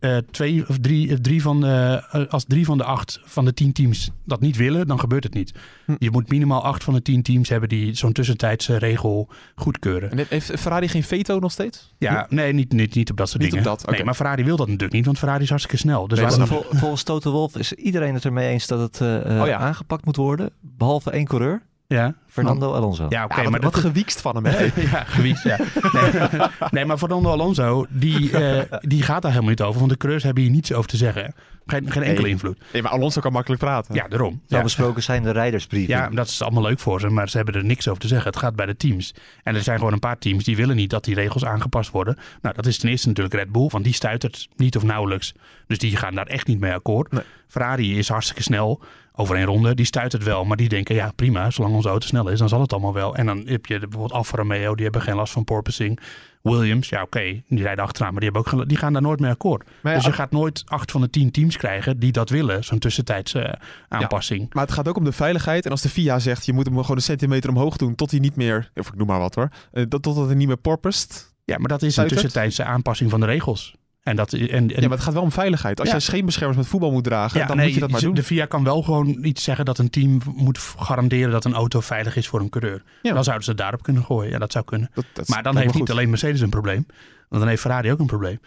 eh, 0.00 0.16
twee 0.30 0.68
of 0.68 0.78
drie, 0.80 1.10
eh, 1.10 1.16
drie 1.16 1.42
van 1.42 1.60
de, 1.60 2.02
eh, 2.10 2.26
als 2.28 2.44
drie 2.48 2.64
van 2.64 2.78
de 2.78 2.84
acht 2.84 3.20
van 3.24 3.44
de 3.44 3.54
tien 3.54 3.72
teams 3.72 4.10
dat 4.24 4.40
niet 4.40 4.56
willen, 4.56 4.86
dan 4.86 5.00
gebeurt 5.00 5.24
het 5.24 5.34
niet. 5.34 5.52
Hm. 5.84 5.94
Je 5.98 6.10
moet 6.10 6.28
minimaal 6.30 6.64
acht 6.64 6.84
van 6.84 6.94
de 6.94 7.02
tien 7.02 7.22
teams 7.22 7.48
hebben 7.48 7.68
die 7.68 7.94
zo'n 7.94 8.12
tussentijdse 8.12 8.76
regel 8.76 9.28
goedkeuren. 9.54 10.10
En 10.10 10.26
heeft 10.28 10.52
Ferrari 10.60 10.88
geen 10.88 11.02
veto 11.02 11.38
nog 11.38 11.52
steeds? 11.52 11.94
Ja, 11.98 12.26
nee, 12.30 12.52
niet, 12.52 12.72
niet, 12.72 12.94
niet 12.94 13.10
op 13.10 13.16
dat 13.16 13.28
soort 13.28 13.42
Niet 13.42 13.50
dingen. 13.52 13.66
op 13.66 13.72
dat, 13.72 13.82
oké. 13.86 13.94
Nee, 13.96 14.04
maar 14.04 14.14
Ferrari 14.14 14.44
wil 14.44 14.56
dat 14.56 14.66
natuurlijk 14.66 14.94
niet, 14.94 15.04
want 15.04 15.18
Ferrari 15.18 15.42
is 15.42 15.48
hartstikke 15.48 15.78
snel. 15.80 16.08
Dus 16.08 16.18
Nee, 16.18 16.26
waarom 16.28 16.48
dat- 16.48 16.58
dan- 16.62 16.62
Vol- 16.70 16.78
volgens 16.78 17.02
Toto 17.02 17.30
Wolf 17.32 17.56
is 17.56 17.72
iedereen 17.72 18.14
het 18.14 18.24
ermee 18.24 18.48
eens 18.48 18.66
dat 18.66 18.80
het 18.80 19.00
eh, 19.00 19.36
eh, 19.36 19.40
Oh 19.42 19.46
ja. 19.46 19.58
aangepakt 19.58 20.04
moet 20.04 20.16
worden. 20.16 20.50
Behalve 20.60 21.10
één 21.10 21.24
coureur, 21.26 21.62
ja, 21.88 22.14
Fernando 22.26 22.72
Alonso. 22.72 23.06
Ja, 23.08 23.24
oké, 23.24 23.40
Ja, 23.40 23.50
maar 23.50 23.60
wat 23.60 23.72
dat 23.72 23.82
gewiekst 23.82 24.20
van 24.20 24.34
hem, 24.34 24.44
hè? 24.44 24.64
ja, 24.90 25.04
gewicht, 25.04 25.42
ja. 25.42 25.58
Nee, 25.92 26.40
nee, 26.70 26.84
maar 26.84 26.98
Fernando 26.98 27.30
Alonso, 27.30 27.86
die, 27.88 28.30
eh, 28.38 28.78
die 28.80 29.02
gaat 29.02 29.22
daar 29.22 29.30
helemaal 29.30 29.50
niet 29.50 29.62
over. 29.62 29.78
Want 29.78 29.90
de 29.90 29.96
coureurs 29.96 30.24
hebben 30.24 30.42
hier 30.42 30.52
niets 30.52 30.72
over 30.72 30.90
te 30.90 30.96
zeggen. 30.96 31.34
Geen, 31.66 31.90
geen 31.90 32.02
enkele 32.02 32.22
Nee. 32.22 32.30
invloed. 32.30 32.58
Nee, 32.72 32.82
maar 32.82 32.90
Alonso 32.90 33.20
kan 33.20 33.32
makkelijk 33.32 33.60
praten. 33.62 33.94
Ja, 33.94 34.08
daarom. 34.08 34.40
Ja. 34.46 34.62
besproken 34.62 35.02
zijn 35.02 35.22
de 35.22 35.30
rijdersbrief. 35.30 35.86
Ja, 35.88 36.08
dat 36.08 36.26
is 36.28 36.42
allemaal 36.42 36.62
leuk 36.62 36.78
voor 36.78 37.00
ze, 37.00 37.08
maar 37.08 37.28
ze 37.28 37.36
hebben 37.36 37.54
er 37.54 37.64
niks 37.64 37.88
over 37.88 38.00
te 38.00 38.08
zeggen. 38.08 38.30
Het 38.30 38.38
gaat 38.38 38.56
bij 38.56 38.66
de 38.66 38.76
teams. 38.76 39.14
En 39.42 39.54
er 39.54 39.62
zijn 39.62 39.78
gewoon 39.78 39.92
een 39.92 39.98
paar 39.98 40.18
teams 40.18 40.44
die 40.44 40.56
willen 40.56 40.76
niet 40.76 40.90
dat 40.90 41.04
die 41.04 41.14
regels 41.14 41.44
aangepast 41.44 41.90
worden. 41.90 42.18
Nou, 42.42 42.54
dat 42.54 42.66
is 42.66 42.78
ten 42.78 42.88
eerste 42.88 43.08
natuurlijk 43.08 43.34
Red 43.34 43.52
Bull, 43.52 43.68
want 43.68 43.84
die 43.84 43.94
stuitert 43.94 44.48
niet 44.56 44.76
of 44.76 44.82
nauwelijks. 44.82 45.34
Dus 45.66 45.78
die 45.78 45.96
gaan 45.96 46.14
daar 46.14 46.26
echt 46.26 46.46
niet 46.46 46.60
mee 46.60 46.72
akkoord. 46.72 47.12
Nee. 47.12 47.22
Ferrari 47.48 47.98
is 47.98 48.08
hartstikke 48.08 48.42
snel 48.42 48.80
over 49.16 49.36
een 49.36 49.44
ronde. 49.44 49.74
Die 49.74 49.84
stuitert 49.86 50.22
wel, 50.24 50.44
maar 50.44 50.56
die 50.56 50.68
denken, 50.68 50.94
ja 50.94 51.12
prima, 51.16 51.50
zolang 51.50 51.74
onze 51.74 51.88
auto 51.88 52.06
snel 52.06 52.28
is, 52.28 52.38
dan 52.38 52.48
zal 52.48 52.60
het 52.60 52.72
allemaal 52.72 52.92
wel. 52.94 53.14
En 53.16 53.26
dan 53.26 53.42
heb 53.46 53.66
je 53.66 53.78
bijvoorbeeld 53.78 54.12
Alfa 54.12 54.36
Romeo, 54.36 54.74
die 54.74 54.84
hebben 54.84 55.02
geen 55.02 55.14
last 55.14 55.32
van 55.32 55.44
porpoising. 55.44 56.00
Williams, 56.42 56.88
ja 56.88 57.02
oké, 57.02 57.42
die 57.48 57.62
rijden 57.62 57.84
achteraan, 57.84 58.12
maar 58.12 58.20
die, 58.20 58.30
hebben 58.32 58.52
ook, 58.60 58.68
die 58.68 58.76
gaan 58.78 58.92
daar 58.92 59.02
nooit 59.02 59.20
mee 59.20 59.30
akkoord. 59.30 59.64
Maar, 59.82 59.92
ja, 59.92 59.98
dus 59.98 60.06
je 60.06 60.12
gaat 60.12 60.30
nooit 60.30 60.62
acht 60.66 60.90
van 60.90 61.00
de 61.00 61.10
tien 61.10 61.30
teams 61.30 61.56
krijgen 61.56 61.98
die 61.98 62.12
dat 62.12 62.30
willen, 62.30 62.64
zo'n 62.64 62.78
tussentijdse 62.78 63.58
aanpassing. 63.88 64.54
maar 64.54 64.64
het 64.64 64.72
gaat 64.72 64.88
ook 64.88 64.96
om 64.96 65.04
de 65.04 65.12
veiligheid. 65.12 65.64
En 65.64 65.70
als 65.70 65.82
de 65.82 65.88
FIA 65.88 66.18
zegt, 66.18 66.46
je 66.46 66.52
moet 66.52 66.66
hem 66.66 66.80
gewoon 66.80 66.96
een 66.96 67.02
centimeter 67.02 67.50
omhoog 67.50 67.76
doen 67.76 67.94
tot 67.94 68.10
hij 68.10 68.20
niet 68.20 68.36
meer, 68.36 68.70
of 68.74 68.86
ik 68.88 68.94
noem 68.96 69.06
maar 69.06 69.18
wat 69.18 69.34
hoor, 69.34 69.48
eh, 69.72 69.84
dat- 69.88 70.02
totdat 70.02 70.26
hij 70.26 70.34
niet 70.34 70.46
meer 70.46 70.56
porpoist. 70.56 71.34
Ja, 71.44 71.58
maar 71.58 71.68
dat 71.68 71.82
is 71.82 71.96
een 71.96 72.02
tussentijdse 72.08 72.64
aanpassing 72.64 73.10
van 73.10 73.20
de 73.20 73.26
regels. 73.26 73.74
En 74.06 74.16
dat, 74.16 74.32
en, 74.32 74.48
en, 74.48 74.68
Ja, 74.68 74.80
maar 74.80 74.90
het 74.90 75.00
gaat 75.00 75.12
wel 75.14 75.22
om 75.22 75.32
veiligheid. 75.32 75.78
Als 75.78 75.88
Ja. 75.88 75.94
jij 75.94 76.02
scheenbeschermers 76.02 76.56
met 76.58 76.66
voetbal 76.66 76.90
moet 76.92 77.04
dragen, 77.04 77.40
Ja, 77.40 77.46
dan 77.46 77.56
nee, 77.56 77.64
moet 77.64 77.74
je 77.74 77.80
dat 77.80 77.90
maar 77.90 78.00
doen. 78.00 78.14
De 78.14 78.22
VIA 78.22 78.46
kan 78.46 78.64
wel 78.64 78.82
gewoon 78.82 79.18
iets 79.24 79.42
zeggen 79.44 79.64
dat 79.64 79.78
een 79.78 79.90
team 79.90 80.20
moet 80.34 80.58
garanderen 80.58 81.30
dat 81.30 81.44
een 81.44 81.54
auto 81.54 81.80
veilig 81.80 82.16
is 82.16 82.28
voor 82.28 82.40
een 82.40 82.48
coureur. 82.48 82.82
Ja. 83.02 83.12
Dan 83.12 83.24
zouden 83.24 83.44
ze 83.44 83.50
het 83.50 83.58
daarop 83.60 83.82
kunnen 83.82 84.02
gooien. 84.04 84.30
Ja, 84.30 84.38
dat 84.38 84.52
zou 84.52 84.64
kunnen. 84.64 84.90
Dat- 84.94 85.04
dat 85.12 85.28
Maar 85.28 85.42
dan 85.42 85.54
heeft 85.56 85.66
niet 85.68 85.76
goed. 85.76 85.90
alleen 85.90 86.08
Mercedes 86.10 86.40
een 86.40 86.48
probleem. 86.50 86.86
Want 87.28 87.40
dan 87.40 87.48
heeft 87.48 87.60
Ferrari 87.60 87.92
ook 87.92 87.98
een 87.98 88.06
probleem. 88.06 88.40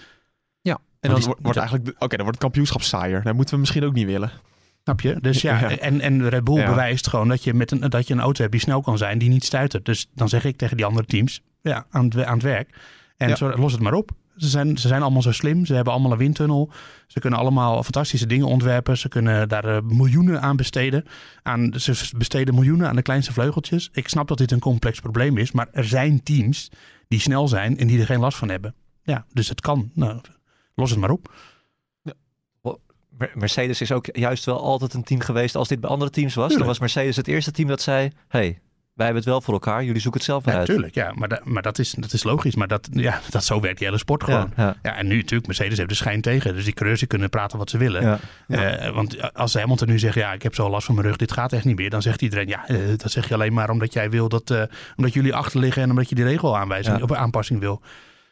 Ja, 0.62 0.78
en 1.00 1.10
dan 1.10 1.22
wordt, 1.24 1.40
wordt 1.42 1.58
eigenlijk, 1.58 1.88
oké, 1.90 2.08
dan 2.08 2.10
wordt 2.18 2.28
het 2.28 2.38
kampioenschap 2.40 2.82
saaier. 2.82 3.24
Dat 3.24 3.36
moeten 3.36 3.54
we 3.54 3.60
misschien 3.60 3.84
ook 3.84 3.94
niet 3.94 4.06
willen. 4.06 4.32
Snap 4.84 5.02
je? 5.02 5.18
Dus 5.22 5.42
ja, 5.42 5.60
Ja. 5.60 5.78
En, 5.78 6.02
en 6.02 6.30
Red 6.30 6.44
Bull 6.44 6.56
Ja. 6.58 6.66
bewijst 6.70 7.08
gewoon 7.08 7.28
dat 7.28 7.44
je, 7.44 7.54
met 7.54 7.72
een, 7.72 7.80
dat 7.90 8.08
je 8.08 8.14
een 8.14 8.20
auto 8.20 8.40
hebt 8.40 8.52
die 8.52 8.62
snel 8.62 8.82
kan 8.82 8.98
zijn, 8.98 9.18
die 9.18 9.30
niet 9.30 9.44
stuitert. 9.46 9.86
Dus 9.86 10.08
dan 10.16 10.30
zeg 10.30 10.46
ik 10.46 10.58
tegen 10.58 10.78
die 10.78 10.86
andere 10.86 11.06
teams, 11.06 11.42
ja, 11.62 11.86
aan 11.90 12.06
het, 12.06 12.24
aan 12.24 12.34
het 12.34 12.44
werk. 12.44 12.70
En 13.18 13.30
Ja. 13.30 13.36
zo, 13.36 13.50
los 13.58 13.72
het 13.72 13.82
maar 13.82 13.94
op. 13.94 14.12
Ze 14.40 14.48
zijn, 14.48 14.78
ze 14.78 14.88
zijn 14.88 15.02
allemaal 15.02 15.22
zo 15.22 15.32
slim. 15.32 15.66
Ze 15.66 15.74
hebben 15.74 15.94
allemaal 15.94 16.12
een 16.12 16.18
windtunnel. 16.18 16.72
Ze 17.08 17.20
kunnen 17.20 17.40
allemaal 17.40 17.84
fantastische 17.84 18.26
dingen 18.26 18.48
ontwerpen. 18.48 18.98
Ze 18.98 19.08
kunnen 19.08 19.50
daar 19.50 19.66
eh, 19.66 19.82
miljoenen 19.82 20.42
aan 20.42 20.56
besteden. 20.56 21.06
Aan, 21.44 21.74
ze 21.78 22.10
besteden 22.18 22.56
miljoenen 22.56 22.88
aan 22.88 22.96
de 22.96 23.02
kleinste 23.02 23.34
vleugeltjes. 23.34 23.90
Ik 23.94 24.08
snap 24.08 24.28
dat 24.28 24.38
dit 24.38 24.52
een 24.52 24.60
complex 24.60 25.00
probleem 25.00 25.38
is. 25.38 25.52
Maar 25.52 25.68
er 25.72 25.86
zijn 25.86 26.24
teams 26.24 26.72
die 27.08 27.20
snel 27.20 27.48
zijn 27.48 27.78
en 27.78 27.88
die 27.88 28.00
er 28.00 28.06
geen 28.06 28.20
last 28.20 28.38
van 28.38 28.50
hebben. 28.50 28.76
Ja, 29.04 29.26
dus 29.34 29.50
het 29.50 29.62
kan. 29.62 29.92
Nou, 29.94 30.22
los 30.76 30.90
het 30.90 31.00
maar 31.00 31.12
op. 31.12 31.32
Mer- 33.20 33.32
Mercedes 33.34 33.82
is 33.82 33.92
ook 33.92 34.16
juist 34.16 34.46
wel 34.46 34.62
altijd 34.62 34.94
een 34.94 35.04
team 35.04 35.20
geweest. 35.20 35.56
Als 35.56 35.68
dit 35.68 35.80
bij 35.80 35.90
andere 35.90 36.12
teams 36.12 36.36
was, 36.36 36.54
dan 36.56 36.66
was 36.66 36.80
Mercedes 36.80 37.16
het 37.16 37.28
eerste 37.28 37.52
team 37.52 37.68
dat 37.68 37.82
zei: 37.82 38.12
hey, 38.28 38.60
wij 39.00 39.08
hebben 39.08 39.24
het 39.24 39.34
wel 39.34 39.42
voor 39.42 39.54
elkaar. 39.54 39.84
Jullie 39.84 40.02
zoeken 40.02 40.20
het 40.20 40.30
zelf 40.30 40.46
Ja, 40.46 40.52
uit. 40.54 40.66
tuurlijk, 40.66 40.94
ja. 40.96 41.12
Maar, 41.16 41.28
da- 41.30 41.42
maar 41.44 41.62
dat, 41.62 41.80
is, 41.80 41.92
dat 41.92 42.14
is 42.14 42.24
logisch. 42.24 42.56
Maar 42.56 42.68
dat, 42.68 42.90
ja, 42.92 43.22
dat, 43.30 43.44
zo 43.44 43.60
werkt 43.60 43.78
die 43.78 43.88
hele 43.88 44.00
sport 44.00 44.24
gewoon. 44.24 44.52
Ja, 44.56 44.64
ja, 44.64 44.76
Ja, 44.82 44.96
en 44.96 45.08
nu 45.08 45.16
natuurlijk, 45.16 45.46
Mercedes 45.48 45.78
heeft 45.78 45.90
de 45.90 45.96
schijn 45.96 46.22
tegen. 46.22 46.54
Dus 46.56 46.64
die 46.64 46.74
coureurs 46.74 47.00
die 47.00 47.08
kunnen 47.10 47.30
praten 47.30 47.58
wat 47.58 47.70
ze 47.70 47.78
willen. 47.78 48.02
ja. 48.02 48.20
Eh, 48.80 48.92
want 48.94 49.34
als 49.34 49.54
Hamilton 49.54 49.88
nu 49.88 50.00
zegt, 50.00 50.16
ja, 50.16 50.34
ik 50.34 50.44
heb 50.44 50.56
zo 50.56 50.70
last 50.70 50.86
van 50.86 50.96
mijn 50.96 51.08
rug, 51.08 51.16
dit 51.18 51.32
gaat 51.32 51.54
echt 51.54 51.66
niet 51.66 51.76
meer. 51.76 51.90
Dan 51.90 52.02
zegt 52.02 52.22
iedereen, 52.22 52.48
ja, 52.48 52.68
eh, 52.68 52.78
dat 52.98 53.12
zeg 53.12 53.28
je 53.28 53.34
alleen 53.34 53.54
maar 53.54 53.70
omdat 53.70 53.94
jij 53.94 54.10
wil 54.10 54.30
dat, 54.30 54.52
eh, 54.52 54.64
omdat 54.96 55.14
jullie 55.14 55.34
achterliggen 55.36 55.84
en 55.84 55.90
omdat 55.90 56.10
je 56.10 56.16
die 56.16 56.24
regelaanwijzing 56.24 56.98
Ja. 56.98 57.04
of 57.04 57.12
aanpassing 57.12 57.60
wil. 57.60 57.82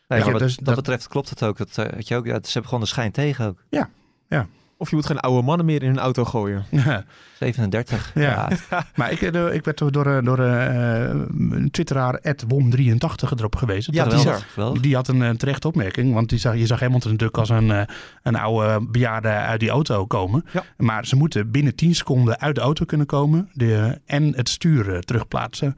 Nee, 0.08 0.20
Ja, 0.20 0.32
wat 0.32 0.40
dus 0.40 0.56
dat, 0.56 0.66
dat- 0.66 0.76
betreft 0.76 1.08
klopt 1.08 1.30
het 1.30 1.44
ook. 1.44 1.58
Dat, 1.58 1.76
je 2.08 2.16
ook 2.16 2.26
ja, 2.26 2.34
ze 2.34 2.50
hebben 2.52 2.66
gewoon 2.66 2.80
de 2.80 2.86
schijn 2.90 3.12
tegen 3.12 3.46
ook. 3.48 3.64
Of 4.78 4.90
je 4.90 4.96
moet 4.96 5.06
geen 5.06 5.20
oude 5.20 5.42
mannen 5.46 5.66
meer 5.66 5.84
in 5.84 5.90
een 5.90 6.00
auto 6.00 6.26
gooien. 6.26 6.66
37. 7.40 8.12
Ja. 8.16 8.50
maar 8.96 9.12
ik, 9.12 9.22
eh, 9.22 9.54
ik 9.54 9.66
werd 9.66 9.78
door, 9.78 9.92
door, 9.92 10.24
door 10.24 10.40
eh, 10.40 11.10
een 11.38 11.68
twitteraar, 11.72 12.20
Wom83 12.24 13.30
erop 13.38 13.56
gewezen. 13.56 13.94
Ja, 13.94 14.04
dat 14.04 14.12
die, 14.14 14.22
zag- 14.22 14.56
Wel. 14.56 14.82
die 14.82 14.96
had 14.96 15.08
een 15.08 15.22
eh, 15.22 15.30
terechte 15.30 15.68
opmerking. 15.68 16.14
Want 16.14 16.30
die 16.30 16.40
zag, 16.40 16.56
je 16.56 16.66
zag 16.66 16.80
Hamilton 16.80 17.12
natuurlijk 17.12 17.38
als 17.38 17.50
een, 17.50 17.72
eh, 17.72 17.82
een 18.24 18.36
oude 18.36 18.86
bejaarde 18.90 19.28
uit 19.30 19.60
die 19.60 19.70
auto 19.70 20.06
komen. 20.06 20.46
Ja. 20.54 20.64
Maar 20.78 21.06
ze 21.06 21.16
moeten 21.16 21.52
binnen 21.52 21.76
10 21.76 21.96
seconden 21.96 22.40
uit 22.40 22.56
de 22.56 22.62
auto 22.62 22.86
kunnen 22.86 23.08
komen. 23.08 23.50
De, 23.54 24.02
en 24.06 24.34
het 24.36 24.50
stuur 24.50 24.94
eh, 24.94 25.00
terugplaatsen. 25.00 25.76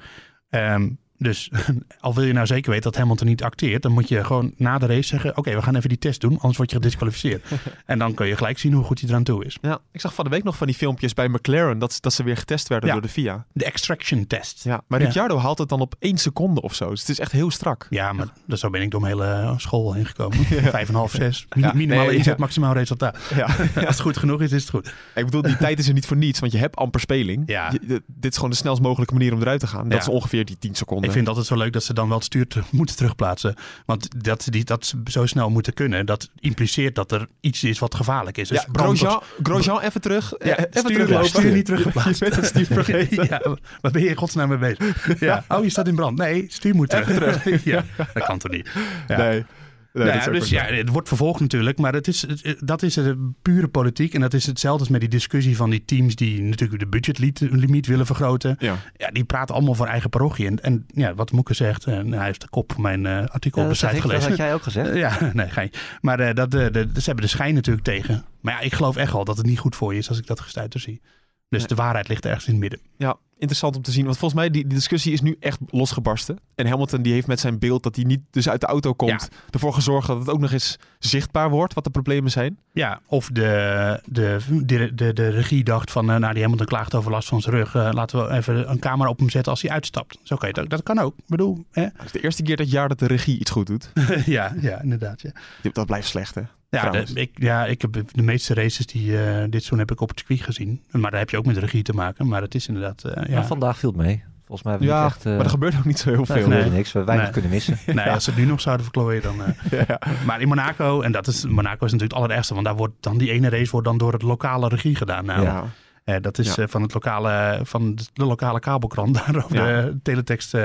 Ehm, 0.50 0.90
dus 1.20 1.52
al 2.00 2.14
wil 2.16 2.24
je 2.24 2.34
nou 2.34 2.46
zeker 2.46 2.70
weten 2.72 2.92
dat 2.92 3.00
Hamilton 3.02 3.28
niet 3.28 3.44
acteert, 3.44 3.82
dan 3.82 3.92
moet 3.92 4.08
je 4.10 4.24
gewoon 4.24 4.54
na 4.58 4.78
de 4.78 4.86
race 4.86 5.08
zeggen: 5.08 5.38
Oké, 5.38 5.56
we 5.56 5.62
gaan 5.62 5.76
even 5.76 5.90
die 5.90 5.98
test 5.98 6.22
doen, 6.22 6.40
anders 6.40 6.58
word 6.58 6.70
je 6.70 6.76
gedisqualificeerd. 6.76 7.46
en 7.86 8.00
dan 8.00 8.14
kun 8.14 8.28
je 8.28 8.36
gelijk 8.36 8.58
zien 8.60 8.74
hoe 8.74 8.84
goed 8.84 9.00
hij 9.00 9.10
eraan 9.10 9.24
toe 9.24 9.46
is. 9.46 9.58
Ja, 9.62 9.80
ik 9.92 10.02
zag 10.02 10.14
van 10.14 10.24
de 10.24 10.30
week 10.30 10.44
nog 10.44 10.58
van 10.58 10.68
die 10.68 10.76
filmpjes 10.76 11.14
bij 11.14 11.28
McLaren 11.28 11.80
dat, 11.80 11.98
dat 12.02 12.14
ze 12.14 12.24
weer 12.24 12.38
getest 12.38 12.68
werden 12.68 12.88
Ja. 12.88 12.94
door 12.94 13.04
de 13.04 13.10
FIA. 13.10 13.46
De 13.54 13.66
extraction 13.66 14.28
test. 14.28 14.64
Ja, 14.64 14.82
maar 14.88 15.00
Ja. 15.00 15.06
Ricciardo 15.06 15.38
haalt 15.38 15.58
het 15.58 15.70
dan 15.70 15.80
op 15.82 15.96
één 16.00 16.18
seconde 16.18 16.62
of 16.62 16.74
zo. 16.76 16.90
Dus 16.90 17.00
het 17.00 17.10
is 17.10 17.20
echt 17.20 17.32
heel 17.32 17.52
strak. 17.52 17.88
Ja, 17.90 18.14
maar 18.14 18.28
dat 18.48 18.60
zo 18.60 18.70
ben 18.70 18.82
ik 18.82 18.92
door 18.92 19.02
mijn 19.02 19.14
hele 19.14 19.28
eh, 19.32 19.58
school 19.58 19.94
heen 19.94 20.06
gekomen. 20.06 20.38
Vijf 20.46 20.74
en 20.74 20.88
een 20.88 20.96
half, 20.96 21.12
zes. 21.12 21.46
Min- 21.56 21.64
Ja, 21.64 21.74
Minimale 21.74 22.08
nee, 22.08 22.16
inzet, 22.18 22.34
ja. 22.34 22.40
maximaal 22.40 22.74
resultaat. 22.74 23.18
Ja. 23.36 23.46
Als 23.76 23.76
het 23.76 24.00
goed 24.00 24.18
genoeg 24.18 24.42
is, 24.42 24.52
is 24.52 24.62
het 24.62 24.70
goed. 24.70 24.94
Ik 25.16 25.26
bedoel, 25.26 25.42
die 25.42 25.58
tijd 25.58 25.80
is 25.80 25.88
er 25.88 25.94
niet 25.94 26.06
voor 26.06 26.18
niets, 26.18 26.40
want 26.40 26.52
je 26.52 26.58
hebt 26.58 26.76
amper 26.76 27.00
speling. 27.00 27.44
Ja. 27.46 27.72
Je- 27.72 28.02
dit 28.08 28.32
is 28.32 28.36
gewoon 28.36 28.50
de 28.50 28.56
snelst 28.56 28.82
mogelijke 28.82 29.14
manier 29.14 29.34
om 29.34 29.42
eruit 29.42 29.60
te 29.60 29.68
gaan. 29.68 29.84
Dat 29.84 29.92
Ja. 29.94 30.00
is 30.00 30.08
ongeveer 30.08 30.46
die 30.46 30.58
10 30.60 30.76
seconden. 30.76 31.09
Ik 31.10 31.16
vind 31.16 31.28
het 31.28 31.38
altijd 31.38 31.46
zo 31.58 31.64
leuk 31.64 31.74
dat 31.74 31.84
ze 31.84 31.94
dan 31.94 32.08
wel 32.08 32.18
het 32.18 32.26
stuur 32.26 32.48
te- 32.48 32.62
moeten 32.72 32.96
terugplaatsen. 32.96 33.56
Want 33.86 34.24
dat 34.24 34.44
ze, 34.44 34.52
die, 34.52 34.64
dat 34.64 34.94
zo 35.06 35.26
snel 35.26 35.50
moeten 35.50 35.74
kunnen, 35.74 36.06
dat 36.06 36.30
impliceert 36.40 36.96
dat 36.96 37.12
er 37.12 37.28
iets 37.42 37.64
is 37.64 37.80
wat 37.80 37.96
gevaarlijk 37.96 38.38
is. 38.38 38.48
Dus 38.50 38.58
ja, 38.62 38.68
Grosjean, 38.82 39.22
Grosjean 39.44 39.80
even 39.82 40.02
terug. 40.02 40.34
Ja, 40.38 40.56
eh, 40.56 40.64
even 40.70 40.80
stuur, 40.80 40.92
teruglopen. 40.94 41.28
stuur 41.30 41.52
niet 41.52 41.66
teruggeplaatst. 41.66 42.20
Je 42.20 42.26
bent 42.26 42.36
het 42.36 42.46
stuur 42.46 42.66
vergeten. 42.66 43.28
ja, 43.30 43.42
wat 43.82 43.92
ben 43.92 44.02
je 44.02 44.10
in 44.10 44.16
godsnaam 44.16 44.50
mee 44.50 44.58
bezig? 44.58 45.20
Ja. 45.20 45.44
Oh, 45.48 45.64
je 45.64 45.70
staat 45.70 45.88
in 45.88 45.96
brand. 45.96 46.18
Nee, 46.18 46.46
stuur 46.50 46.76
moet 46.76 46.90
terug. 46.90 47.64
ja, 47.64 47.84
dat 48.14 48.24
kan 48.26 48.38
toch 48.38 48.52
niet? 48.52 48.70
Ja. 49.08 49.18
Nee. 49.18 49.46
Nee, 49.94 50.06
Nou 50.06 50.18
ja, 50.20 50.30
dus 50.40 50.50
ja, 50.50 50.64
het 50.66 50.90
wordt 50.90 51.08
vervolgd 51.08 51.40
natuurlijk, 51.40 51.78
maar 51.78 51.94
het 51.94 52.08
is, 52.08 52.22
het- 52.22 52.56
dat 52.60 52.82
is 52.84 52.96
een 52.96 53.36
pure 53.42 53.68
politiek. 53.68 54.14
En 54.14 54.22
dat 54.22 54.34
is 54.34 54.46
hetzelfde 54.46 54.80
als 54.80 54.90
met 54.90 55.00
die 55.00 55.10
discussie 55.10 55.56
van 55.56 55.70
die 55.70 55.86
teams 55.86 56.16
die 56.16 56.42
natuurlijk 56.42 56.80
de 56.80 56.88
budgetlimiet 56.88 57.88
willen 57.88 58.06
vergroten. 58.06 58.56
Ja. 58.60 58.76
Ja, 58.98 59.12
die 59.12 59.24
praten 59.24 59.56
allemaal 59.56 59.74
voor 59.76 59.86
eigen 59.88 60.10
parochie. 60.10 60.48
En, 60.48 60.62
en 60.62 60.86
ja, 60.88 61.14
wat 61.14 61.32
Moeke 61.32 61.54
zegt, 61.54 61.84
en 61.86 62.12
hij 62.12 62.26
heeft 62.26 62.42
de 62.42 62.50
kop 62.50 62.72
van 62.74 62.82
mijn 62.82 63.06
eh, 63.06 63.26
artikel 63.26 63.62
Ja, 63.62 63.68
op 63.68 63.74
de 63.74 63.80
dat, 63.82 63.90
site 63.90 63.96
ik, 63.96 64.02
dat 64.02 64.12
gelezen. 64.12 64.30
had 64.30 64.38
jij 64.38 64.54
ook 64.54 64.64
gezegd. 64.64 64.90
Eh, 64.90 64.98
ja, 64.98 65.18
nee, 65.34 65.50
geen. 65.50 65.72
Maar 66.02 66.20
eh, 66.20 66.34
dat, 66.36 66.54
eh, 66.54 66.68
de, 66.72 66.88
ze 66.94 67.02
hebben 67.06 67.24
de 67.24 67.30
schijn 67.32 67.54
natuurlijk 67.54 67.86
tegen. 67.86 68.26
Maar 68.42 68.54
ja, 68.54 68.60
ik 68.60 68.74
geloof 68.74 68.96
echt 68.96 69.12
wel 69.14 69.26
dat 69.26 69.38
het 69.38 69.46
niet 69.46 69.60
goed 69.60 69.76
voor 69.76 69.94
je 69.94 70.00
is 70.00 70.10
als 70.10 70.18
ik 70.18 70.28
dat 70.28 70.40
gestuiter 70.40 70.80
zie. 70.80 71.02
Dus 71.50 71.60
Nee. 71.60 71.68
de 71.68 71.76
waarheid 71.76 72.08
ligt 72.08 72.26
ergens 72.26 72.46
in 72.46 72.52
het 72.52 72.62
midden. 72.62 72.80
Ja, 72.98 73.18
interessant 73.40 73.76
om 73.76 73.82
te 73.82 73.92
zien. 73.92 74.06
Want 74.06 74.18
volgens 74.18 74.40
mij, 74.40 74.50
die, 74.50 74.68
die 74.68 74.74
discussie 74.74 75.14
is 75.14 75.22
nu 75.22 75.38
echt 75.40 75.60
losgebarsten. 75.68 76.40
En 76.56 76.68
Hamilton 76.68 77.02
die 77.02 77.14
heeft 77.14 77.28
met 77.28 77.40
zijn 77.40 77.60
beeld 77.60 77.84
dat 77.84 77.96
hij 77.96 78.06
niet 78.06 78.22
dus 78.32 78.50
uit 78.50 78.62
de 78.62 78.68
auto 78.68 78.94
komt... 78.94 79.30
ervoor 79.50 79.74
gezorgd 79.74 80.08
dat 80.08 80.20
het 80.20 80.30
ook 80.30 80.40
nog 80.40 80.52
eens 80.52 80.78
zichtbaar 81.00 81.50
wordt 81.50 81.74
wat 81.74 81.84
de 81.84 81.90
problemen 81.90 82.32
zijn. 82.32 82.60
Ja, 82.74 83.00
of 83.08 83.30
de, 83.34 84.02
de, 84.06 84.38
de, 84.66 84.96
de, 84.96 85.14
de 85.14 85.30
regie 85.30 85.64
dacht 85.64 85.92
van, 85.92 86.12
eh, 86.12 86.16
nou 86.18 86.34
die 86.34 86.42
Hamilton 86.42 86.68
klaagt 86.68 86.96
over 86.96 87.12
last 87.12 87.28
van 87.28 87.42
zijn 87.42 87.56
rug. 87.56 87.76
eh, 87.76 87.90
laten 87.92 88.28
we 88.28 88.34
even 88.34 88.70
een 88.72 88.80
camera 88.80 89.10
op 89.10 89.20
hem 89.20 89.30
zetten 89.30 89.52
als 89.52 89.62
hij 89.62 89.72
uitstapt. 89.72 90.18
Zo 90.24 90.36
kan 90.36 90.50
je 90.54 90.62
ook. 90.62 90.70
Dat 90.70 90.84
kan 90.84 91.00
ook. 91.00 91.14
Ik 91.18 91.28
bedoel, 91.28 91.66
hè? 91.72 91.82
Het 91.82 92.06
is 92.06 92.12
de 92.12 92.22
eerste 92.22 92.44
keer 92.44 92.56
dat 92.58 92.72
jaar 92.72 92.88
dat 92.88 93.00
de 93.00 93.08
regie 93.08 93.40
iets 93.40 93.52
goed 93.52 93.68
doet. 93.68 93.92
ja, 94.26 94.54
ja, 94.62 94.82
inderdaad. 94.82 95.22
Ja. 95.22 95.32
Dat 95.72 95.86
blijft 95.86 96.08
slecht, 96.08 96.36
hè? 96.36 96.42
Ja, 96.70 96.90
de, 96.90 97.06
ik, 97.14 97.32
ja, 97.34 97.66
ik 97.66 97.82
heb 97.82 97.94
de 98.12 98.22
meeste 98.22 98.54
races 98.54 98.86
die 98.86 99.18
eh, 99.24 99.36
dit 99.42 99.52
seizoen 99.52 99.80
heb 99.80 99.92
ik 99.92 100.02
op 100.02 100.10
het 100.10 100.18
circuit 100.20 100.42
gezien. 100.42 100.84
Maar 100.92 101.12
daar 101.12 101.20
heb 101.20 101.30
je 101.30 101.38
ook 101.38 101.46
met 101.46 101.56
de 101.56 101.62
regie 101.62 101.84
te 101.84 101.94
maken. 101.94 102.28
Maar 102.28 102.42
het 102.42 102.56
is 102.56 102.68
inderdaad, 102.68 103.04
eh, 103.04 103.24
ja. 103.28 103.34
Maar 103.36 103.46
vandaag 103.46 103.78
viel 103.78 103.90
het 103.90 103.98
mee. 103.98 104.24
Volgens 104.46 104.64
mij 104.68 104.72
hebben 104.78 104.92
we 104.92 104.96
Ja, 104.96 105.04
niet 105.04 105.14
echt... 105.16 105.26
eh, 105.26 105.32
maar 105.36 105.44
er 105.44 105.50
gebeurt 105.50 105.76
ook 105.78 105.86
niet 105.86 106.00
zo 106.00 106.10
heel 106.10 106.26
veel. 106.26 106.48
Nee. 106.48 106.70
niks. 106.70 106.92
We 106.92 107.04
weinig 107.04 107.24
Nee. 107.26 107.34
kunnen 107.34 107.52
missen. 107.52 107.78
Nee, 107.96 108.10
als 108.10 108.24
ze 108.24 108.30
het 108.30 108.40
nu 108.40 108.46
nog 108.46 108.62
zouden 108.62 108.86
verklooien, 108.86 109.22
dan... 109.22 109.44
eh, 109.44 109.72
Ja. 109.88 110.00
Maar 110.26 110.42
in 110.42 110.48
Monaco, 110.48 111.02
en 111.02 111.12
dat 111.12 111.28
is, 111.28 111.46
Monaco 111.46 111.86
is 111.86 111.92
natuurlijk 111.92 112.02
het 112.02 112.14
allerergste, 112.14 112.54
want 112.54 112.66
daar 112.66 112.76
wordt 112.76 112.94
dan 113.00 113.18
die 113.18 113.32
ene 113.32 113.50
race 113.50 113.72
wordt 113.72 113.88
dan 113.88 113.98
door 113.98 114.14
het 114.14 114.22
lokale 114.22 114.68
regie 114.68 114.96
gedaan. 114.96 115.26
Nou, 115.26 115.42
Ja. 115.44 115.64
eh, 116.04 116.16
dat 116.22 116.38
is 116.38 116.56
Ja. 116.56 116.64
eh, 116.64 116.70
van, 116.70 116.82
het 116.82 116.94
lokale, 116.94 117.60
van 117.64 117.96
de, 117.96 118.26
lokale 118.26 118.60
kabelkrant, 118.60 119.14
daar 119.26 119.44
of 119.46 119.54
Ja. 119.54 119.66
de 119.82 120.00
teletext 120.04 120.56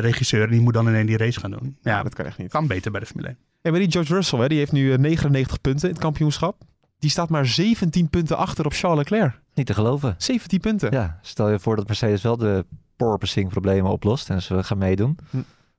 regisseur, 0.00 0.48
die 0.50 0.60
moet 0.60 0.74
dan 0.74 0.86
ineens 0.88 1.06
die 1.06 1.16
race 1.16 1.40
gaan 1.40 1.50
doen. 1.50 1.76
Ja, 1.82 1.90
Ja, 1.96 2.02
dat 2.02 2.14
kan 2.14 2.24
echt 2.26 2.38
niet. 2.38 2.50
kan 2.50 2.66
beter 2.66 2.90
bij 2.90 3.00
de 3.00 3.06
Formule 3.06 3.28
1. 3.28 3.38
Hey, 3.62 3.70
maar 3.70 3.80
die 3.80 3.90
George 3.90 4.14
Russell, 4.14 4.38
hè, 4.38 4.48
die 4.48 4.58
heeft 4.58 4.72
nu 4.72 4.92
eh, 4.92 4.98
99 4.98 5.60
punten 5.60 5.88
in 5.88 5.94
het 5.94 6.02
kampioenschap. 6.02 6.62
Die 6.98 7.10
staat 7.10 7.28
maar 7.28 7.46
17 7.46 8.08
punten 8.08 8.36
achter 8.36 8.64
op 8.64 8.72
Charles 8.72 8.98
Leclerc. 8.98 9.40
Niet 9.54 9.66
te 9.66 9.74
geloven. 9.74 10.14
17 10.18 10.60
punten. 10.60 10.92
Ja, 10.92 11.18
stel 11.22 11.50
je 11.50 11.58
voor 11.58 11.76
dat 11.76 11.86
Mercedes 11.86 12.22
wel 12.22 12.36
de 12.36 12.64
porpoising 12.96 13.48
problemen 13.48 13.90
oplost 13.90 14.30
en 14.30 14.42
ze 14.42 14.62
gaan 14.62 14.78
meedoen. 14.78 15.18
Hm. 15.30 15.36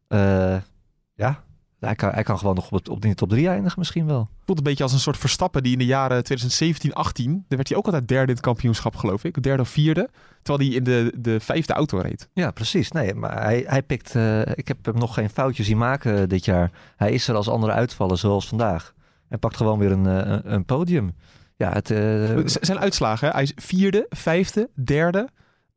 Eh, 0.08 0.58
ja, 1.14 1.44
hij 1.88 1.96
kan, 1.96 2.12
hij 2.12 2.24
kan 2.24 2.38
gewoon 2.38 2.56
nog 2.56 2.66
op, 2.66 2.78
het, 2.78 2.90
op 2.90 3.02
de 3.02 3.16
top 3.16 3.30
3 3.30 3.48
eindigen 3.48 3.80
misschien 3.80 4.06
wel. 4.06 4.28
Voelt 4.46 4.58
een 4.58 4.64
beetje 4.64 4.84
als 4.84 4.94
een 4.94 5.00
soort 5.00 5.18
Verstappen 5.18 5.64
die 5.64 5.72
in 5.72 5.78
de 5.78 5.86
jaren 5.86 6.24
2017, 6.24 6.94
18, 6.94 7.32
dan 7.32 7.44
werd 7.48 7.68
hij 7.68 7.78
ook 7.78 7.86
altijd 7.86 8.08
derde 8.08 8.28
in 8.28 8.34
het 8.34 8.40
kampioenschap, 8.40 8.96
geloof 8.96 9.24
ik. 9.24 9.44
Derde 9.44 9.62
of 9.62 9.70
vierde. 9.70 10.10
Terwijl 10.42 10.70
hij 10.70 10.78
in 10.78 10.84
de, 10.84 11.14
de 11.18 11.40
vijfde 11.40 11.74
auto 11.74 11.98
reed. 11.98 12.30
Ja, 12.34 12.52
precies. 12.52 12.92
Nee, 12.92 13.14
maar 13.14 13.44
hij, 13.44 13.64
hij 13.68 13.82
pikt... 13.82 14.16
eh, 14.16 14.42
ik 14.42 14.68
heb 14.68 14.86
hem 14.86 14.98
nog 14.98 15.14
geen 15.14 15.30
foutjes 15.30 15.66
zien 15.66 15.78
maken 15.78 16.18
eh, 16.18 16.28
dit 16.28 16.46
jaar. 16.46 16.72
Hij 16.96 17.12
is 17.12 17.28
er 17.28 17.36
als 17.36 17.50
andere 17.50 17.72
uitvallen, 17.72 18.18
zoals 18.18 18.48
vandaag. 18.48 18.94
En 19.30 19.40
pakt 19.40 19.58
gewoon 19.58 19.80
weer 19.80 19.92
een, 19.92 20.06
eh, 20.06 20.32
een, 20.32 20.54
een 20.54 20.66
podium. 20.66 21.16
Ja, 21.58 21.72
het... 21.72 21.88
zijn 22.62 22.80
uitslagen, 22.80 23.28
hè? 23.28 23.34
hij 23.34 23.44
is 23.44 23.52
vierde, 23.56 24.06
vijfde, 24.10 24.70
derde, 24.84 25.30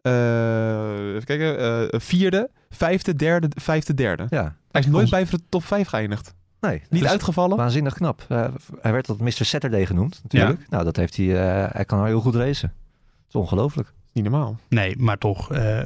eh, 0.03 1.09
even 1.09 1.25
kijken, 1.25 2.01
vierde, 2.01 2.51
vijfde, 2.71 3.15
derde, 3.17 3.49
vijfde, 3.61 3.95
derde. 3.95 4.27
ja, 4.29 4.57
Hij 4.75 4.83
is 4.83 4.89
nooit 4.89 5.11
bij 5.11 5.25
de 5.25 5.39
top 5.49 5.65
5 5.65 5.89
geïndigd. 5.89 6.35
nee. 6.61 6.83
Niet 6.91 7.01
dus 7.03 7.11
uitgevallen. 7.11 7.57
Waanzinnig 7.57 7.95
knap. 7.95 8.25
Eh, 8.29 8.47
hij 8.81 8.93
werd 8.93 9.05
tot 9.05 9.21
Mr. 9.21 9.31
Saturday 9.45 9.87
genoemd, 9.87 10.21
natuurlijk. 10.23 10.67
Nou, 10.69 10.85
dat 10.85 10.97
heeft 10.97 11.17
hij... 11.17 11.27
eh, 11.67 11.73
hij 11.75 11.85
kan 11.85 12.07
heel 12.07 12.21
goed 12.21 12.35
racen. 12.35 12.69
Het 13.17 13.29
is 13.29 13.35
ongelooflijk. 13.35 13.93
Niet 14.13 14.25
normaal. 14.25 14.59
Nee, 14.69 14.97
maar 14.99 15.19
toch, 15.19 15.53
eh, 15.53 15.83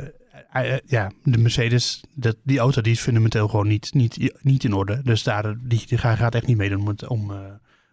ja, 0.86 1.10
de 1.22 1.38
Mercedes, 1.38 2.04
dat, 2.14 2.36
die 2.42 2.58
auto 2.58 2.80
die 2.80 2.92
is 2.92 3.00
fundamenteel 3.00 3.48
gewoon 3.48 3.68
niet, 3.68 3.94
niet, 3.94 4.34
niet 4.40 4.64
in 4.64 4.72
orde. 4.74 5.00
Dus 5.04 5.22
daar, 5.22 5.54
die, 5.60 5.86
die 5.86 5.98
gaat 5.98 6.34
echt 6.34 6.46
niet 6.46 6.56
meedoen 6.56 6.80
om, 6.88 6.96
om 7.08 7.30
eh, 7.30 7.38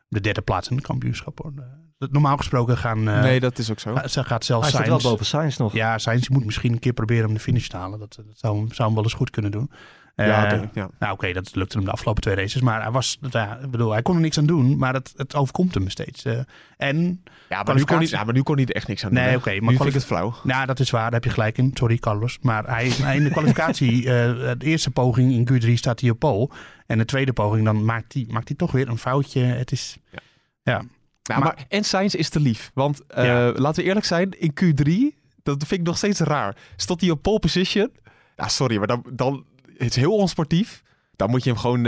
de 0.08 0.22
derde 0.22 0.42
plaats 0.42 0.70
in 0.70 0.76
het 0.76 0.86
kampioenschap. 0.86 1.40
hoor. 1.44 1.54
Normaal 1.98 2.38
gesproken 2.38 2.78
gaan, 2.78 3.08
eh, 3.10 3.22
nee, 3.22 3.40
dat 3.40 3.58
is 3.58 3.72
ook 3.72 3.80
zo. 3.80 3.96
ze 4.06 4.24
gaat 4.24 4.46
zelfs 4.46 4.64
Hij 4.66 4.72
staat 4.76 4.88
wel 4.88 5.00
Sainz- 5.00 5.04
boven 5.12 5.26
Sainz 5.26 5.58
nog. 5.58 5.74
Ja, 5.74 5.98
Sainz 5.98 6.28
moet 6.28 6.46
misschien 6.46 6.72
een 6.72 6.80
keer 6.80 6.94
proberen 6.94 7.28
om 7.28 7.34
de 7.34 7.40
finish 7.40 7.68
te 7.68 7.78
halen. 7.78 8.00
Dat, 8.00 8.16
dat 8.16 8.26
zou, 8.38 8.58
hem- 8.58 8.72
zou 8.72 8.86
hem 8.88 8.96
wel 8.96 9.04
eens 9.04 9.14
goed 9.14 9.30
kunnen 9.30 9.52
doen. 9.52 9.72
Ja, 10.16 10.52
Eh, 10.52 10.62
ja. 10.74 10.90
Nou 11.00 11.14
oké, 11.14 11.34
dat 11.34 11.56
lukte 11.56 11.76
hem 11.78 11.86
de 11.86 11.92
afgelopen 11.92 12.22
twee 12.22 12.36
races. 12.36 12.62
Maar 12.62 12.82
hij, 12.82 12.92
was, 12.92 13.18
ja, 13.30 13.58
ik 13.64 13.72
bedoel, 13.72 13.92
hij 13.92 14.02
kon 14.02 14.16
er 14.16 14.22
niks 14.22 14.38
aan 14.38 14.46
doen. 14.46 14.78
Maar 14.78 14.94
het, 14.94 15.14
het 15.16 15.36
overkomt 15.36 15.74
hem 15.74 15.90
steeds. 15.90 16.26
Eh, 16.26 16.40
en, 16.78 17.24
Ja, 17.50 17.64
maar 17.64 17.76
nu, 17.76 17.84
kon 17.84 17.98
hij, 17.98 18.08
ja, 18.10 18.24
maar 18.24 18.34
nu 18.34 18.42
kon 18.42 18.56
hij 18.56 18.66
er 18.66 18.76
echt 18.76 18.88
niks 18.88 19.04
aan 19.06 19.14
doen. 19.14 19.24
Nee, 19.24 19.36
oké, 19.36 19.50
maar 19.60 19.72
nu 19.72 19.76
vind 19.78 19.88
ik 19.90 19.94
het 19.94 20.06
flauw. 20.06 20.34
nou 20.44 20.66
dat 20.66 20.80
is 20.80 20.90
waar, 20.90 21.04
daar 21.04 21.14
heb 21.14 21.24
je 21.24 21.30
gelijk 21.30 21.58
in. 21.58 21.72
Sorry 21.74 21.98
Carlos. 21.98 22.38
Maar 22.42 22.66
hij, 22.66 22.90
hij 22.90 23.16
in 23.16 23.24
de 23.24 23.30
kwalificatie, 23.30 23.98
eh, 24.12 24.12
de 24.58 24.66
eerste 24.66 24.92
poging 24.92 25.32
in 25.50 25.64
Q3 25.64 25.74
staat 25.74 26.00
hij 26.00 26.10
op 26.10 26.20
pole. 26.20 26.50
En 26.88 26.98
de 26.98 27.06
tweede 27.06 27.34
poging, 27.34 27.66
dan 27.66 27.86
maakt 27.86 28.14
hij, 28.14 28.26
maakt 28.30 28.48
hij 28.48 28.58
toch 28.58 28.72
weer 28.72 28.90
een 28.90 28.98
foutje. 28.98 29.42
Het 29.42 29.72
is, 29.72 29.98
Ja. 30.12 30.20
ja. 30.64 30.84
Ja, 31.22 31.40
maar, 31.40 31.66
en 31.70 31.84
Sainz 31.84 32.14
is 32.14 32.30
te 32.30 32.40
lief. 32.40 32.72
Want 32.74 33.02
Ja. 33.16 33.52
laten 33.52 33.82
we 33.84 33.88
eerlijk 33.90 34.06
zijn, 34.06 34.32
in 34.32 34.54
Q3, 34.64 35.18
dat 35.44 35.58
vind 35.58 35.80
ik 35.82 35.88
nog 35.88 35.98
steeds 35.98 36.20
raar. 36.20 36.56
Stond 36.76 37.02
hij 37.02 37.10
op 37.10 37.22
pole 37.22 37.40
position? 37.40 37.90
Ja, 38.36 38.48
sorry, 38.48 38.78
maar 38.78 38.88
dan, 38.88 39.06
dan 39.14 39.46
het 39.78 39.90
is 39.90 39.96
heel 39.96 40.16
onsportief. 40.16 40.84
Dan 41.16 41.30
moet 41.30 41.44
je 41.44 41.50
hem 41.50 41.60
gewoon, 41.60 41.80
Oh, 41.80 41.86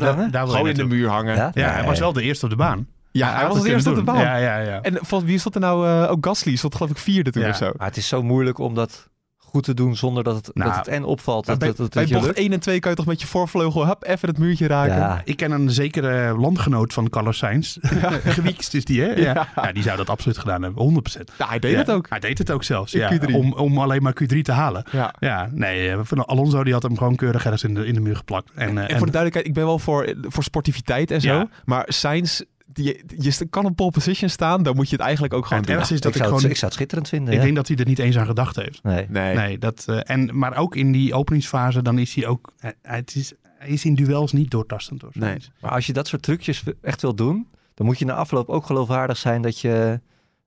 daar- 0.00 0.16
wil 0.30 0.46
gewoon 0.46 0.62
je 0.64 0.68
in 0.70 0.74
de 0.74 0.84
muur 0.84 1.08
hangen. 1.08 1.36
Ja? 1.36 1.50
Ja, 1.54 1.68
hij 1.70 1.84
was 1.84 1.98
wel 1.98 2.12
de 2.12 2.22
eerste 2.22 2.44
op 2.44 2.50
de 2.50 2.56
baan. 2.56 2.86
Ja, 3.10 3.32
Hij 3.34 3.42
was 3.46 3.54
het 3.54 3.62
het 3.62 3.72
eerst 3.72 3.86
op 3.86 3.94
de 3.94 4.02
baan. 4.02 4.18
Ja, 4.20 4.36
ja, 4.36 4.58
ja. 4.58 4.80
En 4.82 4.98
volgens 5.00 5.30
wie 5.30 5.38
stond 5.38 5.54
er 5.54 5.60
nou? 5.60 5.86
eh, 5.88 6.10
ook 6.10 6.26
Gasly 6.26 6.56
stond 6.56 6.74
geloof 6.74 6.90
ik 6.90 6.98
vierde 6.98 7.30
toen 7.30 7.42
Ja. 7.42 7.48
of 7.48 7.56
zo. 7.56 7.70
Maar 7.76 7.86
het 7.86 7.96
is 7.96 8.08
zo 8.08 8.22
moeilijk 8.22 8.58
om 8.58 8.74
dat 8.74 9.08
goed 9.54 9.64
te 9.64 9.74
doen 9.74 9.96
zonder 9.96 10.24
dat 10.24 10.34
het, 10.34 10.50
Nou, 10.54 10.70
dat 10.70 10.78
het 10.78 10.88
en 10.88 11.04
opvalt. 11.04 11.46
Dat, 11.46 11.58
bij 11.58 11.68
dat, 11.68 11.76
dat, 11.76 11.90
bij 11.92 12.06
bocht 12.06 12.26
lukt. 12.26 12.38
1 12.38 12.52
en 12.52 12.60
2 12.60 12.78
kan 12.78 12.90
je 12.90 12.96
toch 12.96 13.06
met 13.06 13.20
je 13.20 13.26
voorvleugel 13.26 13.86
hap, 13.86 14.04
even 14.04 14.28
het 14.28 14.38
muurtje 14.38 14.66
raken. 14.66 14.96
Ja, 14.96 15.22
Ik 15.24 15.36
ken 15.36 15.50
een 15.50 15.70
zekere 15.70 16.38
landgenoot 16.38 16.92
van 16.92 17.08
Carlos 17.08 17.38
Sainz. 17.38 17.76
Gewiekst 18.36 18.74
is 18.74 18.84
die, 18.84 19.00
hè? 19.00 19.06
Ja. 19.06 19.48
Ja, 19.56 19.72
die 19.72 19.82
zou 19.82 19.96
dat 19.96 20.10
absoluut 20.10 20.38
gedaan 20.38 20.62
hebben, 20.62 21.02
100%. 21.18 21.20
Ja, 21.38 21.48
hij 21.48 21.58
deed 21.58 21.70
Ja, 21.70 21.78
het 21.78 21.90
ook. 21.90 22.06
Hij 22.08 22.20
deed 22.20 22.38
het 22.38 22.50
ook 22.50 22.64
zelfs, 22.64 22.94
In 22.94 23.00
ja. 23.00 23.18
Q3. 23.18 23.34
Om, 23.34 23.52
om 23.52 23.78
alleen 23.78 24.02
maar 24.02 24.14
Q3 24.22 24.40
te 24.42 24.52
halen. 24.52 24.84
Ja. 24.90 25.14
Ja, 25.18 25.48
nee, 25.52 25.90
eh, 25.90 26.20
Alonso 26.20 26.64
die 26.64 26.72
had 26.72 26.82
hem 26.82 26.98
gewoon 26.98 27.16
keurig 27.16 27.44
ergens 27.44 27.64
in 27.64 27.74
de, 27.74 27.86
in 27.86 27.94
de 27.94 28.00
muur 28.00 28.16
geplakt. 28.16 28.50
En, 28.54 28.78
eh, 28.78 28.90
En 28.90 28.96
voor 28.96 29.06
de 29.06 29.12
duidelijkheid, 29.12 29.46
ik 29.46 29.54
ben 29.54 29.64
wel 29.64 29.78
voor, 29.78 30.14
voor 30.22 30.42
sportiviteit 30.42 31.10
en 31.10 31.20
zo. 31.20 31.32
Ja. 31.34 31.48
Maar 31.64 31.84
Sainz, 31.88 32.40
die, 32.74 33.04
je 33.18 33.30
st- 33.30 33.46
kan 33.50 33.64
op 33.64 33.76
pole 33.76 33.90
position 33.90 34.30
staan, 34.30 34.62
dan 34.62 34.76
moet 34.76 34.88
je 34.88 34.96
het 34.96 35.04
eigenlijk 35.04 35.34
ook 35.34 35.46
gewoon 35.46 35.62
doen. 35.62 35.76
ergste 35.76 35.94
is 35.94 36.00
dat 36.00 36.10
ik, 36.10 36.16
ik, 36.16 36.22
zou 36.22 36.32
het, 36.32 36.40
gewoon... 36.40 36.50
ik 36.52 36.58
zou 36.58 36.70
het 36.70 36.74
schitterend 36.74 37.08
vinden. 37.08 37.32
ik 37.32 37.38
ja. 37.38 37.44
denk 37.44 37.56
dat 37.56 37.68
hij 37.68 37.76
er 37.76 37.86
niet 37.86 37.98
eens 37.98 38.18
aan 38.18 38.26
gedacht 38.26 38.56
heeft. 38.56 38.82
Nee. 38.82 39.06
Nee. 39.08 39.34
Nee, 39.34 39.58
dat, 39.58 39.84
eh, 39.86 40.00
en, 40.04 40.38
maar 40.38 40.56
ook 40.56 40.76
in 40.76 40.92
die 40.92 41.14
openingsfase, 41.14 41.82
dan 41.82 41.98
is 41.98 42.14
hij 42.14 42.26
ook... 42.26 42.52
Hij, 42.58 42.74
het 42.82 43.14
is, 43.14 43.32
hij 43.58 43.68
is 43.68 43.84
in 43.84 43.94
duels 43.94 44.32
niet 44.32 44.50
doortastend 44.50 45.00
door. 45.00 45.10
Nee. 45.14 45.36
Maar 45.60 45.70
als 45.70 45.86
je 45.86 45.92
dat 45.92 46.08
soort 46.08 46.22
trucjes 46.22 46.62
echt 46.82 47.00
wil 47.02 47.14
doen, 47.14 47.48
dan 47.74 47.86
moet 47.86 47.98
je 47.98 48.04
na 48.04 48.14
afloop 48.14 48.48
ook 48.48 48.66
geloofwaardig 48.66 49.16
zijn 49.16 49.42
dat 49.42 49.60
je... 49.60 50.00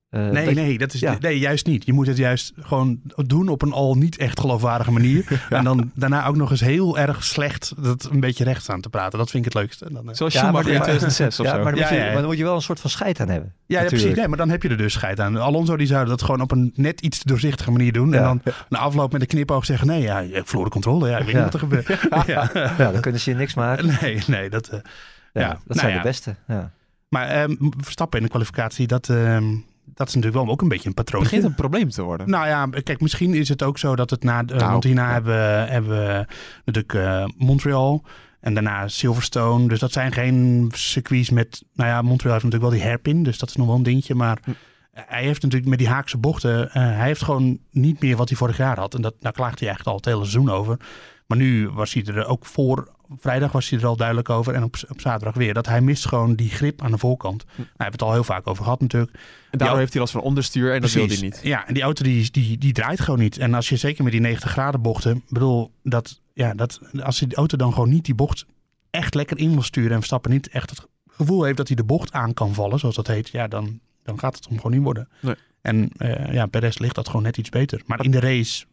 eh, 0.09 0.29
Nee, 0.29 0.45
dat 0.45 0.53
nee, 0.53 0.77
dat 0.77 0.93
is, 0.93 0.99
ja. 0.99 1.15
nee, 1.19 1.39
juist 1.39 1.65
niet. 1.65 1.85
Je 1.85 1.93
moet 1.93 2.07
het 2.07 2.17
juist 2.17 2.53
gewoon 2.59 2.99
doen 3.15 3.47
op 3.47 3.61
een 3.61 3.71
al 3.71 3.95
niet 3.95 4.17
echt 4.17 4.39
geloofwaardige 4.39 4.91
manier. 4.91 5.25
En 5.49 5.63
dan 5.63 5.91
daarna 5.95 6.25
ook 6.25 6.35
nog 6.35 6.51
eens 6.51 6.59
heel 6.61 6.97
erg 6.97 7.23
slecht 7.23 7.73
dat 7.83 8.07
een 8.11 8.19
beetje 8.19 8.43
rechts 8.43 8.69
aan 8.69 8.81
te 8.81 8.89
praten. 8.89 9.19
Dat 9.19 9.29
vind 9.29 9.45
ik 9.45 9.53
het 9.53 9.61
leukste. 9.61 9.93
Dan, 9.93 10.09
eh, 10.09 10.15
Zoals 10.15 10.33
Ja, 10.33 10.39
Schumacher 10.39 10.71
in 10.73 10.81
2006 10.81 11.39
of 11.39 11.45
ja, 11.45 11.51
zo. 11.55 11.63
maar 11.63 11.71
dan, 11.71 11.79
Ja, 11.81 11.85
moet 11.87 11.93
je, 11.93 11.99
ja, 11.99 12.05
ja. 12.05 12.11
maar 12.11 12.19
dan 12.21 12.29
moet 12.29 12.37
je 12.37 12.43
wel 12.43 12.55
een 12.55 12.61
soort 12.61 12.79
van 12.79 12.89
scheid 12.89 13.19
aan 13.19 13.29
hebben. 13.29 13.53
Ja, 13.65 13.83
precies. 13.83 14.15
Nee, 14.15 14.27
maar 14.27 14.37
dan 14.37 14.49
heb 14.49 14.63
je 14.63 14.69
er 14.69 14.77
dus 14.77 14.93
scheid 14.93 15.19
aan. 15.19 15.37
Alonso 15.37 15.77
die 15.77 15.87
zou 15.87 16.05
dat 16.05 16.21
gewoon 16.21 16.41
op 16.41 16.51
een 16.51 16.71
net 16.75 17.01
iets 17.01 17.23
doorzichtige 17.23 17.71
manier 17.71 17.91
doen. 17.93 18.13
En 18.13 18.23
dan 18.23 18.41
na 18.69 18.77
afloop 18.77 19.11
met 19.11 19.21
een 19.21 19.27
knipoog 19.27 19.65
zeggen... 19.65 19.87
Nee, 19.87 20.01
ja, 20.01 20.19
ik 20.19 20.47
verloor 20.47 20.65
de 20.65 20.71
controle. 20.71 21.09
Ja, 21.09 21.17
ik 21.17 21.25
weet 21.25 21.33
Ja. 21.33 21.43
niet 21.43 21.51
wat 21.51 21.61
er 21.61 21.67
gebeurt. 21.67 21.87
Ja. 22.27 22.49
Ja, 22.77 22.91
dan 22.91 23.01
kunnen 23.01 23.21
ze 23.21 23.29
je 23.29 23.35
niks 23.35 23.53
maken. 23.53 23.85
Nee, 24.01 24.19
nee, 24.27 24.49
dat... 24.49 24.67
eh, 24.67 24.79
Ja, 25.33 25.41
ja. 25.41 25.47
dat 25.47 25.59
Nou 25.67 25.79
zijn 25.79 25.91
ja. 25.91 25.97
de 25.97 26.03
beste. 26.07 26.35
Ja. 26.47 26.71
maar 27.09 27.27
ehm, 27.27 27.55
Verstappen 27.77 28.17
in 28.19 28.23
de 28.25 28.31
kwalificatie, 28.31 28.87
dat, 28.87 29.09
ehm, 29.09 29.43
dat 29.93 30.07
is 30.07 30.15
natuurlijk 30.15 30.43
wel 30.43 30.53
ook 30.53 30.61
een 30.61 30.67
beetje 30.67 30.89
een 30.89 30.93
Het 30.95 31.03
patroon. 31.03 31.23
begint 31.23 31.43
een 31.43 31.55
probleem 31.55 31.89
te 31.89 32.01
worden. 32.03 32.29
Nou 32.29 32.47
ja, 32.47 32.65
kijk, 32.83 33.01
misschien 33.01 33.33
is 33.33 33.49
het 33.49 33.63
ook 33.63 33.77
zo 33.77 33.95
dat 33.95 34.09
het 34.09 34.23
na... 34.23 34.43
eh, 34.45 34.57
Nou, 34.57 34.71
want 34.71 34.83
hierna 34.83 35.07
ja. 35.07 35.13
hebben, 35.13 35.33
we, 35.33 35.71
hebben 35.71 35.89
we 35.89 36.25
natuurlijk 36.65 36.93
eh, 36.93 37.25
Montreal 37.37 38.03
en 38.39 38.53
daarna 38.53 38.87
Silverstone. 38.87 39.67
Dus 39.67 39.79
dat 39.79 39.91
zijn 39.91 40.11
geen 40.11 40.69
circuits 40.73 41.29
met... 41.29 41.63
Nou 41.73 41.89
ja, 41.89 42.01
Montreal 42.01 42.33
heeft 42.33 42.45
natuurlijk 42.45 42.71
wel 42.71 42.79
die 42.81 42.89
hairpin, 42.89 43.23
dus 43.23 43.37
dat 43.37 43.49
is 43.49 43.55
nog 43.55 43.67
wel 43.67 43.75
een 43.75 43.83
dingetje. 43.83 44.15
Maar 44.15 44.37
Hm. 44.43 44.51
hij 44.91 45.23
heeft 45.23 45.41
natuurlijk 45.41 45.69
met 45.69 45.79
die 45.79 45.87
haakse 45.87 46.17
bochten... 46.17 46.69
eh, 46.69 46.73
hij 46.81 47.05
heeft 47.05 47.23
gewoon 47.23 47.59
niet 47.71 48.01
meer 48.01 48.15
wat 48.17 48.29
hij 48.29 48.37
vorig 48.37 48.57
jaar 48.57 48.79
had. 48.79 48.93
En 48.95 49.01
dat, 49.01 49.13
daar 49.19 49.31
klaagt 49.31 49.59
hij 49.59 49.67
eigenlijk 49.67 49.87
al 49.87 49.95
het 50.03 50.05
hele 50.13 50.29
seizoen 50.29 50.55
over. 50.55 50.79
Maar 51.27 51.37
nu 51.37 51.69
was 51.69 51.93
hij 51.93 52.03
er 52.05 52.25
ook 52.25 52.45
voor... 52.45 52.95
Vrijdag 53.17 53.51
was 53.51 53.69
hij 53.69 53.79
er 53.79 53.85
al 53.85 53.95
duidelijk 53.95 54.29
over 54.29 54.53
en 54.53 54.63
op, 54.63 54.75
op 54.89 55.01
zaterdag 55.01 55.35
weer. 55.35 55.53
Dat 55.53 55.65
hij 55.65 55.81
mist 55.81 56.07
gewoon 56.07 56.35
die 56.35 56.49
grip 56.49 56.81
aan 56.81 56.91
de 56.91 56.97
voorkant. 56.97 57.45
Nou, 57.45 57.57
hij 57.57 57.65
heeft 57.77 57.91
het 57.91 58.01
al 58.01 58.13
heel 58.13 58.23
vaak 58.23 58.47
over 58.47 58.63
gehad 58.63 58.79
natuurlijk. 58.81 59.11
En 59.13 59.21
daardoor 59.57 59.67
Ja. 59.69 59.77
heeft 59.77 59.91
hij 59.91 60.01
last 60.01 60.13
van 60.13 60.21
onderstuur 60.23 60.73
en 60.73 60.81
dat 60.81 60.91
wil 60.91 61.07
hij 61.07 61.17
niet. 61.17 61.39
Ja, 61.43 61.67
en 61.67 61.73
die 61.73 61.83
auto 61.83 62.03
die, 62.03 62.31
die, 62.31 62.57
die 62.57 62.73
draait 62.73 62.99
gewoon 62.99 63.19
niet. 63.19 63.37
En 63.37 63.53
als 63.53 63.69
je 63.69 63.77
zeker 63.77 64.03
met 64.03 64.11
die 64.11 64.21
90 64.21 64.51
graden 64.51 64.81
bochten, 64.81 65.23
bedoel, 65.29 65.71
dat, 65.83 66.21
ja, 66.33 66.53
dat, 66.53 66.79
als 67.03 67.19
die 67.19 67.35
auto 67.35 67.57
dan 67.57 67.73
gewoon 67.73 67.89
niet 67.89 68.05
die 68.05 68.15
bocht 68.15 68.45
echt 68.89 69.15
lekker 69.15 69.37
in 69.37 69.51
wil 69.51 69.61
sturen 69.61 69.89
en 69.91 69.97
Verstappen 69.97 70.31
niet 70.31 70.49
echt 70.49 70.69
het 70.69 70.87
gevoel 71.07 71.43
heeft 71.43 71.57
dat 71.57 71.67
hij 71.67 71.75
de 71.75 71.83
bocht 71.83 72.11
aan 72.11 72.33
kan 72.33 72.53
vallen, 72.53 72.79
zoals 72.79 72.95
dat 72.95 73.07
heet, 73.07 73.29
ja, 73.29 73.47
dan, 73.47 73.79
dan 74.03 74.19
gaat 74.19 74.35
het 74.35 74.47
hem 74.47 74.55
gewoon 74.57 74.71
niet 74.71 74.83
worden. 74.83 75.09
Nee. 75.21 75.35
En 75.61 75.89
eh, 75.97 76.33
ja, 76.33 76.45
Perez 76.45 76.77
ligt 76.77 76.95
dat 76.95 77.07
gewoon 77.07 77.23
net 77.23 77.37
iets 77.37 77.49
beter. 77.49 77.81
Maar 77.85 78.03
in 78.03 78.11
de 78.11 78.19
race, 78.19 78.65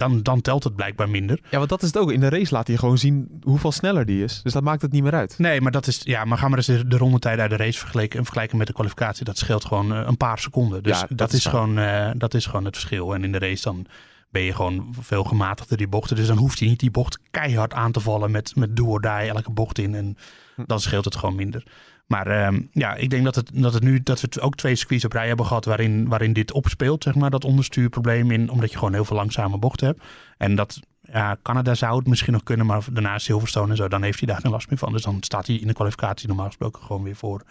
dan, 0.00 0.22
dan 0.22 0.40
telt 0.40 0.64
het 0.64 0.76
blijkbaar 0.76 1.08
minder. 1.08 1.40
Ja, 1.50 1.56
want 1.58 1.68
dat 1.70 1.82
is 1.82 1.88
het 1.88 1.98
ook. 1.98 2.12
In 2.12 2.20
de 2.20 2.28
race 2.28 2.54
laat 2.54 2.66
hij 2.66 2.76
gewoon 2.76 2.98
zien 2.98 3.40
hoeveel 3.42 3.72
sneller 3.72 4.06
die 4.06 4.24
is. 4.24 4.40
Dus 4.42 4.52
dat 4.52 4.62
maakt 4.62 4.82
het 4.82 4.92
niet 4.92 5.02
meer 5.02 5.14
uit. 5.14 5.34
Nee, 5.38 5.60
maar 5.60 5.72
dat 5.72 5.86
is. 5.86 6.00
Ja, 6.04 6.24
maar 6.24 6.38
ga 6.38 6.48
maar 6.48 6.58
eens 6.58 6.66
de, 6.66 6.86
de 6.86 6.96
rondetijden 6.96 7.40
uit 7.40 7.50
de 7.50 7.56
race 7.56 7.78
vergelijken, 7.78 8.18
en 8.18 8.24
vergelijken 8.24 8.58
met 8.58 8.66
de 8.66 8.72
kwalificatie. 8.72 9.24
Dat 9.24 9.38
scheelt 9.38 9.64
gewoon 9.64 9.94
eh, 9.94 10.02
een 10.06 10.16
paar 10.16 10.38
seconden. 10.38 10.82
Dus 10.82 11.00
Ja, 11.00 11.06
dat, 11.08 11.18
dat 11.18 11.32
is 11.32 11.44
waar. 11.44 11.54
gewoon, 11.54 11.78
eh, 11.78 12.10
dat 12.16 12.34
is 12.34 12.46
gewoon 12.46 12.64
het 12.64 12.74
verschil. 12.76 13.14
En 13.14 13.24
in 13.24 13.32
de 13.32 13.38
race 13.38 13.62
dan 13.62 13.86
ben 14.30 14.42
je 14.42 14.54
gewoon 14.54 14.94
veel 15.00 15.24
gematigder 15.24 15.76
die 15.76 15.88
bochten. 15.88 16.16
Dus 16.16 16.26
dan 16.26 16.36
hoeft 16.36 16.58
hij 16.58 16.68
niet 16.68 16.80
die 16.80 16.90
bocht 16.90 17.18
keihard 17.30 17.72
aan 17.72 17.92
te 17.92 18.00
vallen 18.00 18.30
met, 18.30 18.56
met 18.56 18.76
do 18.76 18.86
or 18.86 19.00
die 19.00 19.10
elke 19.10 19.50
bocht 19.50 19.78
in. 19.78 19.94
En 19.94 20.16
Hm. 20.56 20.62
dan 20.66 20.80
scheelt 20.80 21.04
het 21.04 21.16
gewoon 21.16 21.34
minder. 21.34 21.62
Maar 22.10 22.26
ehm, 22.26 22.62
ja, 22.72 22.94
ik 22.94 23.10
denk 23.10 23.24
dat 23.24 23.34
het, 23.34 23.50
dat 23.54 23.74
het 23.74 23.82
nu 23.82 24.02
dat 24.02 24.20
we 24.20 24.40
ook 24.40 24.56
twee 24.56 24.74
circuits 24.74 25.04
op 25.04 25.12
rij 25.12 25.26
hebben 25.26 25.46
gehad 25.46 25.64
waarin, 25.64 26.08
waarin 26.08 26.32
dit 26.32 26.52
opspeelt, 26.52 27.02
zeg 27.02 27.14
maar, 27.14 27.30
dat 27.30 27.44
onderstuurprobleem 27.44 28.30
in, 28.30 28.50
omdat 28.50 28.70
je 28.70 28.78
gewoon 28.78 28.92
heel 28.92 29.04
veel 29.04 29.16
langzame 29.16 29.58
bochten 29.58 29.86
hebt. 29.86 30.02
En 30.36 30.54
dat 30.54 30.80
ja, 31.00 31.36
Canada 31.42 31.74
zou 31.74 31.98
het 31.98 32.06
misschien 32.06 32.32
nog 32.32 32.42
kunnen, 32.42 32.66
maar 32.66 32.84
daarna 32.92 33.18
Silverstone 33.18 33.70
en 33.70 33.76
zo, 33.76 33.88
dan 33.88 34.02
heeft 34.02 34.18
hij 34.18 34.28
daar 34.28 34.40
geen 34.40 34.50
last 34.50 34.70
meer 34.70 34.78
van. 34.78 34.92
Dus 34.92 35.02
dan 35.02 35.16
staat 35.20 35.46
hij 35.46 35.56
in 35.56 35.66
de 35.66 35.72
kwalificatie 35.72 36.28
normaal 36.28 36.46
gesproken 36.46 36.82
gewoon 36.82 37.02
weer 37.02 37.16
voor 37.16 37.42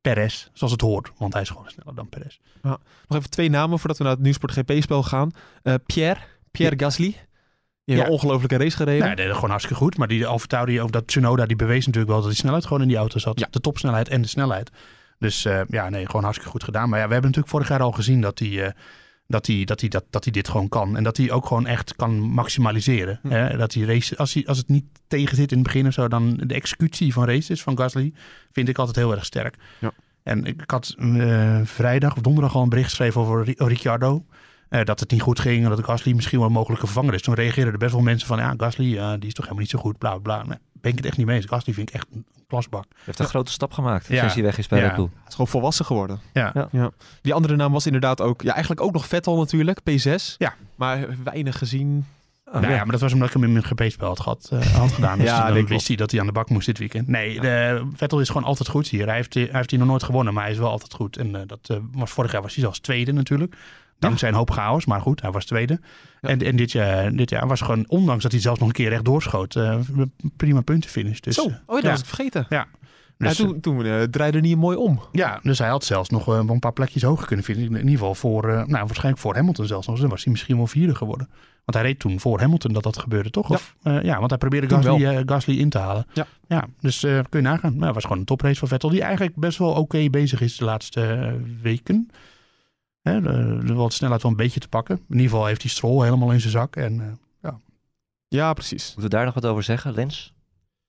Perez, 0.00 0.48
zoals 0.52 0.72
het 0.72 0.80
hoort, 0.80 1.12
want 1.18 1.32
hij 1.32 1.42
is 1.42 1.48
gewoon 1.48 1.70
sneller 1.70 1.94
dan 1.94 2.08
Perez. 2.08 2.38
Nog 2.62 2.78
even 3.08 3.30
twee 3.30 3.50
namen 3.50 3.78
voordat 3.78 3.98
we 3.98 4.04
naar 4.04 4.12
het 4.12 4.22
Nieuwsport 4.22 4.52
GP-spel 4.52 5.02
gaan. 5.02 5.30
Eh, 5.62 5.74
Pierre, 5.86 6.20
Pierre 6.50 6.78
Gasly. 6.78 7.16
Die 7.84 7.96
Ja. 7.96 8.04
een 8.04 8.10
ongelofelijke 8.10 8.56
race 8.56 8.76
gereden. 8.76 8.98
Nee, 8.98 9.06
hij 9.06 9.16
deed 9.16 9.26
het 9.26 9.34
gewoon 9.34 9.50
hartstikke 9.50 9.82
goed, 9.82 9.96
maar 9.96 10.08
die 10.08 10.26
AlphaTauri, 10.26 10.80
of 10.80 10.90
dat 10.90 11.06
Tsunoda, 11.06 11.46
die 11.46 11.56
bewees 11.56 11.86
natuurlijk 11.86 12.12
wel 12.12 12.20
dat 12.20 12.30
die 12.30 12.38
snelheid 12.38 12.66
gewoon 12.66 12.82
in 12.82 12.88
die 12.88 12.96
auto 12.96 13.18
zat. 13.18 13.38
Ja. 13.40 13.46
De 13.50 13.60
topsnelheid 13.60 14.08
en 14.08 14.22
de 14.22 14.28
snelheid. 14.28 14.70
Dus 15.18 15.44
eh, 15.44 15.60
ja, 15.68 15.88
nee, 15.88 16.06
gewoon 16.06 16.22
hartstikke 16.22 16.50
goed 16.52 16.64
gedaan. 16.64 16.88
Maar 16.88 16.98
ja, 16.98 17.06
we 17.06 17.12
hebben 17.12 17.30
natuurlijk 17.30 17.56
vorig 17.56 17.68
jaar 17.68 17.80
al 17.82 17.92
gezien 17.92 18.20
dat 18.20 18.38
hij, 18.38 18.64
eh, 18.64 18.70
dat 19.26 19.46
hij, 19.46 19.64
dat 19.64 19.80
hij, 19.80 19.88
dat, 19.88 20.04
dat 20.10 20.24
hij 20.24 20.32
dit 20.32 20.48
gewoon 20.48 20.68
kan. 20.68 20.96
En 20.96 21.02
dat 21.02 21.16
hij 21.16 21.30
ook 21.30 21.46
gewoon 21.46 21.66
echt 21.66 21.96
kan 21.96 22.20
maximaliseren. 22.20 23.18
Hm. 23.22 23.28
Hè? 23.30 23.56
Dat 23.56 23.74
hij 23.74 23.84
race, 23.84 24.16
als, 24.16 24.34
hij, 24.34 24.46
als 24.46 24.58
het 24.58 24.68
niet 24.68 24.84
tegen 25.08 25.36
zit 25.36 25.50
in 25.50 25.58
het 25.58 25.66
begin 25.66 25.86
of 25.86 25.92
zo, 25.92 26.08
dan 26.08 26.36
de 26.36 26.54
executie 26.54 27.12
van 27.12 27.24
races 27.24 27.62
van 27.62 27.78
Gasly 27.78 28.12
vind 28.52 28.68
ik 28.68 28.78
altijd 28.78 28.96
heel 28.96 29.12
erg 29.12 29.24
sterk. 29.24 29.56
Ja. 29.78 29.92
En 30.22 30.44
ik 30.44 30.62
had 30.66 30.94
eh, 30.98 31.60
vrijdag 31.64 32.16
of 32.16 32.22
donderdag 32.22 32.54
al 32.54 32.62
een 32.62 32.68
bericht 32.68 32.88
geschreven 32.88 33.20
over 33.20 33.44
Ri- 33.44 33.54
Ricciardo. 33.56 34.24
Eh, 34.72 34.84
dat 34.84 35.00
het 35.00 35.10
niet 35.10 35.22
goed 35.22 35.40
ging 35.40 35.64
en 35.64 35.70
dat 35.70 35.84
Gasly 35.84 36.12
misschien 36.12 36.38
wel 36.38 36.46
een 36.46 36.52
mogelijke 36.52 36.86
vervanger 36.86 37.14
is. 37.14 37.22
Toen 37.22 37.34
reageerden 37.34 37.72
er 37.72 37.78
best 37.78 37.92
wel 37.92 38.02
mensen 38.02 38.28
van, 38.28 38.38
ja, 38.38 38.54
Gasly, 38.56 38.98
eh, 38.98 39.10
die 39.10 39.26
is 39.26 39.34
toch 39.34 39.44
helemaal 39.44 39.62
niet 39.62 39.70
zo 39.70 39.78
goed, 39.78 39.98
bla 39.98 40.18
bla. 40.18 40.36
Nee, 40.36 40.58
ben 40.72 40.90
ik 40.90 40.96
het 40.96 41.06
echt 41.06 41.16
niet 41.16 41.26
mee 41.26 41.36
eens. 41.36 41.46
Gasly 41.46 41.72
vind 41.72 41.88
ik 41.88 41.94
echt 41.94 42.06
een 42.12 42.26
klasbak. 42.48 42.84
Hij 42.88 43.02
heeft 43.04 43.18
een 43.18 43.26
grote 43.26 43.50
stap 43.50 43.72
gemaakt 43.72 44.06
Ja. 44.06 44.18
sinds 44.18 44.34
hij 44.34 44.42
weg 44.42 44.58
is 44.58 44.66
bij 44.66 44.78
Ja. 44.78 44.86
Red 44.86 44.96
Bull. 44.96 45.08
Hij 45.14 45.22
is 45.26 45.32
gewoon 45.32 45.48
volwassen 45.48 45.84
geworden. 45.84 46.20
Ja. 46.32 46.68
Ja. 46.72 46.90
Die 47.22 47.34
andere 47.34 47.56
naam 47.56 47.72
was 47.72 47.86
inderdaad 47.86 48.20
ook... 48.20 48.42
Ja, 48.42 48.50
eigenlijk 48.52 48.80
ook 48.80 48.92
nog 48.92 49.06
Vettel 49.06 49.36
natuurlijk, 49.36 49.80
P6. 49.90 50.36
Ja. 50.38 50.54
Maar 50.74 51.06
weinig 51.24 51.58
gezien. 51.58 52.06
Oh, 52.46 52.52
nou 52.52 52.66
ja. 52.66 52.70
ja. 52.70 52.82
maar 52.82 52.92
dat 52.92 53.00
was 53.00 53.12
omdat 53.12 53.28
ik 53.28 53.34
hem 53.34 53.44
in 53.44 53.52
mijn 53.52 53.64
GP-spel 53.64 54.08
had, 54.08 54.20
gehad, 54.20 54.48
eh, 54.52 54.60
had 54.60 54.92
gedaan. 54.92 55.18
Dus 55.18 55.26
Ja, 55.30 55.52
dan 55.52 55.66
wist 55.66 55.86
hij 55.86 55.96
dat 55.96 56.10
hij 56.10 56.20
aan 56.20 56.26
de 56.26 56.32
bak 56.32 56.48
moest 56.48 56.66
dit 56.66 56.78
weekend. 56.78 57.08
Nee, 57.08 57.40
de, 57.40 57.82
Vettel 57.94 58.20
is 58.20 58.28
gewoon 58.28 58.44
altijd 58.44 58.68
goed 58.68 58.88
hier. 58.88 59.06
Hij 59.06 59.16
heeft, 59.16 59.34
hij 59.34 59.48
heeft 59.52 59.70
hier 59.70 59.78
nog 59.78 59.88
nooit 59.88 60.02
gewonnen, 60.02 60.34
maar 60.34 60.42
hij 60.42 60.52
is 60.52 60.58
wel 60.58 60.70
altijd 60.70 60.92
goed. 60.94 61.16
En 61.16 61.36
eh, 61.36 61.42
dat 61.46 61.58
eh, 61.62 61.76
was 61.92 62.10
vorig 62.10 62.32
jaar 62.32 62.42
was 62.42 62.54
hij 62.54 62.62
zelfs 62.62 62.78
tweede 62.78 63.12
natuurlijk. 63.12 63.56
Dankzij 64.02 64.28
een 64.28 64.34
hoop 64.34 64.50
chaos, 64.50 64.86
maar 64.86 65.00
goed, 65.00 65.20
hij 65.22 65.30
was 65.30 65.44
tweede. 65.44 65.80
Ja. 66.20 66.28
En, 66.28 66.38
en 66.38 66.56
dit, 66.56 66.72
jaar, 66.72 67.12
dit 67.12 67.30
jaar 67.30 67.46
was 67.46 67.60
gewoon, 67.60 67.84
ondanks 67.88 68.22
dat 68.22 68.32
hij 68.32 68.40
zelfs 68.40 68.58
nog 68.58 68.68
een 68.68 68.74
keer 68.74 68.88
recht 68.88 69.04
doorschoot, 69.04 69.56
eh, 69.56 69.76
prima 70.36 70.60
puntenfinish. 70.60 71.20
Dus, 71.20 71.34
Zo, 71.34 71.42
eh, 71.42 71.46
oh 71.46 71.54
ja, 71.66 71.74
dat 71.74 71.82
ja. 71.82 71.90
was 71.90 72.00
ik 72.00 72.06
vergeten. 72.06 72.46
Ja. 72.48 72.66
Ja, 73.18 73.28
Dus, 73.28 73.36
toen 73.36 73.60
toen 73.60 73.84
eh, 73.84 74.02
draaide 74.02 74.38
hij 74.40 74.54
mooi 74.54 74.76
om. 74.76 75.00
Ja, 75.12 75.40
dus 75.42 75.58
hij 75.58 75.68
had 75.68 75.84
zelfs 75.84 76.08
nog 76.08 76.28
eh, 76.28 76.40
een 76.46 76.58
paar 76.58 76.72
plekjes 76.72 77.02
hoger 77.02 77.26
kunnen 77.26 77.44
vinden. 77.44 77.64
In 77.64 77.74
ieder 77.76 77.90
geval 77.90 78.14
voor, 78.14 78.48
eh, 78.48 78.54
nou, 78.54 78.86
waarschijnlijk 78.86 79.18
voor 79.18 79.34
Hamilton 79.34 79.66
zelfs. 79.66 79.86
nog. 79.86 80.00
Dan 80.00 80.08
was 80.08 80.22
hij 80.24 80.32
misschien 80.32 80.56
wel 80.56 80.66
vierde 80.66 80.94
geworden. 80.94 81.28
Want 81.64 81.76
hij 81.76 81.86
reed 81.86 81.98
toen 81.98 82.20
voor 82.20 82.40
Hamilton 82.40 82.72
dat 82.72 82.82
dat 82.82 82.98
gebeurde, 82.98 83.30
toch? 83.30 83.48
Ja. 83.48 83.54
Of, 83.54 83.76
eh, 83.82 84.02
ja 84.02 84.18
want 84.18 84.30
hij 84.30 84.38
probeerde 84.38 84.68
Gasly, 84.68 85.04
eh, 85.04 85.20
Gasly 85.26 85.58
in 85.58 85.68
te 85.70 85.78
halen. 85.78 86.06
Ja. 86.12 86.26
ja 86.48 86.66
dus 86.80 87.04
eh, 87.04 87.18
kun 87.28 87.40
je 87.40 87.46
nagaan. 87.46 87.72
Nou, 87.72 87.84
het 87.84 87.94
was 87.94 88.02
gewoon 88.02 88.18
een 88.18 88.24
toprace 88.24 88.58
van 88.58 88.68
Vettel. 88.68 88.88
Die 88.90 89.02
eigenlijk 89.02 89.36
best 89.36 89.58
wel 89.58 89.72
oké 89.72 90.10
bezig 90.10 90.40
is 90.40 90.56
de 90.56 90.64
laatste 90.64 91.06
eh, 91.06 91.32
weken. 91.62 92.10
Hè, 93.02 93.20
de, 93.20 93.60
de 93.64 93.74
wat 93.74 93.92
snelheid 93.92 94.22
wel 94.22 94.30
een 94.30 94.36
beetje 94.36 94.60
te 94.60 94.68
pakken. 94.68 94.96
In 94.96 95.14
ieder 95.14 95.30
geval 95.30 95.46
heeft 95.46 95.62
hij 95.62 95.70
Stroll 95.70 96.04
helemaal 96.04 96.30
in 96.32 96.40
zijn 96.40 96.52
zak. 96.52 96.76
En 96.76 97.00
eh, 97.00 97.52
Ja, 98.28 98.52
precies. 98.52 98.84
Moeten 98.84 99.02
we 99.02 99.08
daar 99.08 99.24
nog 99.24 99.34
wat 99.34 99.46
over 99.46 99.62
zeggen, 99.62 99.94
Lens? 99.94 100.34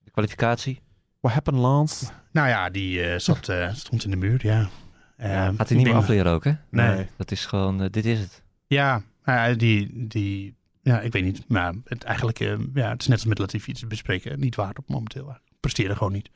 De 0.04 0.12
kwalificatie? 0.12 0.82
What 1.20 1.34
happened, 1.34 1.60
Lance? 1.60 2.06
nou 2.32 2.48
ja, 2.48 2.70
die 2.70 3.04
eh, 3.04 3.20
zat, 3.20 3.50
eh, 3.50 3.74
stond 3.74 4.04
in 4.04 4.10
de 4.12 4.16
muur, 4.18 4.46
ja. 4.46 4.70
Eh, 5.18 5.50
Gaat 5.58 5.68
hij 5.70 5.78
niet 5.78 5.86
meer 5.88 5.96
afleren 5.96 6.32
ook, 6.32 6.44
hè? 6.44 6.54
Nee. 6.70 7.08
Dat 7.18 7.32
is 7.32 7.46
gewoon, 7.46 7.88
dit 7.88 8.06
is 8.06 8.20
het. 8.20 8.44
Ja, 8.68 9.02
nou 9.24 9.50
ja, 9.50 9.56
die, 9.56 10.08
die, 10.08 10.56
ja, 10.82 11.00
ik 11.02 11.12
weet 11.12 11.24
niet. 11.24 11.44
Maar 11.48 11.74
het, 11.86 12.04
eigenlijk, 12.04 12.40
eh, 12.40 12.56
ja, 12.74 12.90
het 12.90 13.02
is 13.02 13.08
net 13.08 13.18
als 13.18 13.26
met 13.28 13.38
Latifi 13.38 13.70
iets 13.72 13.80
te 13.80 13.88
bespreken. 13.88 14.40
Niet 14.40 14.56
waard 14.56 14.78
op 14.80 14.90
momenteel. 14.90 15.38
Presteerde 15.64 15.96
gewoon 15.96 16.14
niet. 16.14 16.30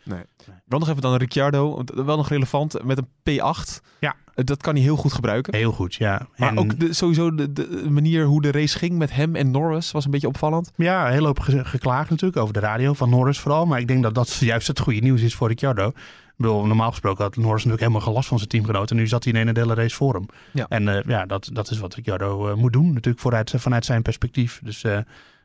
Wel 0.66 0.80
nog 0.80 0.90
even 0.90 1.02
dan 1.02 1.16
Ricciardo. 1.16 1.76
want 1.76 1.92
Wel 1.96 2.18
nog 2.18 2.30
relevant 2.30 2.84
met 2.84 2.98
een 2.98 3.08
P8. 3.40 3.82
Ja. 4.00 4.16
Eh, 4.36 4.46
Dat 4.46 4.62
kan 4.62 4.74
hij 4.74 4.84
heel 4.84 4.96
goed 4.96 5.14
gebruiken. 5.14 5.56
Heel 5.56 5.72
goed, 5.72 5.96
ja. 5.96 6.28
Maar 6.38 6.50
En- 6.50 6.58
ook 6.58 6.80
de, 6.80 6.94
sowieso 6.94 7.36
de, 7.36 7.54
de 7.54 7.86
manier 7.90 8.26
hoe 8.26 8.42
de 8.42 8.52
race 8.52 8.78
ging 8.78 8.98
met 8.98 9.12
hem 9.14 9.36
en 9.36 9.52
Norris 9.52 9.92
was 9.92 10.06
een 10.06 10.12
beetje 10.12 10.28
opvallend. 10.28 10.72
Ja, 10.76 11.08
hele 11.08 11.26
hoop 11.26 11.40
ge- 11.40 11.66
geklaagd 11.66 12.10
natuurlijk 12.10 12.38
over 12.42 12.54
de 12.54 12.60
radio 12.60 12.94
van 12.94 13.10
Norris 13.10 13.40
vooral. 13.40 13.66
Maar 13.66 13.80
ik 13.80 13.88
denk 13.88 14.04
dat 14.04 14.16
dat 14.16 14.34
juist 14.36 14.68
het 14.68 14.80
goede 14.80 15.00
nieuws 15.00 15.22
is 15.22 15.36
voor 15.36 15.48
Ricciardo. 15.48 15.88
Ik 15.88 16.44
bedoel, 16.44 16.66
normaal 16.66 16.90
gesproken 16.90 17.24
had 17.24 17.36
Norris 17.36 17.54
natuurlijk 17.64 17.80
helemaal 17.82 18.02
gelast 18.08 18.28
van 18.28 18.38
zijn 18.38 18.50
teamgenoot. 18.50 18.90
En 18.92 18.96
nu 18.96 19.08
zat 19.08 19.24
hij 19.24 19.34
in 19.34 19.48
een 19.48 19.56
hele 19.58 19.74
race 19.74 19.96
voor 19.96 20.14
hem. 20.14 20.26
Ja. 20.54 20.66
En 20.70 20.88
eh, 20.88 21.04
ja, 21.08 21.26
dat, 21.26 21.50
dat 21.54 21.70
is 21.72 21.80
wat 21.80 21.94
Ricciardo 21.96 22.48
eh, 22.50 22.54
moet 22.56 22.74
doen. 22.74 22.94
Natuurlijk 22.94 23.20
vooruit, 23.20 23.54
vanuit 23.56 23.86
zijn 23.86 24.02
perspectief. 24.02 24.60
Dus 24.64 24.84
eh, 24.84 24.98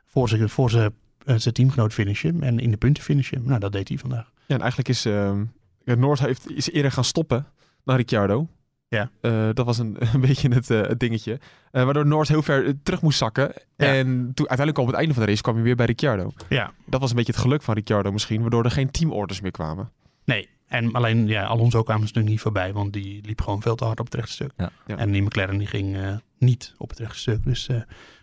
voor 0.07 0.29
zijn, 0.29 0.49
voor 0.49 0.71
zijn, 0.71 0.85
eh, 0.85 0.91
zijn 1.25 1.55
teamgenoot 1.55 1.93
finishen 1.93 2.43
en 2.43 2.59
in 2.59 2.71
de 2.71 2.77
punten 2.77 3.03
finishen. 3.03 3.43
Nou, 3.45 3.61
dat 3.61 3.73
deed 3.73 3.89
hij 3.89 3.99
vandaag. 3.99 4.31
Ja, 4.47 4.55
en 4.55 4.61
eigenlijk 4.61 4.89
is 4.89 5.05
ehm 5.05 5.45
Norris 5.85 6.21
heeft, 6.21 6.51
is 6.51 6.71
eerder 6.71 6.93
gaan 6.93 7.05
stoppen 7.05 7.47
dan 7.85 7.97
Ricciardo. 7.97 8.49
Ja. 8.89 9.11
Eh, 9.21 9.49
dat 9.53 9.67
was 9.67 9.79
een, 9.79 9.97
een 10.15 10.21
beetje 10.21 10.49
het, 10.49 10.71
eh, 10.71 10.83
dingetje. 10.97 11.41
Eh, 11.71 11.85
waardoor 11.85 12.07
Norris 12.07 12.29
heel 12.29 12.43
ver 12.43 12.67
eh, 12.67 12.73
terug 12.83 13.03
moest 13.03 13.19
zakken. 13.19 13.53
Ja. 13.77 13.87
En 13.87 14.07
toen 14.35 14.49
uiteindelijk 14.49 14.79
op 14.79 14.87
het 14.87 14.97
einde 14.97 15.15
van 15.15 15.23
de 15.23 15.29
race 15.29 15.43
kwam 15.43 15.55
hij 15.55 15.65
weer 15.65 15.77
bij 15.77 15.87
Ricciardo. 15.87 16.33
Ja, 16.49 16.73
Dat 16.87 17.01
was 17.01 17.11
een 17.11 17.17
beetje 17.17 17.33
het 17.33 17.41
geluk 17.41 17.63
van 17.63 17.75
Ricciardo 17.75 18.13
misschien, 18.13 18.41
waardoor 18.41 18.65
er 18.65 18.71
geen 18.71 18.91
teamorders 18.91 19.41
meer 19.41 19.51
kwamen. 19.51 19.91
Nee, 20.25 20.49
en 20.67 20.93
alleen 20.93 21.27
ja, 21.27 21.45
Alonso 21.45 21.83
kwam 21.83 21.97
er 21.97 22.03
natuurlijk 22.03 22.29
niet 22.29 22.41
voorbij, 22.41 22.73
want 22.73 22.93
die 22.93 23.21
liep 23.27 23.41
gewoon 23.41 23.63
veel 23.63 23.75
te 23.75 23.85
hard 23.85 24.01
op 24.01 24.05
het 24.05 24.15
rechte 24.15 24.33
stuk. 24.33 24.53
Ja. 24.57 24.71
Ja. 24.87 24.97
En 24.97 25.13
die 25.13 25.23
McLaren 25.23 25.59
die 25.59 25.67
ging 25.67 25.97
eh, 25.97 26.17
niet 26.39 26.75
op 26.79 26.89
het 26.89 26.99
rechte 26.99 27.19
stuk, 27.19 27.45
dus 27.45 27.69
eh, 27.69 27.77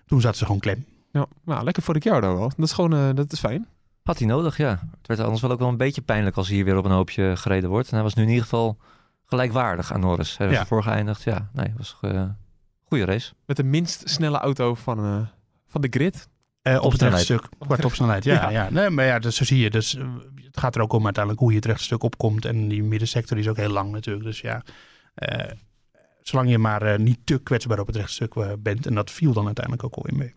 toen 0.05 0.21
zaten 0.21 0.37
ze 0.37 0.45
gewoon 0.45 0.59
klem. 0.59 0.85
Ja, 1.11 1.25
nou, 1.45 1.63
lekker 1.63 1.83
voor 1.83 1.93
Ricciardo 1.93 2.37
wel. 2.37 2.49
Dat 2.57 2.65
is 2.65 2.71
gewoon, 2.71 2.93
eh, 2.93 3.09
dat 3.13 3.31
is 3.31 3.39
fijn. 3.39 3.67
Had 4.03 4.17
hij 4.19 4.27
nodig, 4.27 4.57
ja. 4.57 4.69
Het 4.97 5.07
werd 5.07 5.19
anders 5.19 5.41
wel 5.41 5.51
ook 5.51 5.59
wel 5.59 5.67
een 5.67 5.77
beetje 5.77 6.01
pijnlijk 6.01 6.35
als 6.35 6.47
hij 6.47 6.55
hier 6.55 6.65
weer 6.65 6.77
op 6.77 6.85
een 6.85 6.91
hoopje 6.91 7.35
gereden 7.37 7.69
wordt. 7.69 7.87
En 7.87 7.93
hij 7.93 8.03
was 8.03 8.13
nu 8.13 8.21
in 8.23 8.27
ieder 8.29 8.43
geval 8.43 8.77
gelijkwaardig 9.25 9.93
aan 9.93 9.99
Norris. 9.99 10.37
Hij 10.37 10.47
was 10.47 10.55
Ja. 10.55 10.61
ervoor 10.61 10.83
geëindigd. 10.83 11.23
Ja, 11.23 11.49
nee, 11.53 11.65
het 11.67 11.77
was 11.77 11.97
een 12.01 12.35
goede 12.83 13.05
race. 13.05 13.33
Met 13.45 13.57
de 13.57 13.63
minst 13.63 14.09
snelle 14.09 14.37
auto 14.37 14.75
van, 14.75 14.97
eh, 15.05 15.21
van 15.67 15.81
de 15.81 15.87
grid. 15.89 16.29
Eh, 16.61 16.73
op 16.73 16.81
het 16.81 16.89
Topsnelheid. 16.89 17.27
rechte 17.27 17.47
stuk, 17.47 17.67
qua 17.67 17.75
topsnelheid, 17.75 18.23
ja. 18.23 18.33
Ja. 18.33 18.49
ja. 18.49 18.69
Nee, 18.69 18.89
maar 18.89 19.05
ja, 19.05 19.19
dus 19.19 19.35
zo 19.35 19.43
zie 19.43 19.59
je. 19.59 19.69
Dus, 19.69 19.95
eh, 19.95 20.05
het 20.45 20.59
gaat 20.59 20.75
er 20.75 20.81
ook 20.81 20.93
om 20.93 21.03
uiteindelijk 21.03 21.43
hoe 21.43 21.51
je 21.51 21.57
het 21.59 21.67
rechte 21.67 21.83
stuk 21.83 22.03
opkomt. 22.03 22.45
En 22.45 22.67
die 22.67 22.83
middensector 22.83 23.37
is 23.37 23.47
ook 23.47 23.57
heel 23.57 23.69
lang 23.69 23.91
natuurlijk. 23.91 24.25
Dus 24.25 24.41
ja, 24.41 24.63
eh, 25.13 25.51
zolang 26.21 26.49
je 26.49 26.57
maar 26.57 26.81
eh, 26.81 26.99
niet 26.99 27.19
te 27.23 27.37
kwetsbaar 27.43 27.79
op 27.79 27.87
het 27.87 27.95
rechte 27.95 28.13
stuk 28.13 28.35
eh, 28.35 28.51
bent. 28.59 28.85
En 28.85 28.95
dat 28.95 29.11
viel 29.11 29.33
dan 29.33 29.45
uiteindelijk 29.45 29.85
ook 29.85 29.95
al 29.95 30.05
in 30.07 30.17
mee. 30.17 30.33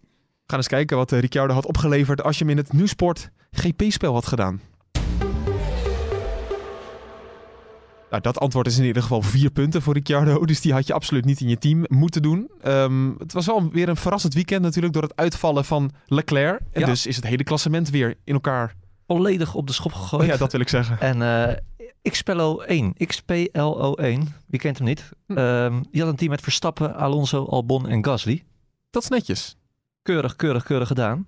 Gaan 0.53 0.61
eens 0.61 0.71
kijken 0.71 0.97
wat 0.97 1.13
eh, 1.13 1.21
Ricciardo 1.21 1.55
had 1.55 1.67
opgeleverd 1.67 2.23
als 2.23 2.39
je 2.39 2.45
hem 2.45 2.53
in 2.53 2.59
het 2.59 2.73
Nieuwsport 2.73 3.31
GP-spel 3.51 4.13
had 4.13 4.27
gedaan. 4.27 4.61
Nou, 8.11 8.23
dat 8.23 8.39
antwoord 8.39 8.67
is 8.67 8.79
in 8.79 8.85
ieder 8.85 9.03
geval 9.03 9.23
vier 9.23 9.51
punten 9.51 9.83
voor 9.83 9.95
Ricciardo. 9.95 10.45
Dus 10.45 10.61
die 10.61 10.73
had 10.73 10.87
je 10.87 10.93
absoluut 10.93 11.25
niet 11.25 11.41
in 11.41 11.49
je 11.49 11.59
team 11.59 11.85
moeten 11.89 12.23
doen. 12.23 12.51
Ehm, 12.61 13.11
het 13.19 13.33
was 13.33 13.47
wel 13.47 13.71
weer 13.71 13.89
een 13.89 13.97
verrassend 13.97 14.35
weekend 14.35 14.63
natuurlijk 14.63 14.93
door 14.93 15.03
het 15.03 15.17
uitvallen 15.17 15.65
van 15.65 15.91
Leclerc. 16.07 16.61
En 16.73 16.81
Ja. 16.81 16.87
dus 16.87 17.07
is 17.07 17.17
het 17.17 17.27
hele 17.27 17.45
klassement 17.45 17.91
weer 17.91 18.15
in 18.25 18.35
elkaar. 18.35 18.75
Volledig 19.07 19.55
op 19.55 19.67
de 19.67 19.73
schop 19.73 19.93
gegooid. 19.93 20.23
Oh 20.23 20.29
ja, 20.29 20.37
dat 20.37 20.53
wil 20.53 20.61
ik 20.61 20.69
zeggen. 20.69 21.01
En 21.01 21.23
eh 21.23 21.57
XPLO1, 22.11 22.95
XPLO1, 23.07 24.19
wie 24.47 24.61
kent 24.61 24.79
hem 24.79 24.87
niet? 24.87 25.11
Hm. 25.27 25.37
Ehm, 25.37 25.83
die 25.91 26.01
had 26.01 26.11
een 26.11 26.17
team 26.17 26.31
met 26.31 26.41
Verstappen, 26.41 26.95
Alonso, 26.95 27.45
Albon 27.45 27.89
en 27.89 28.05
Gasly. 28.05 28.43
Dat 28.91 29.03
is 29.03 29.09
netjes. 29.09 29.57
Keurig, 30.03 30.37
keurig, 30.37 30.63
keurig 30.65 30.89
gedaan. 30.89 31.27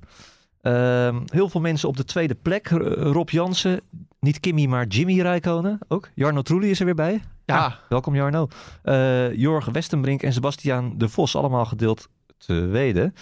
Ehm, 0.60 1.20
heel 1.26 1.48
veel 1.48 1.60
mensen 1.60 1.88
op 1.88 1.96
de 1.96 2.04
tweede 2.04 2.34
plek. 2.34 2.68
Rob 2.68 3.28
Jansen, 3.28 3.80
niet 4.20 4.40
Kimmy, 4.40 4.66
maar 4.66 4.86
Jimmy 4.86 5.20
Räikkönen 5.20 5.78
ook. 5.88 6.08
Jarno 6.14 6.42
Trulli 6.42 6.70
is 6.70 6.78
er 6.78 6.84
weer 6.84 6.94
bij. 6.94 7.22
Ja, 7.44 7.78
Welkom 7.88 8.14
Jarno. 8.14 8.48
Eh 8.82 9.32
Jorg 9.34 9.64
Westenbrink 9.66 10.22
en 10.22 10.32
Sebastiaan 10.32 10.98
de 10.98 11.08
Vos 11.08 11.36
allemaal 11.36 11.64
gedeeld 11.64 12.08
tweede. 12.36 13.12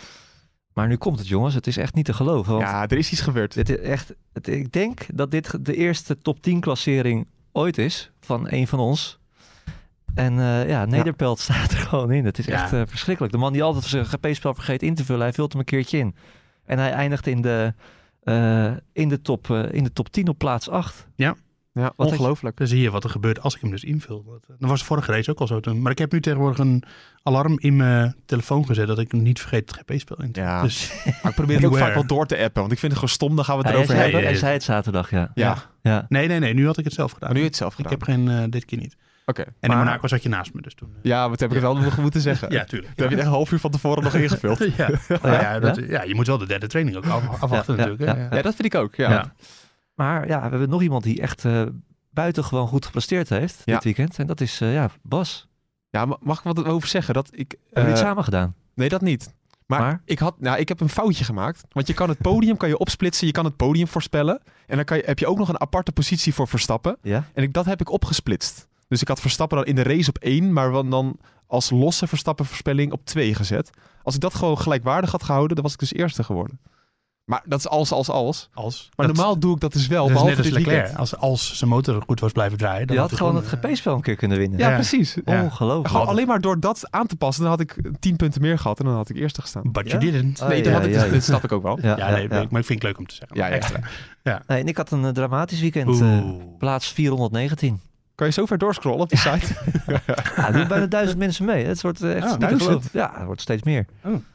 Maar 0.72 0.88
nu 0.88 0.96
komt 0.96 1.18
het 1.18 1.28
jongens, 1.28 1.54
het 1.54 1.66
is 1.66 1.76
echt 1.76 1.94
niet 1.94 2.04
te 2.04 2.12
geloven. 2.12 2.58
Ja 2.58 2.88
er 2.88 2.98
is 2.98 3.12
iets 3.12 3.20
gebeurd. 3.20 3.54
dit 3.54 3.68
is 3.68 3.76
echt, 3.76 4.14
het, 4.32 4.48
ik 4.48 4.72
denk 4.72 5.06
dat 5.14 5.30
dit 5.30 5.64
de 5.64 5.74
eerste 5.76 6.18
top 6.18 6.42
10 6.42 6.60
klassering 6.60 7.26
ooit 7.52 7.78
is 7.78 8.10
van 8.20 8.46
een 8.50 8.66
van 8.66 8.78
ons. 8.78 9.18
En 10.14 10.38
eh, 10.38 10.68
ja, 10.68 10.84
Nederpelt 10.84 11.38
staat 11.38 11.70
er 11.72 11.78
gewoon 11.78 12.10
in. 12.12 12.24
Het 12.24 12.38
is 12.38 12.44
Ja. 12.46 12.52
echt 12.52 12.72
eh, 12.72 12.82
verschrikkelijk. 12.86 13.32
De 13.32 13.38
man 13.38 13.52
die 13.52 13.62
altijd 13.62 13.84
zijn 13.84 14.06
GP-spel 14.06 14.54
vergeet 14.54 14.82
in 14.82 14.94
te 14.94 15.04
vullen, 15.04 15.22
hij 15.22 15.32
vult 15.32 15.50
hem 15.52 15.60
een 15.60 15.66
keertje 15.66 15.98
in. 15.98 16.14
En 16.64 16.78
hij 16.78 16.90
eindigt 16.90 17.26
in 17.26 17.40
de, 17.42 17.74
eh, 18.22 18.70
in 18.92 19.08
de, 19.08 19.22
top, 19.22 19.50
eh, 19.50 19.72
in 19.72 19.84
de 19.84 19.92
top 19.92 20.08
10 20.08 20.28
op 20.28 20.38
plaats 20.38 20.68
8. 20.68 21.06
Ja, 21.16 21.36
Wat 21.96 22.10
ongelooflijk. 22.10 22.56
Dan 22.56 22.66
zie 22.66 22.80
je 22.80 22.90
wat 22.90 23.04
er 23.04 23.10
gebeurt 23.10 23.40
als 23.40 23.54
ik 23.54 23.60
hem 23.60 23.70
dus 23.70 23.84
invul. 23.84 24.24
Dat, 24.24 24.58
dat 24.58 24.70
was 24.70 24.78
de 24.80 24.84
vorige 24.86 25.12
race 25.12 25.30
ook 25.30 25.38
al 25.38 25.46
zo. 25.46 25.60
Toen. 25.60 25.82
Maar 25.82 25.92
ik 25.92 25.98
heb 25.98 26.12
nu 26.12 26.20
tegenwoordig 26.20 26.58
een 26.58 26.82
alarm 27.22 27.58
in 27.58 27.76
mijn 27.76 28.16
telefoon 28.26 28.66
gezet 28.66 28.86
dat 28.86 28.98
ik 28.98 29.12
hem 29.12 29.22
niet 29.22 29.40
vergeet 29.40 29.70
het 29.70 29.78
GP-spel 29.80 30.22
in 30.22 30.32
te 30.32 30.40
Ja. 30.40 30.62
Dus 30.62 30.92
Maar 31.22 31.30
ik 31.30 31.34
probeer 31.34 31.56
het 31.56 31.64
ook 31.64 31.76
vaak 31.76 31.94
wel 31.94 32.06
door 32.06 32.26
te 32.26 32.36
appen, 32.38 32.60
want 32.60 32.72
ik 32.72 32.78
vind 32.78 32.92
het 32.92 33.00
gewoon 33.00 33.14
stom, 33.14 33.36
dan 33.36 33.44
gaan 33.44 33.56
we 33.58 33.62
het 33.62 33.70
Hij, 33.70 33.76
erover 33.82 33.96
hebben. 34.02 34.18
ja, 34.20 34.24
hij 34.24 34.34
ja. 34.34 34.38
zei 34.40 34.52
het 34.52 34.62
zaterdag, 34.62 35.10
ja. 35.10 35.30
Ja, 35.34 35.56
ja. 35.82 36.06
nee, 36.08 36.28
nee, 36.28 36.38
nee. 36.38 36.54
Nu 36.54 36.66
had 36.66 36.78
ik 36.78 36.84
het 36.84 36.92
zelf 36.92 37.12
gedaan. 37.12 37.28
maar 37.28 37.38
nu 37.38 37.44
heb 37.44 37.54
je 37.54 37.64
het 37.64 37.70
zelf 37.72 37.78
ik 37.78 37.98
gedaan. 38.06 38.24
heb 38.24 38.28
geen, 38.36 38.44
eh, 38.44 38.50
dit 38.50 38.64
keer 38.64 38.78
niet. 38.78 38.96
En 39.38 39.52
in 39.60 39.68
Maar- 39.68 39.76
Monaco 39.78 40.06
zat 40.06 40.22
je 40.22 40.28
naast 40.28 40.54
me, 40.54 40.60
dus 40.62 40.74
toen... 40.74 40.88
eh, 40.94 40.98
Ja, 41.02 41.28
wat 41.28 41.40
heb 41.40 41.48
ik 41.48 41.54
het 41.54 41.64
wel 41.64 41.76
nog 41.76 41.98
moeten 41.98 42.20
zeggen? 42.20 42.50
ja, 42.52 42.64
tuurlijk. 42.64 42.90
Dat 42.96 42.98
heb 42.98 43.10
je 43.10 43.16
echt 43.16 43.26
een 43.26 43.32
half 43.32 43.52
uur 43.52 43.58
van 43.58 43.70
tevoren 43.70 44.02
nog 44.02 44.14
ingevuld. 44.24 44.58
ja. 44.76 44.88
Nou 45.08 45.32
ja, 45.34 45.58
dat, 45.60 45.76
ja, 45.88 46.02
je 46.02 46.14
moet 46.14 46.26
wel 46.26 46.38
de 46.38 46.46
derde 46.46 46.66
training 46.66 46.96
ook 46.96 47.06
af- 47.06 47.28
afwachten 47.42 47.76
Ja, 47.76 47.82
ja, 47.82 47.88
natuurlijk. 47.88 48.18
hè. 48.18 48.24
ja. 48.24 48.36
Ja, 48.36 48.42
dat 48.42 48.54
vind 48.54 48.74
ik 48.74 48.80
ook. 48.80 48.94
Ja. 48.94 49.10
Ja. 49.10 49.32
Maar 49.94 50.26
ja, 50.28 50.42
we 50.42 50.48
hebben 50.48 50.68
nog 50.68 50.82
iemand 50.82 51.02
die 51.02 51.20
echt 51.20 51.44
eh 51.44 51.62
buitengewoon 52.10 52.66
goed 52.68 52.84
gepresteerd 52.86 53.28
heeft 53.28 53.62
Ja. 53.64 53.74
dit 53.74 53.84
weekend. 53.84 54.18
En 54.18 54.26
dat 54.26 54.40
is 54.40 54.60
eh, 54.60 54.72
ja, 54.74 54.90
Bas. 55.02 55.48
Ja, 55.90 56.04
ma- 56.04 56.16
mag 56.20 56.38
ik 56.38 56.44
wat 56.44 56.64
over 56.64 56.88
zeggen? 56.88 57.14
Dat 57.14 57.28
ik, 57.32 57.54
Hebben 57.64 57.82
we 57.84 57.88
dit 57.90 57.98
eh, 58.00 58.06
samen 58.08 58.24
gedaan? 58.24 58.54
Nee, 58.74 58.88
dat 58.88 59.00
niet. 59.00 59.34
Maar, 59.66 59.80
Maar? 59.80 60.00
Ik, 60.04 60.18
had, 60.18 60.40
nou, 60.40 60.58
ik 60.58 60.68
heb 60.68 60.80
een 60.80 60.88
foutje 60.88 61.24
gemaakt. 61.24 61.62
Want 61.70 61.86
je 61.86 61.94
kan 61.94 62.08
het 62.08 62.18
podium 62.18 62.56
kan 62.56 62.68
je 62.68 62.78
opsplitsen. 62.78 63.26
Je 63.26 63.32
kan 63.32 63.44
het 63.44 63.56
podium 63.56 63.88
voorspellen. 63.88 64.40
En 64.66 64.76
dan 64.76 64.84
kan 64.84 64.96
je, 64.96 65.02
heb 65.06 65.18
je 65.18 65.26
ook 65.26 65.38
nog 65.38 65.48
een 65.48 65.60
aparte 65.60 65.92
positie 65.92 66.34
voor 66.34 66.48
Verstappen. 66.48 66.96
Ja? 67.02 67.24
En 67.34 67.42
ik, 67.42 67.52
dat 67.52 67.64
heb 67.64 67.80
ik 67.80 67.90
opgesplitst. 67.90 68.68
Dus 68.92 69.00
ik 69.02 69.08
had 69.08 69.20
Verstappen 69.20 69.56
dan 69.56 69.66
in 69.66 69.74
de 69.74 69.82
race 69.82 70.08
op 70.08 70.18
1. 70.18 70.52
Maar 70.52 70.72
dan 70.72 71.16
als 71.46 71.70
losse 71.70 72.06
Verstappen 72.06 72.44
voorspelling 72.44 72.92
op 72.92 73.04
2 73.04 73.34
gezet. 73.34 73.70
Als 74.02 74.14
ik 74.14 74.20
dat 74.20 74.34
gewoon 74.34 74.58
gelijkwaardig 74.58 75.10
had 75.10 75.22
gehouden. 75.22 75.54
Dan 75.54 75.64
was 75.64 75.72
ik 75.72 75.78
dus 75.78 75.92
eerste 75.92 76.24
geworden. 76.24 76.60
Maar 77.24 77.42
dat 77.44 77.58
is 77.58 77.68
als, 77.68 77.92
als, 77.92 78.08
als. 78.10 78.48
Als. 78.54 78.88
Maar 78.96 79.06
dat, 79.06 79.16
normaal 79.16 79.38
doe 79.38 79.54
ik 79.54 79.60
dat 79.60 79.72
dus 79.72 79.86
wel. 79.86 79.98
dat 80.00 80.08
is 80.08 80.12
behalve 80.22 80.36
net 80.36 80.44
als 80.44 80.54
Leclerc. 80.54 80.76
weekend. 80.78 80.98
Als, 80.98 81.16
als 81.16 81.56
zijn 81.58 81.70
motor 81.70 82.02
goed 82.06 82.20
was 82.20 82.32
blijven 82.32 82.58
draaien. 82.58 82.86
Dan 82.86 82.96
Je 82.96 83.02
had 83.02 83.12
gewoon 83.12 83.36
het 83.36 83.46
GP-spel 83.46 83.94
een 83.94 84.00
keer 84.00 84.16
kunnen 84.16 84.38
winnen. 84.38 84.58
Ja, 84.58 84.68
Ja. 84.68 84.74
precies. 84.74 85.16
Ja. 85.24 85.42
Ongelooflijk. 85.42 85.88
Gewoon 85.88 86.06
alleen 86.06 86.26
maar 86.26 86.40
door 86.40 86.60
dat 86.60 86.86
aan 86.90 87.06
te 87.06 87.16
passen. 87.16 87.42
Dan 87.42 87.52
had 87.52 87.60
ik 87.60 87.76
10 88.00 88.16
punten 88.16 88.40
meer 88.40 88.58
gehad. 88.58 88.78
En 88.78 88.84
dan 88.84 88.94
had 88.94 89.08
ik 89.08 89.16
eerste 89.16 89.40
gestaan. 89.40 89.62
But 89.72 89.90
Ja? 89.90 89.98
you 89.98 90.10
didn't. 90.12 90.40
Oh, 90.42 90.48
Nee, 90.48 90.56
ja, 90.58 90.64
dat, 90.64 90.72
had 90.72 90.84
ik, 90.84 90.92
dus- 90.92 91.02
ja. 91.04 91.08
dat 91.10 91.22
snap 91.22 91.44
ik 91.44 91.52
ook 91.52 91.62
wel. 91.62 91.78
Ja, 91.82 91.96
ja, 91.96 92.08
ja, 92.08 92.14
nee, 92.14 92.22
ja. 92.28 92.46
maar 92.50 92.60
ik 92.60 92.66
vind 92.66 92.68
het 92.68 92.82
leuk 92.82 92.98
om 92.98 93.06
te 93.06 93.14
zeggen. 93.14 93.36
Ja, 93.36 93.46
ja. 93.46 93.52
Extra. 93.54 93.80
Nee, 94.46 94.60
en 94.60 94.66
ik 94.66 94.76
had 94.76 94.90
een 94.90 95.04
eh, 95.04 95.10
dramatisch 95.10 95.60
weekend. 95.60 96.00
eh, 96.00 96.20
plaats 96.58 96.86
419. 96.92 97.80
Kan 98.22 98.30
je 98.30 98.36
zo 98.36 98.46
ver 98.46 98.58
doorscrollen 98.58 99.00
op 99.00 99.08
die 99.08 99.18
site? 99.18 99.54
Ja, 100.36 100.46
er 100.46 100.52
doen 100.52 100.68
bijna 100.68 100.86
duizend 100.86 101.18
mensen 101.18 101.44
mee. 101.44 101.64
Het 101.64 101.82
wordt 101.82 102.02
eh, 102.02 102.16
echt 102.16 102.24
Oh, 102.24 102.38
niet 102.38 102.48
te 102.48 102.58
geloven. 102.58 102.90
Ja, 102.92 103.12
het 103.14 103.24
wordt 103.24 103.40
steeds 103.40 103.62
meer. 103.62 103.86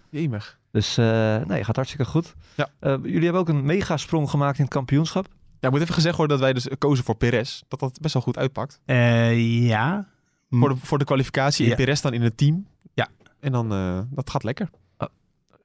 Jemig. 0.09 0.57
Dus 0.71 0.97
eh, 0.97 1.37
nee, 1.45 1.63
gaat 1.63 1.75
hartstikke 1.75 2.05
goed. 2.05 2.35
Ja. 2.55 2.69
Eh, 2.79 2.95
jullie 3.03 3.23
hebben 3.23 3.41
ook 3.41 3.49
een 3.49 3.65
megasprong 3.65 4.29
gemaakt 4.29 4.57
in 4.57 4.63
het 4.63 4.73
kampioenschap. 4.73 5.27
Ja, 5.59 5.69
moet 5.69 5.81
even 5.81 5.93
gezegd 5.93 6.17
worden 6.17 6.37
dat 6.37 6.45
wij 6.45 6.53
dus 6.53 6.67
kozen 6.77 7.03
voor 7.05 7.15
Perez. 7.15 7.61
Dat 7.67 7.79
dat 7.79 7.97
best 8.01 8.13
wel 8.13 8.23
goed 8.23 8.37
uitpakt. 8.37 8.79
Eh, 8.85 9.67
ja. 9.67 10.07
Voor 10.49 10.69
de, 10.69 10.75
voor 10.81 10.97
de 10.97 11.05
kwalificatie 11.05 11.63
in 11.63 11.69
Ja. 11.69 11.75
Perez 11.75 12.01
dan 12.01 12.13
in 12.13 12.21
het 12.21 12.37
team. 12.37 12.67
Ja. 12.93 13.07
En 13.39 13.51
dan, 13.51 13.71
eh, 13.71 13.99
dat 14.09 14.29
gaat 14.29 14.43
lekker. 14.43 14.69
Jullie 14.97 15.09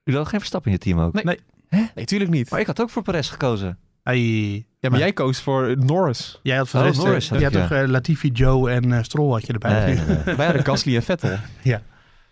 hadden 0.04 0.26
geen 0.26 0.38
Verstappen 0.38 0.70
in 0.70 0.76
je 0.76 0.84
team 0.84 1.00
ook. 1.00 1.22
Nee. 1.22 1.40
Nee, 1.94 2.04
tuurlijk 2.04 2.30
niet. 2.30 2.50
Maar 2.50 2.60
ik 2.60 2.66
had 2.66 2.80
ook 2.80 2.90
voor 2.90 3.02
Perez 3.02 3.30
gekozen. 3.30 3.78
Hey, 4.02 4.66
Ja, 4.80 4.90
maar 4.90 4.98
jij 4.98 5.12
koos 5.12 5.40
voor 5.40 5.76
Norris. 5.78 6.38
jij 6.42 6.56
had 6.56 6.74
Oh, 6.74 6.82
rest, 6.82 6.98
Norris 6.98 7.24
eh, 7.24 7.30
had 7.30 7.38
je 7.40 7.58
had 7.58 7.68
toch 7.68 7.78
eh, 7.78 7.88
Latifi, 7.88 8.28
Joe 8.30 8.70
en 8.70 8.92
eh 8.92 9.02
Stroll 9.02 9.30
had 9.32 9.46
je 9.46 9.52
erbij. 9.52 9.84
Nee, 9.84 9.94
nee, 9.94 10.16
nee. 10.24 10.34
Wij 10.36 10.44
hadden 10.46 10.64
Gasly 10.64 10.96
en 10.96 11.02
Vettel. 11.02 11.36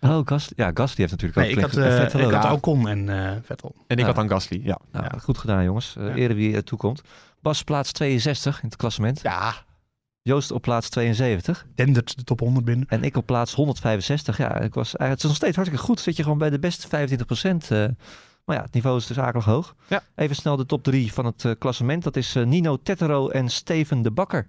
Oh, 0.00 0.20
Gasly. 0.24 0.52
Ja, 0.56 0.70
Gasly 0.74 0.94
heeft 0.96 1.10
natuurlijk 1.10 1.40
Nee, 1.40 1.50
ook 1.50 1.56
ik 1.56 1.62
had, 1.62 1.76
eh, 1.76 1.96
Vettel 1.96 2.20
ik 2.20 2.30
had 2.34 2.42
Ja. 2.42 2.52
Ocon 2.52 2.88
en 2.88 3.08
eh, 3.08 3.36
Vettel. 3.42 3.74
En 3.86 3.96
ik 3.96 3.98
Ja. 3.98 4.06
had 4.06 4.14
dan 4.14 4.28
Gasly, 4.28 4.60
ja. 4.64 4.78
Nou, 4.92 5.04
Ja. 5.04 5.18
goed 5.18 5.38
gedaan 5.38 5.64
jongens. 5.64 5.94
Eh 5.98 6.04
Ja. 6.06 6.14
Ere 6.14 6.34
wie 6.34 6.54
er 6.56 6.64
toekomt. 6.64 7.02
Bas 7.42 7.62
plaats 7.64 7.92
62 7.92 8.62
in 8.62 8.68
het 8.68 8.76
klassement. 8.76 9.20
Ja. 9.22 9.54
Joost 10.22 10.50
op 10.50 10.62
plaats 10.62 10.88
72. 10.88 11.66
Dendert 11.74 12.16
de 12.16 12.24
top 12.24 12.40
100 12.40 12.64
binnen. 12.64 12.86
En 12.88 13.02
ik 13.02 13.16
op 13.16 13.26
plaats 13.26 13.54
165. 13.54 14.36
Ja, 14.38 14.46
ik 14.60 14.74
was, 14.74 14.96
eigenlijk- 14.96 15.08
het 15.10 15.18
is 15.18 15.24
nog 15.28 15.36
steeds 15.36 15.56
hartstikke 15.56 15.84
goed. 15.86 16.00
Zit 16.00 16.16
je 16.16 16.22
gewoon 16.22 16.38
bij 16.38 16.50
de 16.50 16.58
beste 16.58 16.88
25 16.88 17.70
eh 17.70 17.84
maar 18.50 18.58
ja, 18.58 18.64
het 18.64 18.74
niveau 18.74 18.96
is 18.96 19.06
dus 19.06 19.18
akelig 19.18 19.44
hoog. 19.44 19.74
Ja. 19.88 20.02
Even 20.14 20.36
snel 20.36 20.56
de 20.56 20.66
top 20.66 20.82
3 20.82 21.12
van 21.12 21.24
het 21.24 21.44
eh, 21.44 21.52
klassement. 21.58 22.02
Dat 22.02 22.16
is 22.16 22.34
eh, 22.36 22.44
Nino 22.46 22.76
Tettero 22.82 23.28
en 23.28 23.48
Steven 23.48 24.02
de 24.02 24.10
Bakker. 24.10 24.46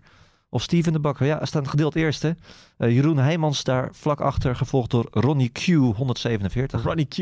Of 0.49 0.61
Steven 0.61 0.93
de 0.93 0.99
Bakker, 0.99 1.25
ja, 1.25 1.45
staan 1.45 1.67
gedeeld 1.69 1.95
eerste. 1.95 2.35
Eh, 2.77 2.89
Jeroen 2.93 3.17
Heijmans 3.17 3.63
daar 3.63 3.89
vlak 3.91 4.19
achter, 4.21 4.55
gevolgd 4.55 4.89
door 4.91 5.07
Ronnie 5.11 5.49
Q, 5.49 5.65
147. 5.95 6.83
Ronnie 6.83 7.05
Q. 7.05 7.15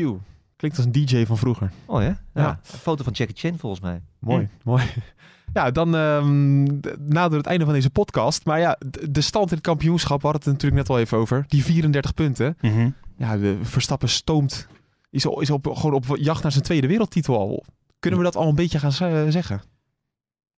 Klinkt 0.56 0.76
als 0.76 0.86
een 0.86 0.92
DJ 0.92 1.24
van 1.26 1.38
vroeger. 1.38 1.70
Oh 1.86 2.00
ja? 2.02 2.06
ja. 2.08 2.18
Ja. 2.34 2.60
Een 2.72 2.78
foto 2.78 3.04
van 3.04 3.12
Jackie 3.12 3.36
Chan 3.36 3.58
volgens 3.58 3.80
mij. 3.80 4.02
Mooi, 4.18 4.48
mooi. 4.64 4.82
Ja, 5.52 5.70
dan 5.70 5.94
ehm 5.96 6.64
d- 6.80 6.96
nader 7.08 7.38
het 7.38 7.46
einde 7.46 7.64
van 7.64 7.74
deze 7.74 7.90
podcast. 7.90 8.44
Maar 8.44 8.60
ja, 8.60 8.78
de 9.10 9.20
stand 9.20 9.48
in 9.50 9.56
het 9.56 9.66
kampioenschap, 9.66 10.20
we 10.20 10.26
hadden 10.26 10.42
het 10.42 10.52
natuurlijk 10.52 10.80
net 10.88 10.90
al 10.96 10.98
even 11.02 11.18
over. 11.18 11.44
Die 11.48 11.64
34 11.64 12.14
punten. 12.14 12.56
Ja, 13.16 13.36
de 13.36 13.58
Verstappen 13.62 14.08
stoomt. 14.08 14.66
Is, 15.10 15.50
op, 15.50 15.66
gewoon 15.66 15.94
op 15.94 16.16
jacht 16.16 16.42
naar 16.42 16.52
zijn 16.52 16.64
tweede 16.64 16.86
wereldtitel 16.86 17.38
al. 17.38 17.64
Kunnen 17.98 18.18
we 18.18 18.24
dat 18.24 18.36
al 18.36 18.48
een 18.48 18.54
beetje 18.54 18.78
gaan 18.78 18.92
ze- 18.92 19.26
zeggen? 19.28 19.62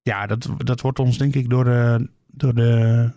Ja, 0.02 0.26
dat, 0.26 0.48
dat 0.56 0.80
wordt 0.80 0.98
ons 0.98 1.18
denk 1.18 1.34
ik 1.34 1.50
door 1.50 1.64
de, 1.64 2.08
door 2.26 2.54
de, 2.54 3.10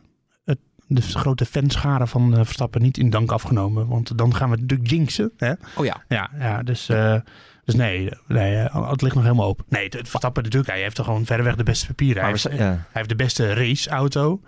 het, 0.43 0.59
de 0.87 1.01
grote 1.01 1.45
fanscharen 1.45 2.07
van 2.07 2.37
eh, 2.37 2.43
Verstappen 2.43 2.81
niet 2.81 2.97
in 2.97 3.09
dank 3.09 3.31
afgenomen. 3.31 3.87
Want 3.87 4.17
dan 4.17 4.35
gaan 4.35 4.49
we 4.49 4.57
natuurlijk 4.57 4.89
jinxen. 4.89 5.31
Hè? 5.37 5.53
Oh 5.75 5.85
ja. 5.85 6.03
Ja, 6.07 6.29
ja 6.39 6.63
dus, 6.63 6.89
eh, 6.89 7.19
dus 7.65 7.75
nee, 7.75 8.09
nee 8.27 8.55
eh, 8.55 8.89
het 8.89 9.01
ligt 9.01 9.15
nog 9.15 9.23
helemaal 9.23 9.47
open. 9.47 9.65
Nee, 9.69 9.87
het, 9.89 10.09
Verstappen 10.09 10.43
natuurlijk, 10.43 10.71
hij 10.71 10.81
heeft 10.81 10.97
er 10.97 11.03
gewoon 11.03 11.25
verreweg 11.25 11.55
de 11.55 11.63
beste 11.63 11.85
papieren. 11.85 12.23
Hij 12.23 12.33
ja. 12.51 12.57
hij 12.57 12.85
heeft 12.91 13.09
de 13.09 13.15
beste 13.15 13.53
raceauto. 13.53 14.41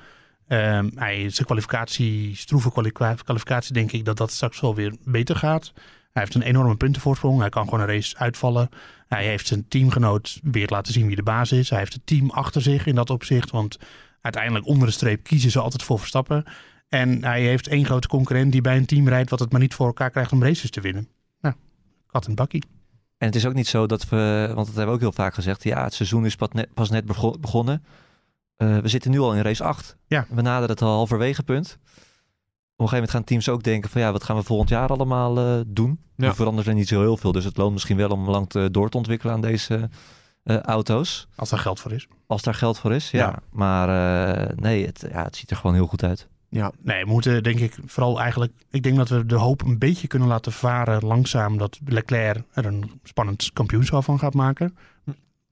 Ehm 0.48 0.90
hij, 0.96 1.30
zijn 1.30 1.46
kwalificatie, 1.46 2.36
stroeve 2.36 2.72
kwalificatie, 3.24 3.74
denk 3.74 3.92
ik 3.92 4.06
dat 4.06 4.18
dat 4.18 4.32
straks 4.32 4.60
wel 4.60 4.76
weer 4.76 4.96
beter 5.04 5.36
gaat. 5.36 5.74
Hij 6.12 6.26
heeft 6.26 6.36
een 6.36 6.42
enorme 6.42 6.76
puntenvoorsprong. 6.76 7.40
Hij 7.40 7.50
kan 7.50 7.64
gewoon 7.64 7.80
een 7.80 7.88
race 7.88 8.18
uitvallen. 8.18 8.70
Hij 9.08 9.26
heeft 9.26 9.48
zijn 9.48 9.68
teamgenoot 9.68 10.40
weer 10.44 10.68
laten 10.70 10.94
zien 10.94 11.08
wie 11.08 11.16
de 11.16 11.24
baas 11.24 11.52
is. 11.52 11.70
Hij 11.70 11.80
heeft 11.80 11.94
het 11.94 12.06
team 12.06 12.30
achter 12.30 12.62
zich 12.62 12.86
in 12.86 12.96
dat 12.96 13.10
opzicht. 13.10 13.52
Want 13.52 13.78
uiteindelijk 14.22 14.66
onder 14.66 14.88
de 14.88 14.94
streep 14.94 15.24
kiezen 15.24 15.52
ze 15.52 15.60
altijd 15.60 15.84
voor 15.84 16.00
Verstappen. 16.00 16.44
En 16.90 17.24
hij 17.24 17.42
heeft 17.42 17.68
één 17.68 17.86
grote 17.86 18.08
concurrent 18.08 18.52
die 18.52 18.62
bij 18.62 18.78
een 18.78 18.86
team 18.86 19.08
rijdt... 19.08 19.30
wat 19.30 19.40
het 19.40 19.52
maar 19.52 19.62
niet 19.62 19.74
voor 19.74 19.88
elkaar 19.88 20.10
krijgt 20.10 20.32
om 20.32 20.44
races 20.44 20.70
te 20.70 20.82
winnen. 20.82 21.08
Nou, 21.42 21.56
kat 22.08 22.28
en 22.28 22.36
bakkie. 22.36 22.64
En 23.18 23.28
het 23.28 23.36
is 23.36 23.46
ook 23.46 23.54
niet 23.54 23.68
zo 23.68 23.86
dat 23.86 24.10
we, 24.10 24.52
want 24.54 24.68
dat 24.68 24.76
hebben 24.76 24.86
we 24.86 24.92
ook 24.92 25.00
heel 25.00 25.24
vaak 25.24 25.34
gezegd, 25.34 25.64
ja, 25.64 25.84
het 25.84 25.94
seizoen 25.94 26.26
is 26.26 26.36
pas 26.36 26.50
net, 26.52 26.74
pas 26.74 26.90
net 26.90 27.06
bego- 27.06 27.38
begonnen. 27.40 27.84
Eh, 28.58 28.78
we 28.78 28.88
zitten 28.88 29.12
nu 29.12 29.20
al 29.20 29.34
in 29.34 29.42
race 29.42 29.64
8. 29.64 29.98
Ja. 30.08 30.26
We 30.30 30.42
naderen 30.42 30.70
het 30.70 30.82
al 30.82 30.96
halverwege 30.96 31.44
punt. 31.44 31.78
Op 31.78 32.84
een 32.84 32.90
gegeven 32.90 32.94
moment 32.94 33.12
gaan 33.12 33.24
teams 33.24 33.50
ook 33.50 33.64
denken 33.64 33.90
van 33.90 34.02
ja, 34.02 34.12
wat 34.12 34.24
gaan 34.24 34.36
we 34.36 34.44
volgend 34.44 34.70
jaar 34.70 34.90
allemaal 34.90 35.38
eh, 35.38 35.60
doen? 35.68 36.00
Ja. 36.16 36.36
Verandert 36.36 36.68
er 36.68 36.74
niet 36.74 36.88
zo 36.88 37.00
heel 37.00 37.18
veel, 37.18 37.32
dus 37.32 37.46
het 37.46 37.58
loont 37.58 37.74
misschien 37.74 37.98
wel 37.98 38.10
om 38.10 38.30
lang 38.30 38.50
te, 38.50 38.72
door 38.72 38.90
te 38.90 38.98
ontwikkelen 38.98 39.34
aan 39.34 39.42
deze 39.42 39.90
eh, 40.44 40.60
auto's. 40.60 41.28
Als 41.36 41.50
daar 41.50 41.60
geld 41.60 41.80
voor 41.80 41.92
is. 41.92 42.08
Als 42.28 42.42
daar 42.42 42.54
geld 42.54 42.80
voor 42.80 42.94
is, 42.94 43.12
ja. 43.12 43.20
Ja. 43.20 43.40
Maar 43.50 43.88
nee, 44.56 44.86
het, 44.86 45.06
ja, 45.12 45.24
het 45.24 45.36
ziet 45.36 45.52
er 45.52 45.58
gewoon 45.58 45.76
heel 45.76 45.88
goed 45.88 46.04
uit. 46.04 46.28
Ja. 46.50 46.72
Nee, 46.82 47.04
we 47.04 47.12
moeten 47.12 47.44
denk 47.44 47.60
ik 47.60 47.78
vooral 47.86 48.20
eigenlijk... 48.20 48.54
Ik 48.70 48.84
denk 48.84 48.96
dat 48.96 49.10
we 49.10 49.26
de 49.26 49.36
hoop 49.36 49.62
een 49.62 49.78
beetje 49.78 50.08
kunnen 50.08 50.28
laten 50.28 50.52
varen 50.52 51.06
langzaam... 51.06 51.58
dat 51.58 51.80
Leclerc 51.86 52.44
er 52.54 52.66
een 52.66 53.00
spannend 53.04 53.50
kampioenschap 53.54 54.04
van 54.04 54.20
gaat 54.20 54.34
maken. 54.34 54.78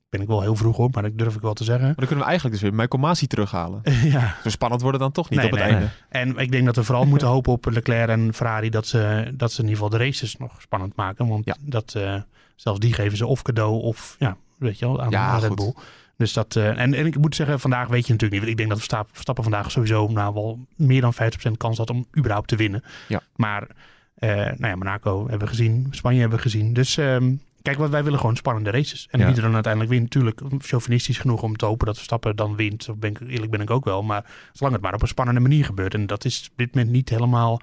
Ben 0.09 0.21
ik 0.21 0.27
wel 0.27 0.41
heel 0.41 0.55
vroeg 0.55 0.77
op, 0.77 0.93
maar 0.93 1.03
dat 1.03 1.17
durf 1.17 1.35
ik 1.35 1.41
wel 1.41 1.53
te 1.53 1.63
zeggen. 1.63 1.85
Maar 1.85 1.95
dan 1.95 2.05
kunnen 2.05 2.23
we 2.23 2.29
eigenlijk 2.29 2.61
dus 2.61 2.69
weer 2.69 2.79
Michael 2.79 3.01
Masi 3.01 3.27
terughalen. 3.27 3.81
ja, 4.15 4.35
Zo 4.43 4.49
spannend 4.49 4.81
wordt 4.81 4.97
het 4.97 5.05
dan 5.05 5.23
toch 5.23 5.29
niet 5.29 5.39
Nee, 5.39 5.47
op 5.51 5.55
het 5.57 5.63
nee. 5.63 5.73
einde. 5.73 5.89
en 6.09 6.37
ik 6.37 6.51
denk 6.51 6.65
dat 6.65 6.75
we 6.75 6.83
vooral 6.83 7.05
moeten 7.05 7.27
hopen 7.27 7.51
op 7.51 7.65
Leclerc 7.65 8.09
en 8.09 8.33
Ferrari... 8.33 8.69
dat 8.69 8.87
ze, 8.87 9.31
dat 9.33 9.51
ze 9.51 9.61
in 9.61 9.67
ieder 9.67 9.83
geval 9.83 9.97
de 9.99 10.05
races 10.05 10.35
nog 10.37 10.61
spannend 10.61 10.95
maken. 10.95 11.27
Want 11.27 11.45
Ja. 11.45 11.55
dat, 11.61 11.93
eh, 11.95 12.15
zelfs 12.55 12.79
die 12.79 12.93
geven 12.93 13.17
ze 13.17 13.25
of 13.25 13.41
cadeau 13.41 13.81
of, 13.81 14.15
ja, 14.19 14.37
weet 14.57 14.79
je 14.79 14.85
wel, 14.85 15.01
aan, 15.01 15.09
Ja, 15.09 15.27
aan 15.27 15.39
Red. 15.39 15.55
Bull. 15.55 15.73
Dus 16.17 16.33
dat, 16.33 16.55
eh, 16.55 16.67
en, 16.67 16.93
en 16.93 17.05
ik 17.05 17.17
moet 17.17 17.35
zeggen, 17.35 17.59
vandaag 17.59 17.87
weet 17.87 18.05
je 18.07 18.11
natuurlijk 18.11 18.41
niet. 18.41 18.51
Ik 18.51 18.57
denk 18.57 18.69
dat 18.69 18.77
Verstappen, 18.77 19.11
Verstappen 19.13 19.43
vandaag 19.43 19.71
sowieso 19.71 20.07
nou 20.07 20.33
wel 20.33 20.59
meer 20.75 21.01
dan 21.01 21.13
50% 21.13 21.17
kans 21.57 21.77
had 21.77 21.89
om 21.89 22.05
überhaupt 22.17 22.47
te 22.47 22.55
winnen. 22.55 22.83
Ja. 23.07 23.21
Maar, 23.35 23.67
eh, 24.15 24.29
nou 24.35 24.67
ja, 24.67 24.75
Monaco 24.75 25.19
hebben 25.21 25.39
we 25.39 25.47
gezien, 25.47 25.87
Spanje 25.91 26.19
hebben 26.19 26.37
we 26.37 26.43
gezien. 26.43 26.73
Dus 26.73 26.97
ehm, 26.97 27.33
kijk, 27.65 27.77
wat 27.77 27.89
wij 27.89 28.03
willen 28.03 28.19
gewoon 28.19 28.35
spannende 28.35 28.69
races. 28.71 29.07
En 29.11 29.19
Ja. 29.19 29.25
wie 29.25 29.35
er 29.35 29.41
dan 29.41 29.53
uiteindelijk 29.53 29.91
wint, 29.93 30.03
natuurlijk 30.03 30.41
chauvinistisch 30.57 31.17
genoeg 31.17 31.41
om 31.41 31.55
te 31.55 31.65
hopen 31.65 31.85
dat 31.85 31.95
Verstappen 31.95 32.35
dan 32.35 32.55
wint. 32.55 32.83
Zo 32.83 32.95
ben 32.95 33.09
ik, 33.09 33.19
eerlijk 33.19 33.51
ben 33.51 33.61
ik 33.61 33.69
ook 33.69 33.85
wel. 33.85 34.03
Maar 34.03 34.25
zolang 34.51 34.75
het 34.75 34.83
maar 34.83 34.93
op 34.93 35.01
een 35.01 35.07
spannende 35.07 35.39
manier 35.39 35.65
gebeurt. 35.65 35.93
En 35.93 36.07
dat 36.07 36.25
is 36.25 36.47
op 36.51 36.57
dit 36.57 36.75
moment 36.75 36.91
niet 36.93 37.09
helemaal 37.09 37.61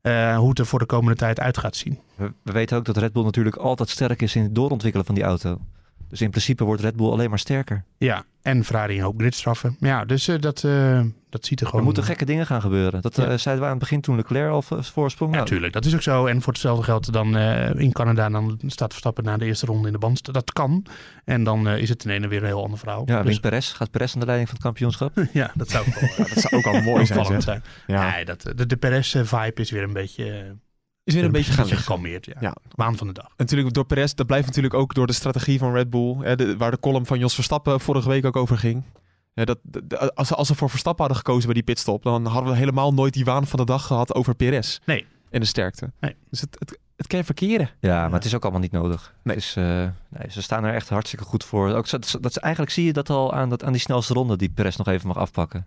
eh, 0.00 0.36
hoe 0.36 0.48
het 0.48 0.58
er 0.58 0.66
voor 0.66 0.78
de 0.78 0.86
komende 0.86 1.16
tijd 1.16 1.40
uit 1.40 1.58
gaat 1.58 1.76
zien. 1.76 1.98
We, 2.14 2.32
we 2.42 2.52
weten 2.52 2.76
ook 2.76 2.84
dat 2.84 2.96
Red 2.96 3.12
Bull 3.12 3.24
natuurlijk 3.24 3.56
altijd 3.56 3.88
sterk 3.88 4.22
is 4.22 4.36
in 4.36 4.42
het 4.42 4.54
doorontwikkelen 4.54 5.06
van 5.06 5.14
die 5.14 5.24
auto. 5.24 5.58
Dus 6.08 6.20
in 6.20 6.30
principe 6.30 6.64
wordt 6.64 6.82
Red 6.82 6.96
Bull 6.96 7.10
alleen 7.10 7.28
maar 7.30 7.38
sterker. 7.38 7.84
Ja, 7.98 8.24
en 8.42 8.64
Ferrari 8.64 8.96
een 8.96 9.02
hoop 9.04 9.18
gridstraffen. 9.18 9.76
Ja, 9.80 10.04
dus 10.04 10.28
eh, 10.28 10.40
dat, 10.40 10.64
eh, 10.64 11.00
dat 11.30 11.44
ziet 11.46 11.58
er 11.58 11.64
Er 11.64 11.70
gewoon... 11.70 11.84
moeten 11.84 12.02
gekke 12.04 12.24
dingen 12.24 12.46
gaan 12.46 12.60
gebeuren. 12.60 13.02
Dat 13.02 13.16
Ja. 13.16 13.22
eh, 13.26 13.36
zeiden 13.38 13.64
we 13.64 13.70
aan 13.70 13.76
het 13.76 13.78
begin 13.80 14.00
toen 14.00 14.16
Leclerc 14.16 14.50
al 14.50 14.62
voorsprong. 14.62 15.30
Ja, 15.30 15.36
Nou, 15.36 15.48
tuurlijk. 15.48 15.72
Dat 15.72 15.84
is 15.84 15.94
ook 15.94 16.02
zo. 16.02 16.26
En 16.26 16.42
voor 16.42 16.52
hetzelfde 16.52 16.84
geld 16.84 17.12
dan 17.12 17.36
eh, 17.36 17.74
in 17.80 17.92
Canada, 17.92 18.28
dan 18.28 18.60
staat 18.66 18.88
Verstappen 18.90 19.24
na 19.24 19.36
de 19.36 19.44
eerste 19.44 19.66
ronde 19.66 19.86
in 19.86 19.92
de 19.92 19.98
band. 19.98 20.32
Dat 20.32 20.52
kan. 20.52 20.84
En 21.24 21.44
dan 21.44 21.68
eh, 21.68 21.78
is 21.78 21.88
het 21.88 21.98
ten 21.98 22.10
ene 22.10 22.28
weer 22.28 22.40
een 22.40 22.46
heel 22.46 22.62
ander 22.62 22.78
verhaal. 22.78 23.02
ja, 23.06 23.22
Dus- 23.22 23.38
Perez. 23.40 23.72
Gaat 23.72 23.90
Perez 23.90 24.14
aan 24.14 24.20
de 24.20 24.26
leiding 24.26 24.48
van 24.48 24.56
het 24.58 24.66
kampioenschap? 24.66 25.12
ja, 25.32 25.50
dat 25.54 25.68
zou 25.70 25.86
ook 25.86 25.94
wel 26.00 26.26
Dat 26.34 26.38
zou 26.42 26.56
ook 26.56 26.74
al 26.74 26.80
mooi 26.82 27.06
zijn. 27.06 27.42
zijn. 27.42 27.62
Ja. 27.86 28.10
Nee, 28.14 28.24
dat, 28.24 28.42
de, 28.54 28.66
de 28.66 28.76
Perez-vibe 28.76 29.60
is 29.60 29.70
weer 29.70 29.82
een 29.82 29.92
beetje, 29.92 30.56
Is 31.08 31.14
weer 31.14 31.24
een 31.24 31.32
beetje 31.32 31.52
gaan 31.52 31.64
liggen. 31.64 31.82
gekalmeerd. 31.82 32.26
Ja. 32.26 32.34
Ja. 32.40 32.54
Waan 32.74 32.96
van 32.96 33.06
de 33.06 33.12
dag. 33.12 33.28
Natuurlijk 33.36 33.74
door 33.74 33.84
Perez, 33.86 34.12
dat 34.12 34.26
blijft 34.26 34.46
natuurlijk 34.46 34.74
ook 34.74 34.94
door 34.94 35.06
de 35.06 35.12
strategie 35.12 35.58
van 35.58 35.72
Red 35.72 35.90
Bull. 35.90 36.16
Hè, 36.20 36.36
de- 36.36 36.56
waar 36.56 36.70
de 36.70 36.80
column 36.80 37.06
van 37.06 37.18
Jos 37.18 37.34
Verstappen 37.34 37.80
vorige 37.80 38.08
week 38.08 38.24
ook 38.24 38.36
over 38.36 38.58
ging. 38.58 38.82
Ja, 39.34 39.44
dat, 39.44 39.58
als, 40.14 40.28
ze, 40.28 40.34
als 40.34 40.46
ze 40.48 40.54
voor 40.54 40.70
Verstappen 40.70 41.04
hadden 41.04 41.24
gekozen 41.24 41.44
bij 41.44 41.54
die 41.54 41.62
pitstop, 41.62 42.02
dan 42.02 42.26
hadden 42.26 42.52
we 42.52 42.58
helemaal 42.58 42.94
nooit 42.94 43.12
die 43.12 43.24
waan 43.24 43.46
van 43.46 43.58
de 43.58 43.64
dag 43.64 43.86
gehad 43.86 44.14
over 44.14 44.34
Perez. 44.34 44.78
Nee. 44.84 45.06
En 45.30 45.40
de 45.40 45.46
sterkte. 45.46 45.92
Nee. 46.00 46.16
Dus 46.30 46.40
het, 46.40 46.56
het, 46.58 46.78
het 46.96 47.06
kan 47.06 47.18
je 47.18 47.24
verkeren. 47.24 47.70
Ja, 47.80 48.02
maar 48.02 48.12
het 48.12 48.24
is 48.24 48.34
ook 48.34 48.42
allemaal 48.42 48.60
niet 48.60 48.72
nodig. 48.72 49.14
Nee. 49.22 49.34
Het 49.36 49.44
is, 49.44 49.54
eh, 49.56 49.64
nee, 50.08 50.30
ze 50.30 50.42
staan 50.42 50.64
er 50.64 50.74
echt 50.74 50.88
hartstikke 50.88 51.24
goed 51.24 51.44
voor. 51.44 51.72
Ook, 51.74 51.90
dat, 51.90 52.16
dat, 52.20 52.36
eigenlijk 52.36 52.72
zie 52.74 52.84
je 52.84 52.92
dat 52.92 53.10
al 53.10 53.32
aan, 53.34 53.48
dat, 53.48 53.64
aan 53.64 53.72
die 53.72 53.80
snelste 53.80 54.12
ronde 54.14 54.36
die 54.36 54.48
Perez 54.50 54.76
nog 54.76 54.86
even 54.88 55.06
mag 55.08 55.16
afpakken. 55.16 55.66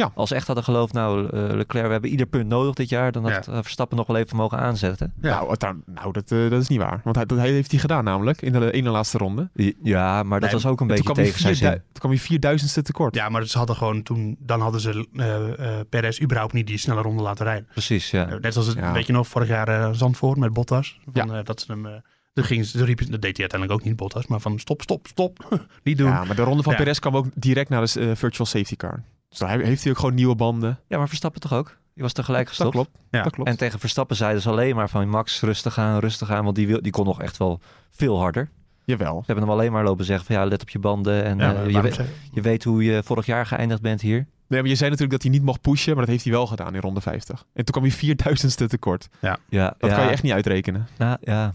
Ja. 0.00 0.10
Als 0.14 0.28
ze 0.28 0.34
echt 0.34 0.46
hadden 0.46 0.64
geloofd, 0.64 0.92
nou 0.92 1.26
eh, 1.26 1.30
Leclerc, 1.56 1.86
we 1.86 1.92
hebben 1.92 2.10
ieder 2.10 2.26
punt 2.26 2.46
nodig 2.48 2.74
dit 2.74 2.88
jaar. 2.88 3.12
Dan 3.12 3.22
had 3.30 3.46
Ja. 3.46 3.52
eh, 3.52 3.58
Verstappen 3.62 3.96
nog 3.96 4.06
wel 4.06 4.16
even 4.16 4.36
mogen 4.36 4.58
aanzetten. 4.58 5.12
Ja. 5.20 5.40
Nou, 5.58 5.76
nou 5.94 6.12
dat, 6.12 6.30
eh, 6.30 6.50
dat 6.50 6.60
is 6.62 6.68
niet 6.68 6.78
waar. 6.78 7.00
Want 7.04 7.16
hij, 7.16 7.26
dat 7.26 7.38
hij 7.38 7.50
heeft 7.50 7.70
hij 7.70 7.80
gedaan 7.80 8.04
namelijk 8.04 8.42
in 8.42 8.52
de 8.52 8.70
ene 8.72 8.90
laatste 8.90 9.18
ronde. 9.18 9.50
Ja, 9.82 10.22
maar 10.22 10.40
dat 10.40 10.50
Nee, 10.52 10.60
was 10.60 10.70
ook 10.70 10.80
een 10.80 10.88
En 10.88 10.94
beetje 10.96 11.02
toen 11.04 11.12
kwam, 11.14 11.16
hij 11.16 11.24
tegen 11.24 11.40
zijn 11.40 11.56
vier, 11.56 11.68
zin. 11.68 11.76
toen 11.78 12.00
kwam 12.00 12.10
hij 12.10 12.20
vierduizendste 12.20 12.82
tekort. 12.82 13.14
Ja, 13.14 13.28
maar 13.28 13.46
ze 13.46 13.58
hadden 13.58 13.76
gewoon 13.76 14.02
toen, 14.02 14.36
dan 14.38 14.60
hadden 14.60 14.80
ze 14.80 15.06
eh 15.16 15.78
eh 15.78 15.86
Perez 15.88 16.20
überhaupt 16.20 16.52
niet 16.52 16.66
die 16.66 16.78
snelle 16.78 17.02
ronde 17.02 17.22
laten 17.22 17.44
rijden. 17.46 17.66
Precies, 17.72 18.10
ja. 18.10 18.28
Eh, 18.28 18.38
Net 18.40 18.52
zoals 18.52 18.68
het, 18.68 18.76
Ja. 18.78 18.92
weet 18.92 19.06
je 19.06 19.12
nog, 19.12 19.28
vorig 19.28 19.48
jaar 19.48 19.94
Zandvoort 19.94 20.38
met 20.38 20.52
Bottas. 20.52 20.98
Van, 21.12 21.26
Ja. 21.28 21.42
dat 21.42 21.60
ze 21.60 21.72
hem, 21.72 22.02
toen 22.32 22.44
gingen 22.44 22.64
ze, 22.64 22.76
toen 22.76 22.86
riepen 22.86 23.04
ze- 23.04 23.10
dat 23.10 23.20
deed 23.22 23.36
hij 23.36 23.40
uiteindelijk 23.40 23.80
ook 23.80 23.86
niet 23.86 23.96
Bottas, 23.96 24.26
maar 24.26 24.40
van 24.40 24.58
stop, 24.58 24.82
stop, 24.82 25.06
stop, 25.06 25.60
niet 25.82 25.98
doen. 25.98 26.08
Ja, 26.08 26.24
maar 26.24 26.36
de 26.36 26.42
ronde 26.42 26.62
van 26.62 26.72
Ja. 26.72 26.78
Perez 26.78 26.98
kwam 26.98 27.16
ook 27.16 27.26
direct 27.34 27.68
naar 27.68 27.84
de 27.84 28.16
virtual 28.16 28.46
safety 28.46 28.76
car. 28.76 29.02
Dus 29.30 29.38
daar 29.38 29.58
heeft 29.60 29.82
hij 29.82 29.92
ook 29.92 29.98
gewoon 29.98 30.14
nieuwe 30.14 30.34
banden. 30.34 30.78
Ja, 30.86 30.98
maar 30.98 31.08
Verstappen 31.08 31.40
toch 31.40 31.52
ook? 31.52 31.78
Die 31.94 32.02
was 32.02 32.12
tegelijk 32.12 32.46
Dat 32.46 32.54
gestopt. 32.54 32.74
klopt. 32.74 32.90
Ja. 33.10 33.22
Dat 33.22 33.32
klopt. 33.32 33.50
En 33.50 33.56
tegen 33.56 33.78
Verstappen 33.78 34.16
zeiden 34.16 34.42
ze 34.42 34.48
alleen 34.50 34.74
maar 34.76 34.88
van 34.88 35.08
Max, 35.08 35.40
rustig 35.40 35.78
aan, 35.78 35.98
rustig 35.98 36.30
aan. 36.30 36.44
Want 36.44 36.56
die, 36.56 36.66
wil, 36.66 36.82
die 36.82 36.92
kon 36.92 37.04
nog 37.04 37.20
echt 37.22 37.36
wel 37.36 37.60
veel 37.90 38.18
harder. 38.18 38.50
Jawel. 38.84 39.18
Ze 39.18 39.26
hebben 39.26 39.44
hem 39.44 39.54
alleen 39.54 39.72
maar 39.72 39.84
lopen 39.84 40.04
zeggen 40.04 40.26
van 40.26 40.36
ja, 40.36 40.44
let 40.44 40.62
op 40.62 40.68
je 40.68 40.78
banden. 40.78 41.24
En 41.24 41.38
Ja, 41.38 41.54
eh, 41.54 41.70
je, 41.70 41.80
weet, 41.80 42.00
je 42.32 42.40
weet 42.40 42.64
hoe 42.64 42.84
je 42.84 43.02
vorig 43.04 43.26
jaar 43.26 43.46
geëindigd 43.46 43.80
bent 43.82 44.00
hier. 44.00 44.26
Nee, 44.46 44.60
maar 44.60 44.70
je 44.70 44.76
zei 44.76 44.90
natuurlijk 44.90 45.10
dat 45.10 45.22
hij 45.22 45.30
niet 45.30 45.42
mocht 45.42 45.60
pushen, 45.60 45.90
maar 45.92 46.00
dat 46.04 46.10
heeft 46.10 46.24
hij 46.24 46.32
wel 46.32 46.46
gedaan 46.46 46.74
in 46.74 46.80
ronde 46.80 47.00
50. 47.00 47.38
En 47.40 47.64
toen 47.64 47.64
kwam 47.64 47.82
hij 47.82 47.92
vierduizendste 47.92 48.68
tekort. 48.68 49.08
Ja, 49.20 49.38
Dat 49.48 49.74
ja, 49.90 49.96
kan 49.96 50.04
je 50.04 50.10
echt 50.10 50.22
niet 50.22 50.32
uitrekenen. 50.32 50.86
Nou, 50.98 51.16
ja. 51.20 51.54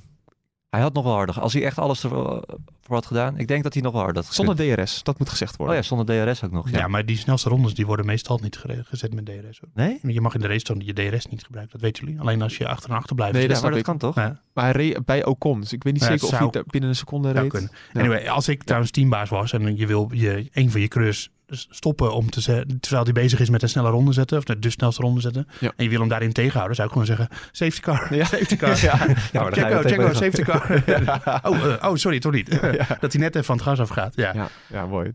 Hij 0.75 0.83
had 0.83 0.93
nog 0.93 1.03
wel 1.03 1.13
harder. 1.13 1.39
Als 1.41 1.53
hij 1.53 1.63
echt 1.63 1.77
alles 1.79 2.03
ervoor 2.03 2.43
voor 2.81 2.95
had 2.95 3.05
gedaan. 3.05 3.37
Ik 3.37 3.47
denk 3.47 3.63
dat 3.63 3.73
hij 3.73 3.81
nog 3.83 3.91
wel 3.93 4.01
harder 4.01 4.23
had 4.23 4.31
gekund. 4.35 4.57
Zonder 4.57 4.75
DRS, 4.85 5.03
dat 5.03 5.19
moet 5.19 5.29
gezegd 5.29 5.51
Oh 5.51 5.57
worden. 5.57 5.75
ja, 5.75 5.81
zonder 5.81 6.05
DRS 6.25 6.43
ook 6.43 6.51
nog. 6.51 6.69
ja. 6.69 6.77
Ja. 6.77 6.87
maar 6.87 7.05
die 7.05 7.17
snelste 7.17 7.49
rondes 7.49 7.73
die 7.73 7.85
worden 7.85 8.05
meestal 8.05 8.39
niet 8.43 8.57
gezet 8.83 9.13
met 9.13 9.25
DRS. 9.25 9.59
hoor. 9.59 9.69
Nee? 9.73 9.99
Je 10.13 10.21
mag 10.21 10.33
in 10.35 10.41
de 10.41 10.47
race 10.47 10.63
dan 10.63 10.81
je 10.85 10.93
DRS 10.93 11.25
niet 11.25 11.43
gebruiken, 11.43 11.73
dat 11.73 11.81
weten 11.81 12.05
jullie. 12.05 12.19
Alleen 12.21 12.41
als 12.41 12.57
je 12.57 12.67
achter 12.67 12.89
en 12.89 12.95
achter 12.95 13.15
blijft. 13.15 13.33
Nee, 13.33 13.41
Ja, 13.47 13.53
dat 13.53 13.61
maar 13.61 13.71
dat 13.71 13.81
kan 13.81 13.97
toch? 13.97 14.15
Ja, 14.15 14.39
Maar 14.53 14.63
hij 14.63 14.73
reed 14.73 15.05
bij 15.05 15.25
Ocon, 15.25 15.59
dus 15.59 15.73
ik 15.73 15.83
weet 15.83 15.93
niet 15.93 16.01
Ja, 16.01 16.07
zeker 16.17 16.25
of 16.27 16.53
hij 16.53 16.63
binnen 16.67 16.89
een 16.89 16.95
seconde 16.95 17.31
reed. 17.31 17.69
Anyway, 17.93 18.27
als 18.29 18.47
ik 18.47 18.63
trouwens 18.63 18.91
teambaas 18.91 19.29
was 19.29 19.53
en 19.53 19.77
je 19.77 19.87
wil 19.87 20.09
je, 20.13 20.49
een 20.53 20.71
van 20.71 20.81
je 20.81 20.87
crews 20.87 21.29
stoppen 21.49 22.13
om 22.13 22.29
te 22.29 22.41
ze- 22.41 22.65
terwijl 22.79 23.03
hij 23.03 23.13
bezig 23.13 23.39
is 23.39 23.49
met 23.49 23.61
een 23.61 23.69
snelle 23.69 23.89
ronde 23.89 24.13
zetten, 24.13 24.37
of 24.37 24.43
de 24.43 24.69
snelste 24.69 25.01
ronde 25.01 25.21
zetten, 25.21 25.47
Ja. 25.59 25.71
en 25.75 25.83
je 25.83 25.89
wil 25.89 25.99
hem 25.99 26.09
daarin 26.09 26.33
tegenhouden, 26.33 26.75
zou 26.75 26.87
ik 26.87 26.93
gewoon 26.93 27.07
zeggen, 27.07 27.27
safety 27.51 27.79
car, 27.81 28.15
Ja. 28.15 28.25
safety 28.35 28.55
car. 28.55 28.69
Ja. 28.81 29.05
Ja, 29.31 29.51
Checo, 29.51 29.75
meteen 29.75 29.81
Checo, 29.91 30.03
mee- 30.03 30.13
safety 30.13 30.41
car. 30.43 30.71
oh, 31.49 31.65
eh, 31.73 31.89
oh, 31.89 31.95
sorry, 31.95 32.19
toch 32.19 32.31
niet. 32.31 32.49
Dat 32.99 33.13
hij 33.13 33.21
net 33.21 33.33
even 33.35 33.43
van 33.43 33.55
het 33.55 33.65
gas 33.65 33.79
afgaat. 33.79 34.15
Ja. 34.15 34.31
Ja, 34.33 34.47
ja 34.67 34.85
mooi. 34.85 35.13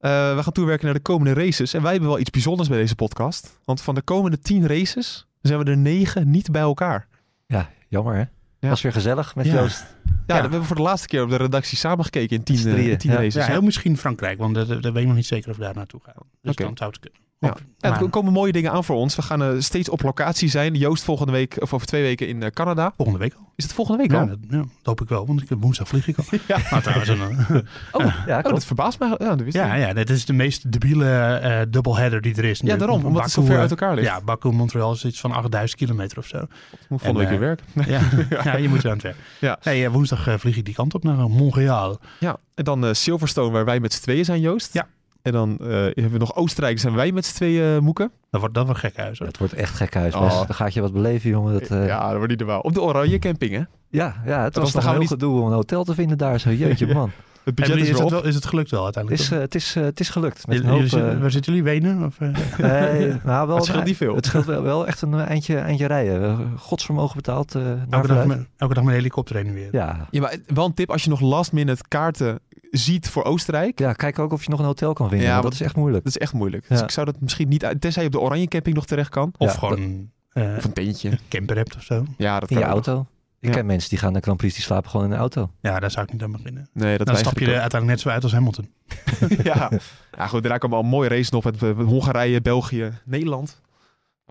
Eh, 0.00 0.36
we 0.36 0.42
gaan 0.42 0.52
toewerken 0.52 0.84
naar 0.84 0.94
de 0.94 1.00
komende 1.00 1.40
races. 1.44 1.74
En 1.74 1.82
wij 1.82 1.90
hebben 1.92 2.08
wel 2.10 2.18
iets 2.18 2.30
bijzonders 2.30 2.68
bij 2.68 2.78
deze 2.78 2.94
podcast. 2.94 3.58
Want 3.64 3.80
van 3.82 3.94
de 3.94 4.02
komende 4.02 4.38
tien 4.38 4.66
races 4.66 5.26
zijn 5.42 5.58
we 5.58 5.70
er 5.70 5.76
negen 5.76 6.30
niet 6.30 6.50
bij 6.50 6.62
elkaar. 6.62 7.06
Ja, 7.46 7.70
jammer 7.88 8.14
hè? 8.14 8.22
Ja. 8.66 8.72
Was 8.72 8.82
weer 8.82 8.92
gezellig 8.92 9.34
met 9.34 9.46
Ja. 9.46 9.54
Joost. 9.54 9.84
Ja, 10.04 10.12
Ja. 10.26 10.42
we 10.42 10.48
hebben 10.50 10.64
voor 10.64 10.76
de 10.76 10.82
laatste 10.82 11.08
keer 11.08 11.22
op 11.22 11.28
de 11.30 11.36
redactie 11.36 11.78
samengekeken 11.78 12.36
in 12.36 12.42
tien, 12.42 12.56
z'n 12.56 12.68
eh, 12.68 12.96
tien 12.96 13.10
ja. 13.10 13.16
races. 13.16 13.34
Ja, 13.34 13.46
heel 13.52 13.60
misschien 13.62 13.96
Frankrijk, 13.98 14.38
want 14.38 14.54
dat, 14.54 14.68
dat 14.68 14.92
weet 14.92 14.96
ik 14.96 15.06
nog 15.06 15.14
niet 15.16 15.26
zeker 15.26 15.50
of 15.50 15.56
we 15.56 15.62
daar 15.62 15.74
naartoe 15.74 16.00
gaan. 16.02 16.22
Dus 16.42 16.52
Oké. 16.52 16.62
dan 16.62 16.76
zou 16.76 16.90
het 16.90 17.00
kunnen. 17.00 17.20
Ja. 17.46 17.90
Ja, 17.90 18.00
er 18.00 18.08
komen 18.08 18.32
mooie 18.32 18.52
dingen 18.52 18.72
aan 18.72 18.84
voor 18.84 18.96
ons. 18.96 19.16
We 19.16 19.22
gaan 19.22 19.42
eh, 19.42 19.48
steeds 19.58 19.88
op 19.88 20.02
locatie 20.02 20.48
zijn. 20.48 20.74
Joost 20.74 21.04
volgende 21.04 21.32
week, 21.32 21.56
of 21.60 21.72
over 21.74 21.86
twee 21.86 22.02
weken 22.02 22.28
in 22.28 22.42
eh, 22.42 22.50
Canada. 22.50 22.92
volgende 22.96 23.20
week 23.20 23.34
al. 23.34 23.52
Is 23.56 23.64
het 23.64 23.72
volgende 23.72 24.02
week 24.02 24.10
Ja, 24.10 24.20
al? 24.20 24.26
dat, 24.26 24.38
ja, 24.50 24.56
dat 24.56 24.66
hoop 24.82 25.00
ik 25.00 25.08
wel, 25.08 25.26
want 25.26 25.42
ik, 25.42 25.48
woensdag 25.58 25.88
vlieg 25.88 26.08
ik 26.08 26.18
al. 26.18 26.24
Ja. 26.48 26.58
Nou, 26.70 26.82
trouwens, 26.82 27.08
een, 27.08 27.20
eh, 27.20 27.56
Oh, 27.92 28.02
ja, 28.02 28.06
Oh, 28.16 28.24
klopt. 28.26 28.48
dat 28.50 28.64
verbaast 28.64 28.98
mij. 28.98 29.08
Ja, 29.08 29.16
dat 29.16 29.40
wist 29.40 29.56
ja, 29.56 29.74
ja, 29.74 29.92
dit 29.92 30.10
is 30.10 30.24
de 30.24 30.32
meest 30.32 30.72
debiele 30.72 31.34
eh 31.36 31.60
doubleheader 31.68 32.20
die 32.20 32.34
er 32.36 32.44
is. 32.44 32.60
nu. 32.60 32.70
ja, 32.70 32.76
daarom. 32.76 33.04
Omdat 33.04 33.22
het 33.22 33.32
zo 33.32 33.40
Baku, 33.40 33.46
ver 33.52 33.56
eh, 33.56 33.62
uit 33.62 33.70
elkaar 33.80 33.94
ligt. 33.94 34.06
Ja, 34.08 34.20
Baku 34.20 34.50
Montreal 34.52 34.92
is 34.92 35.04
iets 35.04 35.20
van 35.20 35.32
8000 35.32 35.80
kilometer 35.80 36.18
of 36.18 36.26
zo. 36.26 36.38
Moet 36.38 36.48
volgende 36.88 37.18
week 37.18 37.28
en, 37.28 37.38
weer 37.38 37.46
werken. 37.48 37.66
Ja, 38.38 38.42
ja 38.44 38.56
je 38.56 38.68
moet 38.68 38.78
er 38.84 38.86
aan 38.90 38.92
het 38.92 39.02
werk. 39.02 39.16
Ja. 39.40 39.58
Nee, 39.62 39.84
eh, 39.84 39.90
woensdag 39.92 40.26
eh, 40.26 40.34
vlieg 40.38 40.56
ik 40.56 40.64
die 40.64 40.74
kant 40.74 40.94
op 40.94 41.02
naar 41.02 41.18
eh, 41.18 41.26
Montreal. 41.26 41.98
Ja, 42.20 42.36
en 42.54 42.64
dan 42.64 42.84
eh, 42.86 42.92
Silverstone, 42.92 43.50
waar 43.50 43.64
wij 43.64 43.80
met 43.80 43.92
z'n 43.92 44.02
tweeën 44.02 44.24
zijn, 44.24 44.40
Joost. 44.40 44.72
Ja. 44.72 44.86
En 45.26 45.32
dan 45.32 45.56
eh, 45.60 45.68
hebben 45.68 46.10
we 46.10 46.18
nog 46.18 46.34
Oostenrijk, 46.36 46.78
zijn 46.78 46.94
wij 46.94 47.12
met 47.12 47.24
z'n 47.26 47.34
tweeën 47.34 47.76
eh, 47.76 47.80
moeken. 47.82 48.10
Dat 48.30 48.40
wordt, 48.40 48.54
dat 48.54 48.64
wordt 48.64 48.80
gek 48.80 48.96
huis. 48.96 49.18
hoor. 49.18 49.26
Het 49.28 49.38
wordt 49.38 49.52
echt 49.52 49.74
gek 49.74 49.94
huis. 49.94 50.14
Oh. 50.14 50.36
Dan 50.36 50.54
gaat 50.54 50.74
je 50.74 50.80
wat 50.80 50.92
beleven, 50.92 51.30
jongen. 51.30 51.52
Dat, 51.52 51.62
eh, 51.62 51.68
ja, 51.78 51.84
Ja, 51.86 52.06
dat 52.08 52.12
wordt 52.16 52.28
niet 52.28 52.38
normaal. 52.38 52.60
Op 52.60 52.74
de 52.74 52.80
Oranje 52.82 53.18
Camping, 53.18 53.52
hè? 53.52 53.62
ja, 53.88 54.14
het 54.24 54.54
was- 54.54 54.62
was 54.64 54.72
dan 54.72 54.82
nog 54.82 54.90
heel 54.90 55.00
niet- 55.00 55.08
gedoe 55.08 55.40
om 55.40 55.46
een 55.46 55.52
hotel 55.52 55.84
te 55.84 55.94
vinden 55.94 56.18
daar. 56.18 56.40
Zo, 56.40 56.50
jeetje 56.50 56.86
man. 56.94 57.10
Het 57.44 57.54
budget 57.54 57.76
is 57.76 57.82
is, 57.82 57.88
het 57.88 58.02
op. 58.02 58.10
wel, 58.10 58.24
is 58.24 58.34
het 58.34 58.46
gelukt 58.46 58.70
wel 58.70 58.86
Het 58.86 58.96
uiteindelijk? 58.96 59.34
is, 59.34 59.40
het, 59.42 59.54
is, 59.54 59.74
het 59.86 60.00
is 60.00 60.08
gelukt. 60.08 60.46
Met 60.46 60.64
hoop, 60.64 60.88
waar 61.20 61.30
zitten 61.30 61.54
jullie? 61.54 61.62
Wenen? 61.62 62.04
Of, 62.04 62.20
eh? 62.20 62.28
nee, 62.58 63.12
nou, 63.24 63.46
wel, 63.46 63.56
Het 63.56 63.64
scheelt 63.64 63.84
niet 63.84 63.96
veel. 63.96 64.14
Het 64.14 64.26
scheelt 64.26 64.44
wel, 64.44 64.62
wel 64.62 64.86
echt 64.86 65.02
een 65.02 65.14
eindje, 65.14 65.56
eindje 65.58 65.86
rijden. 65.86 66.52
Godsvermogen 66.58 67.16
betaald. 67.16 67.54
eh, 67.54 67.70
elke, 67.90 68.06
dag 68.06 68.26
met, 68.26 68.46
elke 68.56 68.74
dag 68.74 68.82
met 68.82 68.92
een 68.92 68.98
helikopter 68.98 69.36
heen 69.36 69.46
en 69.46 69.54
weer. 69.54 69.68
Ja. 69.72 70.06
Ja, 70.10 70.20
maar 70.20 70.36
wel 70.46 70.64
een 70.64 70.74
tip 70.74 70.90
als 70.90 71.04
je 71.04 71.10
nog 71.10 71.20
last 71.20 71.52
minute 71.52 71.82
kaarten 71.88 72.38
ziet 72.76 73.08
voor 73.08 73.24
Oostenrijk. 73.24 73.78
ja, 73.78 73.92
kijk 73.92 74.18
ook 74.18 74.32
of 74.32 74.44
je 74.44 74.50
nog 74.50 74.58
een 74.58 74.64
hotel 74.64 74.92
kan 74.92 75.08
vinden. 75.08 75.26
Ja, 75.26 75.40
dat 75.40 75.52
is 75.52 75.60
echt 75.60 75.76
moeilijk. 75.76 76.04
Dat 76.04 76.14
is 76.16 76.20
echt 76.20 76.32
moeilijk. 76.32 76.68
Dus 76.68 76.80
ik 76.82 76.90
zou 76.90 77.06
dat 77.06 77.20
misschien 77.20 77.48
niet... 77.48 77.64
uit- 77.64 77.80
Tenzij 77.80 78.02
je 78.02 78.08
op 78.08 78.14
de 78.14 78.20
Oranje 78.20 78.46
Camping 78.48 78.74
nog 78.76 78.86
terecht 78.86 79.08
kan. 79.08 79.32
Of 79.38 79.52
Ja, 79.52 79.58
gewoon 79.58 80.10
eh, 80.32 80.54
Of 80.56 80.64
een 80.64 80.72
tentje. 80.72 81.10
een 81.10 81.18
camper 81.28 81.56
hebt 81.56 81.76
of 81.76 81.82
zo. 81.82 82.04
Ja, 82.16 82.40
dat 82.40 82.50
In 82.50 82.56
je 82.58 82.62
nog. 82.64 82.72
auto. 82.72 83.06
Ik 83.40 83.48
Ja. 83.48 83.54
ken 83.54 83.66
mensen 83.66 83.90
die 83.90 83.98
gaan 83.98 84.12
naar 84.12 84.22
Grand 84.22 84.38
Prix, 84.38 84.54
die 84.54 84.62
slapen 84.62 84.90
gewoon 84.90 85.06
in 85.06 85.12
een 85.12 85.18
auto. 85.18 85.50
Ja, 85.60 85.78
daar 85.80 85.90
zou 85.90 86.06
ik 86.06 86.12
niet 86.12 86.22
aan 86.22 86.32
beginnen. 86.32 86.68
Nee, 86.72 86.98
dat 86.98 87.06
Dan 87.06 87.16
stap 87.16 87.38
je 87.38 87.44
er 87.46 87.60
uiteindelijk 87.60 87.90
net 87.90 88.00
zo 88.00 88.08
uit 88.08 88.22
als 88.22 88.32
Hamilton. 88.32 88.68
ja. 89.42 89.70
ja, 90.16 90.26
goed. 90.26 90.42
Daarna 90.42 90.58
komen 90.58 90.76
al 90.76 90.82
mooie 90.82 91.08
races 91.08 91.30
nog 91.30 91.44
met 91.44 91.60
Hongarije, 91.60 92.40
België, 92.40 92.92
Nederland. 93.04 93.60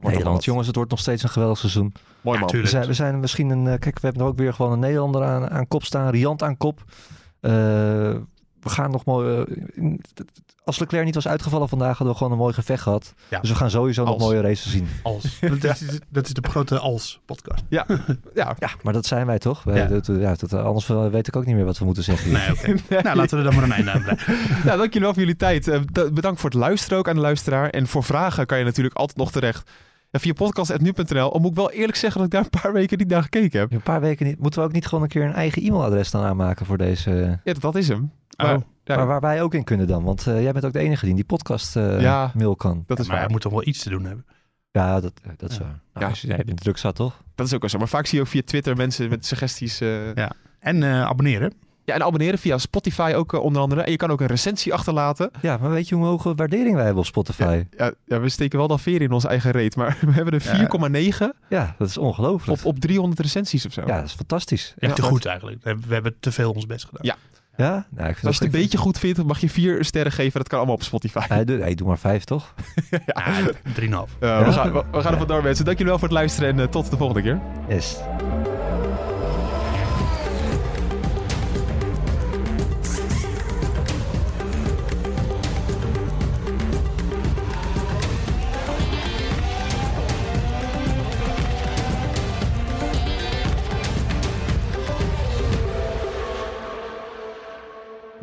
Nederland, 0.02 0.44
jongens, 0.44 0.68
het 0.68 0.76
wordt 0.76 0.92
nog 0.92 1.00
steeds 1.00 1.24
een 1.24 1.30
geweldig 1.30 1.58
seizoen. 1.58 1.94
Mooi 2.22 2.40
Ja, 2.40 2.46
man. 2.46 2.62
We 2.62 2.68
zijn, 2.68 2.88
we 2.88 2.94
zijn 2.94 3.20
misschien 3.20 3.50
een... 3.50 3.68
eh, 3.68 3.80
Kijk, 3.80 4.00
we 4.00 4.06
hebben 4.08 4.22
er 4.22 4.28
ook 4.28 4.38
weer 4.38 4.54
gewoon 4.54 4.72
een 4.72 4.80
Nederlander 4.80 5.24
aan, 5.24 5.50
aan 5.50 5.68
kop 5.68 5.84
staan. 5.84 6.10
Riant 6.10 6.44
aan 6.44 6.58
kop. 6.58 6.84
Eh, 7.40 8.16
we 8.66 8.72
gaan 8.72 8.92
nog 8.92 9.06
mooi... 9.06 9.46
eh, 9.76 9.94
als 10.64 10.80
Leclerc 10.80 11.06
niet 11.06 11.16
was 11.16 11.28
uitgevallen 11.28 11.70
vandaag, 11.70 11.90
hadden 11.98 12.08
we 12.08 12.14
gewoon 12.18 12.32
een 12.34 12.38
mooi 12.40 12.54
gevecht 12.54 12.84
gehad. 12.84 13.14
Ja. 13.30 13.40
Dus 13.40 13.50
we 13.50 13.56
gaan 13.56 13.70
sowieso 13.70 14.04
nog 14.04 14.18
mooie 14.18 14.42
races 14.42 14.72
zien. 14.72 14.88
Als. 15.04 15.40
dat, 15.60 15.64
is, 15.82 16.00
dat 16.10 16.26
is 16.26 16.34
de 16.34 16.44
grote 16.50 16.80
als-podcast. 16.80 17.64
Ja. 17.70 17.86
Ja, 18.34 18.56
maar 18.84 18.94
dat 18.94 19.06
zijn 19.06 19.26
wij 19.26 19.40
toch? 19.40 19.64
Wij, 19.64 19.78
Ja. 19.78 19.86
dat, 19.86 20.06
ja, 20.06 20.34
dat, 20.36 20.54
anders 20.54 20.90
eh, 20.90 21.08
weet 21.08 21.28
ik 21.28 21.36
ook 21.36 21.46
niet 21.46 21.56
meer 21.56 21.66
wat 21.66 21.78
we 21.78 21.86
moeten 21.86 22.04
zeggen. 22.04 22.32
Nee, 22.32 22.52
oké. 22.52 22.74
Nou, 23.04 23.16
laten 23.16 23.30
we 23.38 23.44
er 23.44 23.44
dan 23.44 23.56
maar 23.56 23.64
een 23.64 23.72
einde 23.86 23.92
aan 23.92 24.02
breien. 24.02 24.40
Nou, 24.66 24.78
dankjewel 24.78 25.10
voor 25.14 25.20
jullie 25.22 25.36
tijd. 25.36 25.68
Eh, 25.68 25.80
bed- 25.92 26.14
bedankt 26.14 26.40
voor 26.40 26.50
het 26.50 26.60
luisteren 26.60 26.98
ook 26.98 27.08
aan 27.10 27.16
de 27.16 27.22
luisteraar. 27.22 27.70
En 27.70 27.88
voor 27.88 28.04
vragen 28.04 28.46
kan 28.46 28.58
je 28.58 28.64
natuurlijk 28.64 28.96
altijd 28.96 29.18
nog 29.18 29.32
terecht 29.32 29.70
ja, 30.12 30.20
via 30.20 30.34
podcast.nu.nl. 30.34 31.34
Al 31.34 31.40
moet 31.40 31.50
ik 31.52 31.56
wel 31.58 31.72
eerlijk 31.72 31.98
zeggen 31.98 32.18
dat 32.22 32.26
ik 32.34 32.34
daar 32.34 32.48
een 32.54 32.62
paar 32.62 32.74
weken 32.74 32.98
niet 32.98 33.08
naar 33.08 33.22
gekeken 33.24 33.60
heb. 33.60 33.72
Een 33.72 33.82
paar 33.82 34.02
weken 34.02 34.26
niet. 34.26 34.40
Moeten 34.40 34.60
we 34.62 34.66
ook 34.68 34.74
niet 34.74 34.86
gewoon 34.86 35.04
een 35.04 35.10
keer 35.10 35.24
een 35.24 35.34
eigen 35.34 35.62
e-mailadres 35.62 36.12
dan 36.12 36.24
aanmaken 36.24 36.66
voor 36.66 36.78
deze... 36.78 37.40
Ja, 37.44 37.54
dat 37.60 37.76
is 37.76 37.88
hem. 37.88 38.12
Maar, 38.36 38.56
Oh. 38.56 38.62
ja, 38.84 38.96
Maar 38.96 39.08
waar 39.08 39.20
wij 39.22 39.42
ook 39.42 39.54
in 39.54 39.64
kunnen 39.64 39.88
dan. 39.88 40.04
Want 40.04 40.28
eh, 40.28 40.42
jij 40.42 40.52
bent 40.52 40.66
ook 40.66 40.74
de 40.74 40.80
enige 40.80 41.00
die 41.02 41.10
in 41.10 41.16
die 41.16 41.26
podcast 41.26 41.76
eh, 41.76 42.02
Ja. 42.02 42.32
mail 42.36 42.56
kan. 42.56 42.84
dat 42.88 43.00
is 43.00 43.06
maar 43.06 43.14
waar. 43.16 43.24
hij 43.26 43.32
moet 43.34 43.42
toch 43.42 43.52
wel 43.52 43.68
iets 43.68 43.84
te 43.84 43.90
doen 43.90 44.06
hebben. 44.06 44.26
Ja, 44.72 45.00
dat, 45.00 45.14
eh, 45.24 45.32
dat 45.38 45.50
is 45.52 45.58
Ja. 45.58 45.64
waar. 45.64 45.72
Ja. 45.72 46.00
Nou, 46.00 46.10
als 46.10 46.22
je, 46.22 46.28
jij 46.28 46.44
bent 46.46 46.62
druk 46.62 46.78
zat, 46.78 46.96
toch? 46.96 47.22
Dat 47.36 47.46
is 47.48 47.54
ook 47.54 47.62
wel 47.62 47.70
zo. 47.70 47.78
Maar 47.78 47.88
vaak 47.88 48.06
zie 48.06 48.18
je 48.18 48.24
ook 48.24 48.30
via 48.30 48.42
Twitter 48.46 48.76
mensen 48.76 49.10
met 49.10 49.26
suggesties. 49.26 49.80
eh, 49.82 50.14
Ja. 50.14 50.32
En 50.60 50.84
eh, 50.84 51.02
abonneren. 51.02 51.54
Ja, 51.84 51.94
en 51.94 52.04
abonneren 52.04 52.40
via 52.40 52.58
Spotify 52.58 53.14
ook 53.16 53.32
onder 53.34 53.62
andere. 53.62 53.82
En 53.82 53.92
je 53.92 53.98
kan 53.98 54.12
ook 54.12 54.22
een 54.22 54.28
recensie 54.28 54.74
achterlaten. 54.74 55.32
Ja, 55.42 55.58
maar 55.58 55.70
weet 55.70 55.90
je 55.90 55.96
hoe 55.96 56.06
hoge 56.06 56.36
waardering 56.36 56.74
wij 56.76 56.84
hebben 56.84 57.02
op 57.02 57.08
Spotify? 57.08 57.64
Ja, 57.78 57.92
ja, 58.06 58.20
we 58.20 58.30
steken 58.30 58.58
wel 58.60 58.68
dan 58.68 58.80
veer 58.80 59.02
in 59.02 59.12
onze 59.12 59.28
eigen 59.28 59.52
reet. 59.52 59.76
Maar 59.76 59.98
we 60.06 60.12
hebben 60.12 60.34
er 60.34 60.42
4,9 60.42 61.34
Ja, 61.50 61.76
dat 61.78 61.88
is 61.88 61.98
ongelooflijk. 61.98 62.60
op, 62.60 62.66
op 62.66 62.80
300 62.80 63.20
recensies 63.20 63.66
of 63.66 63.74
zo. 63.74 63.82
Ja, 63.86 63.96
dat 63.96 64.06
is 64.06 64.14
fantastisch. 64.14 64.74
Ja, 64.78 64.88
Ja, 64.88 64.94
te 64.94 65.02
goed 65.02 65.26
eigenlijk. 65.26 65.64
We 65.64 65.68
hebben, 65.70 65.88
we 65.88 65.94
hebben 65.94 66.16
te 66.20 66.32
veel 66.32 66.52
ons 66.52 66.66
best 66.66 66.86
gedaan. 66.86 67.06
Ja. 67.06 67.16
Ja? 67.58 67.86
Nou, 67.90 68.10
ik 68.10 68.16
vind 68.16 68.28
Als 68.28 68.38
je 68.38 68.46
het 68.46 68.54
een 68.54 68.62
beetje 68.62 68.78
goed 68.78 69.00
vindt, 69.00 69.24
mag 69.24 69.40
je 69.40 69.50
vier 69.50 69.86
sterren 69.86 70.12
geven. 70.12 70.40
Dat 70.40 70.48
kan 70.48 70.58
allemaal 70.58 70.76
op 70.76 70.84
Spotify. 70.84 71.44
Doet, 71.44 71.60
hey, 71.60 71.76
doe 71.76 71.88
maar 71.88 71.98
vijf, 71.98 72.24
toch? 72.24 72.54
Ja, 73.06 73.42
3,5. 73.42 73.52
Uh, 73.80 74.46
we, 74.46 74.52
gaan, 74.52 74.74
we, 74.74 74.84
we 74.92 75.02
gaan 75.02 75.12
er 75.12 75.18
vandoor 75.18 75.44
mensen. 75.44 75.66
Dank 75.66 75.78
jullie 75.78 75.92
wel 75.92 76.00
voor 76.00 76.08
het 76.08 76.18
luisteren 76.18 76.50
en 76.50 76.60
eh, 76.60 76.68
tot 76.68 76.90
de 76.90 76.98
volgende 76.98 77.22
keer. 77.22 77.40
Yes. 77.68 77.98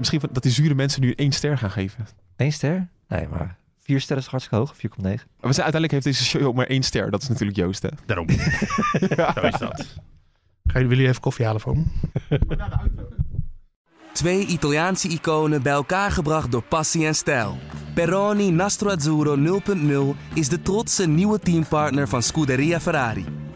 Misschien 0.03 0.31
dat 0.33 0.43
die 0.43 0.53
zure 0.53 0.75
mensen 0.75 1.01
nu 1.01 1.13
één 1.13 1.33
ster 1.33 1.59
gaan 1.59 1.71
geven. 1.71 2.07
Eén 2.37 2.53
ster? 2.53 2.89
Nee, 3.09 3.29
maar 3.29 3.57
vier 3.81 4.01
sterren 4.01 4.25
is 4.25 4.31
hartstikke 4.31 4.65
hoog. 4.65 4.75
4,9. 4.75 5.03
Maar 5.03 5.15
we 5.41 5.53
zijn, 5.53 5.65
uiteindelijk 5.73 5.93
heeft 5.93 6.05
deze 6.05 6.25
show 6.25 6.47
ook 6.47 6.55
maar 6.55 6.67
één 6.67 6.83
ster. 6.83 7.11
Dat 7.11 7.23
is 7.23 7.29
natuurlijk 7.29 7.59
Joost, 7.59 7.83
hè? 7.83 7.89
Daarom. 8.07 8.31
Zo 9.35 9.47
is 9.47 9.59
dat. 9.59 10.01
Ga 10.67 10.79
je, 10.79 10.87
willen 10.87 10.89
jullie 10.89 11.07
even 11.07 11.21
koffie 11.21 11.45
halen 11.45 11.61
voor 11.61 11.77
me? 11.77 11.85
Twee 14.13 14.47
Italiaanse 14.47 15.09
iconen 15.09 15.63
bij 15.63 15.73
elkaar 15.73 16.11
gebracht 16.11 16.51
door 16.51 16.63
passie 16.63 17.07
en 17.07 17.15
stijl. 17.15 17.59
Peroni 17.95 18.51
Nastro 18.51 18.91
Azzurro 18.91 19.61
0.0 20.17 20.35
is 20.35 20.49
de 20.49 20.63
trotse 20.63 21.09
nieuwe 21.09 21.39
teampartner 21.39 22.09
van 22.09 22.23
Scuderia 22.23 22.81
Ferrari. 22.81 23.25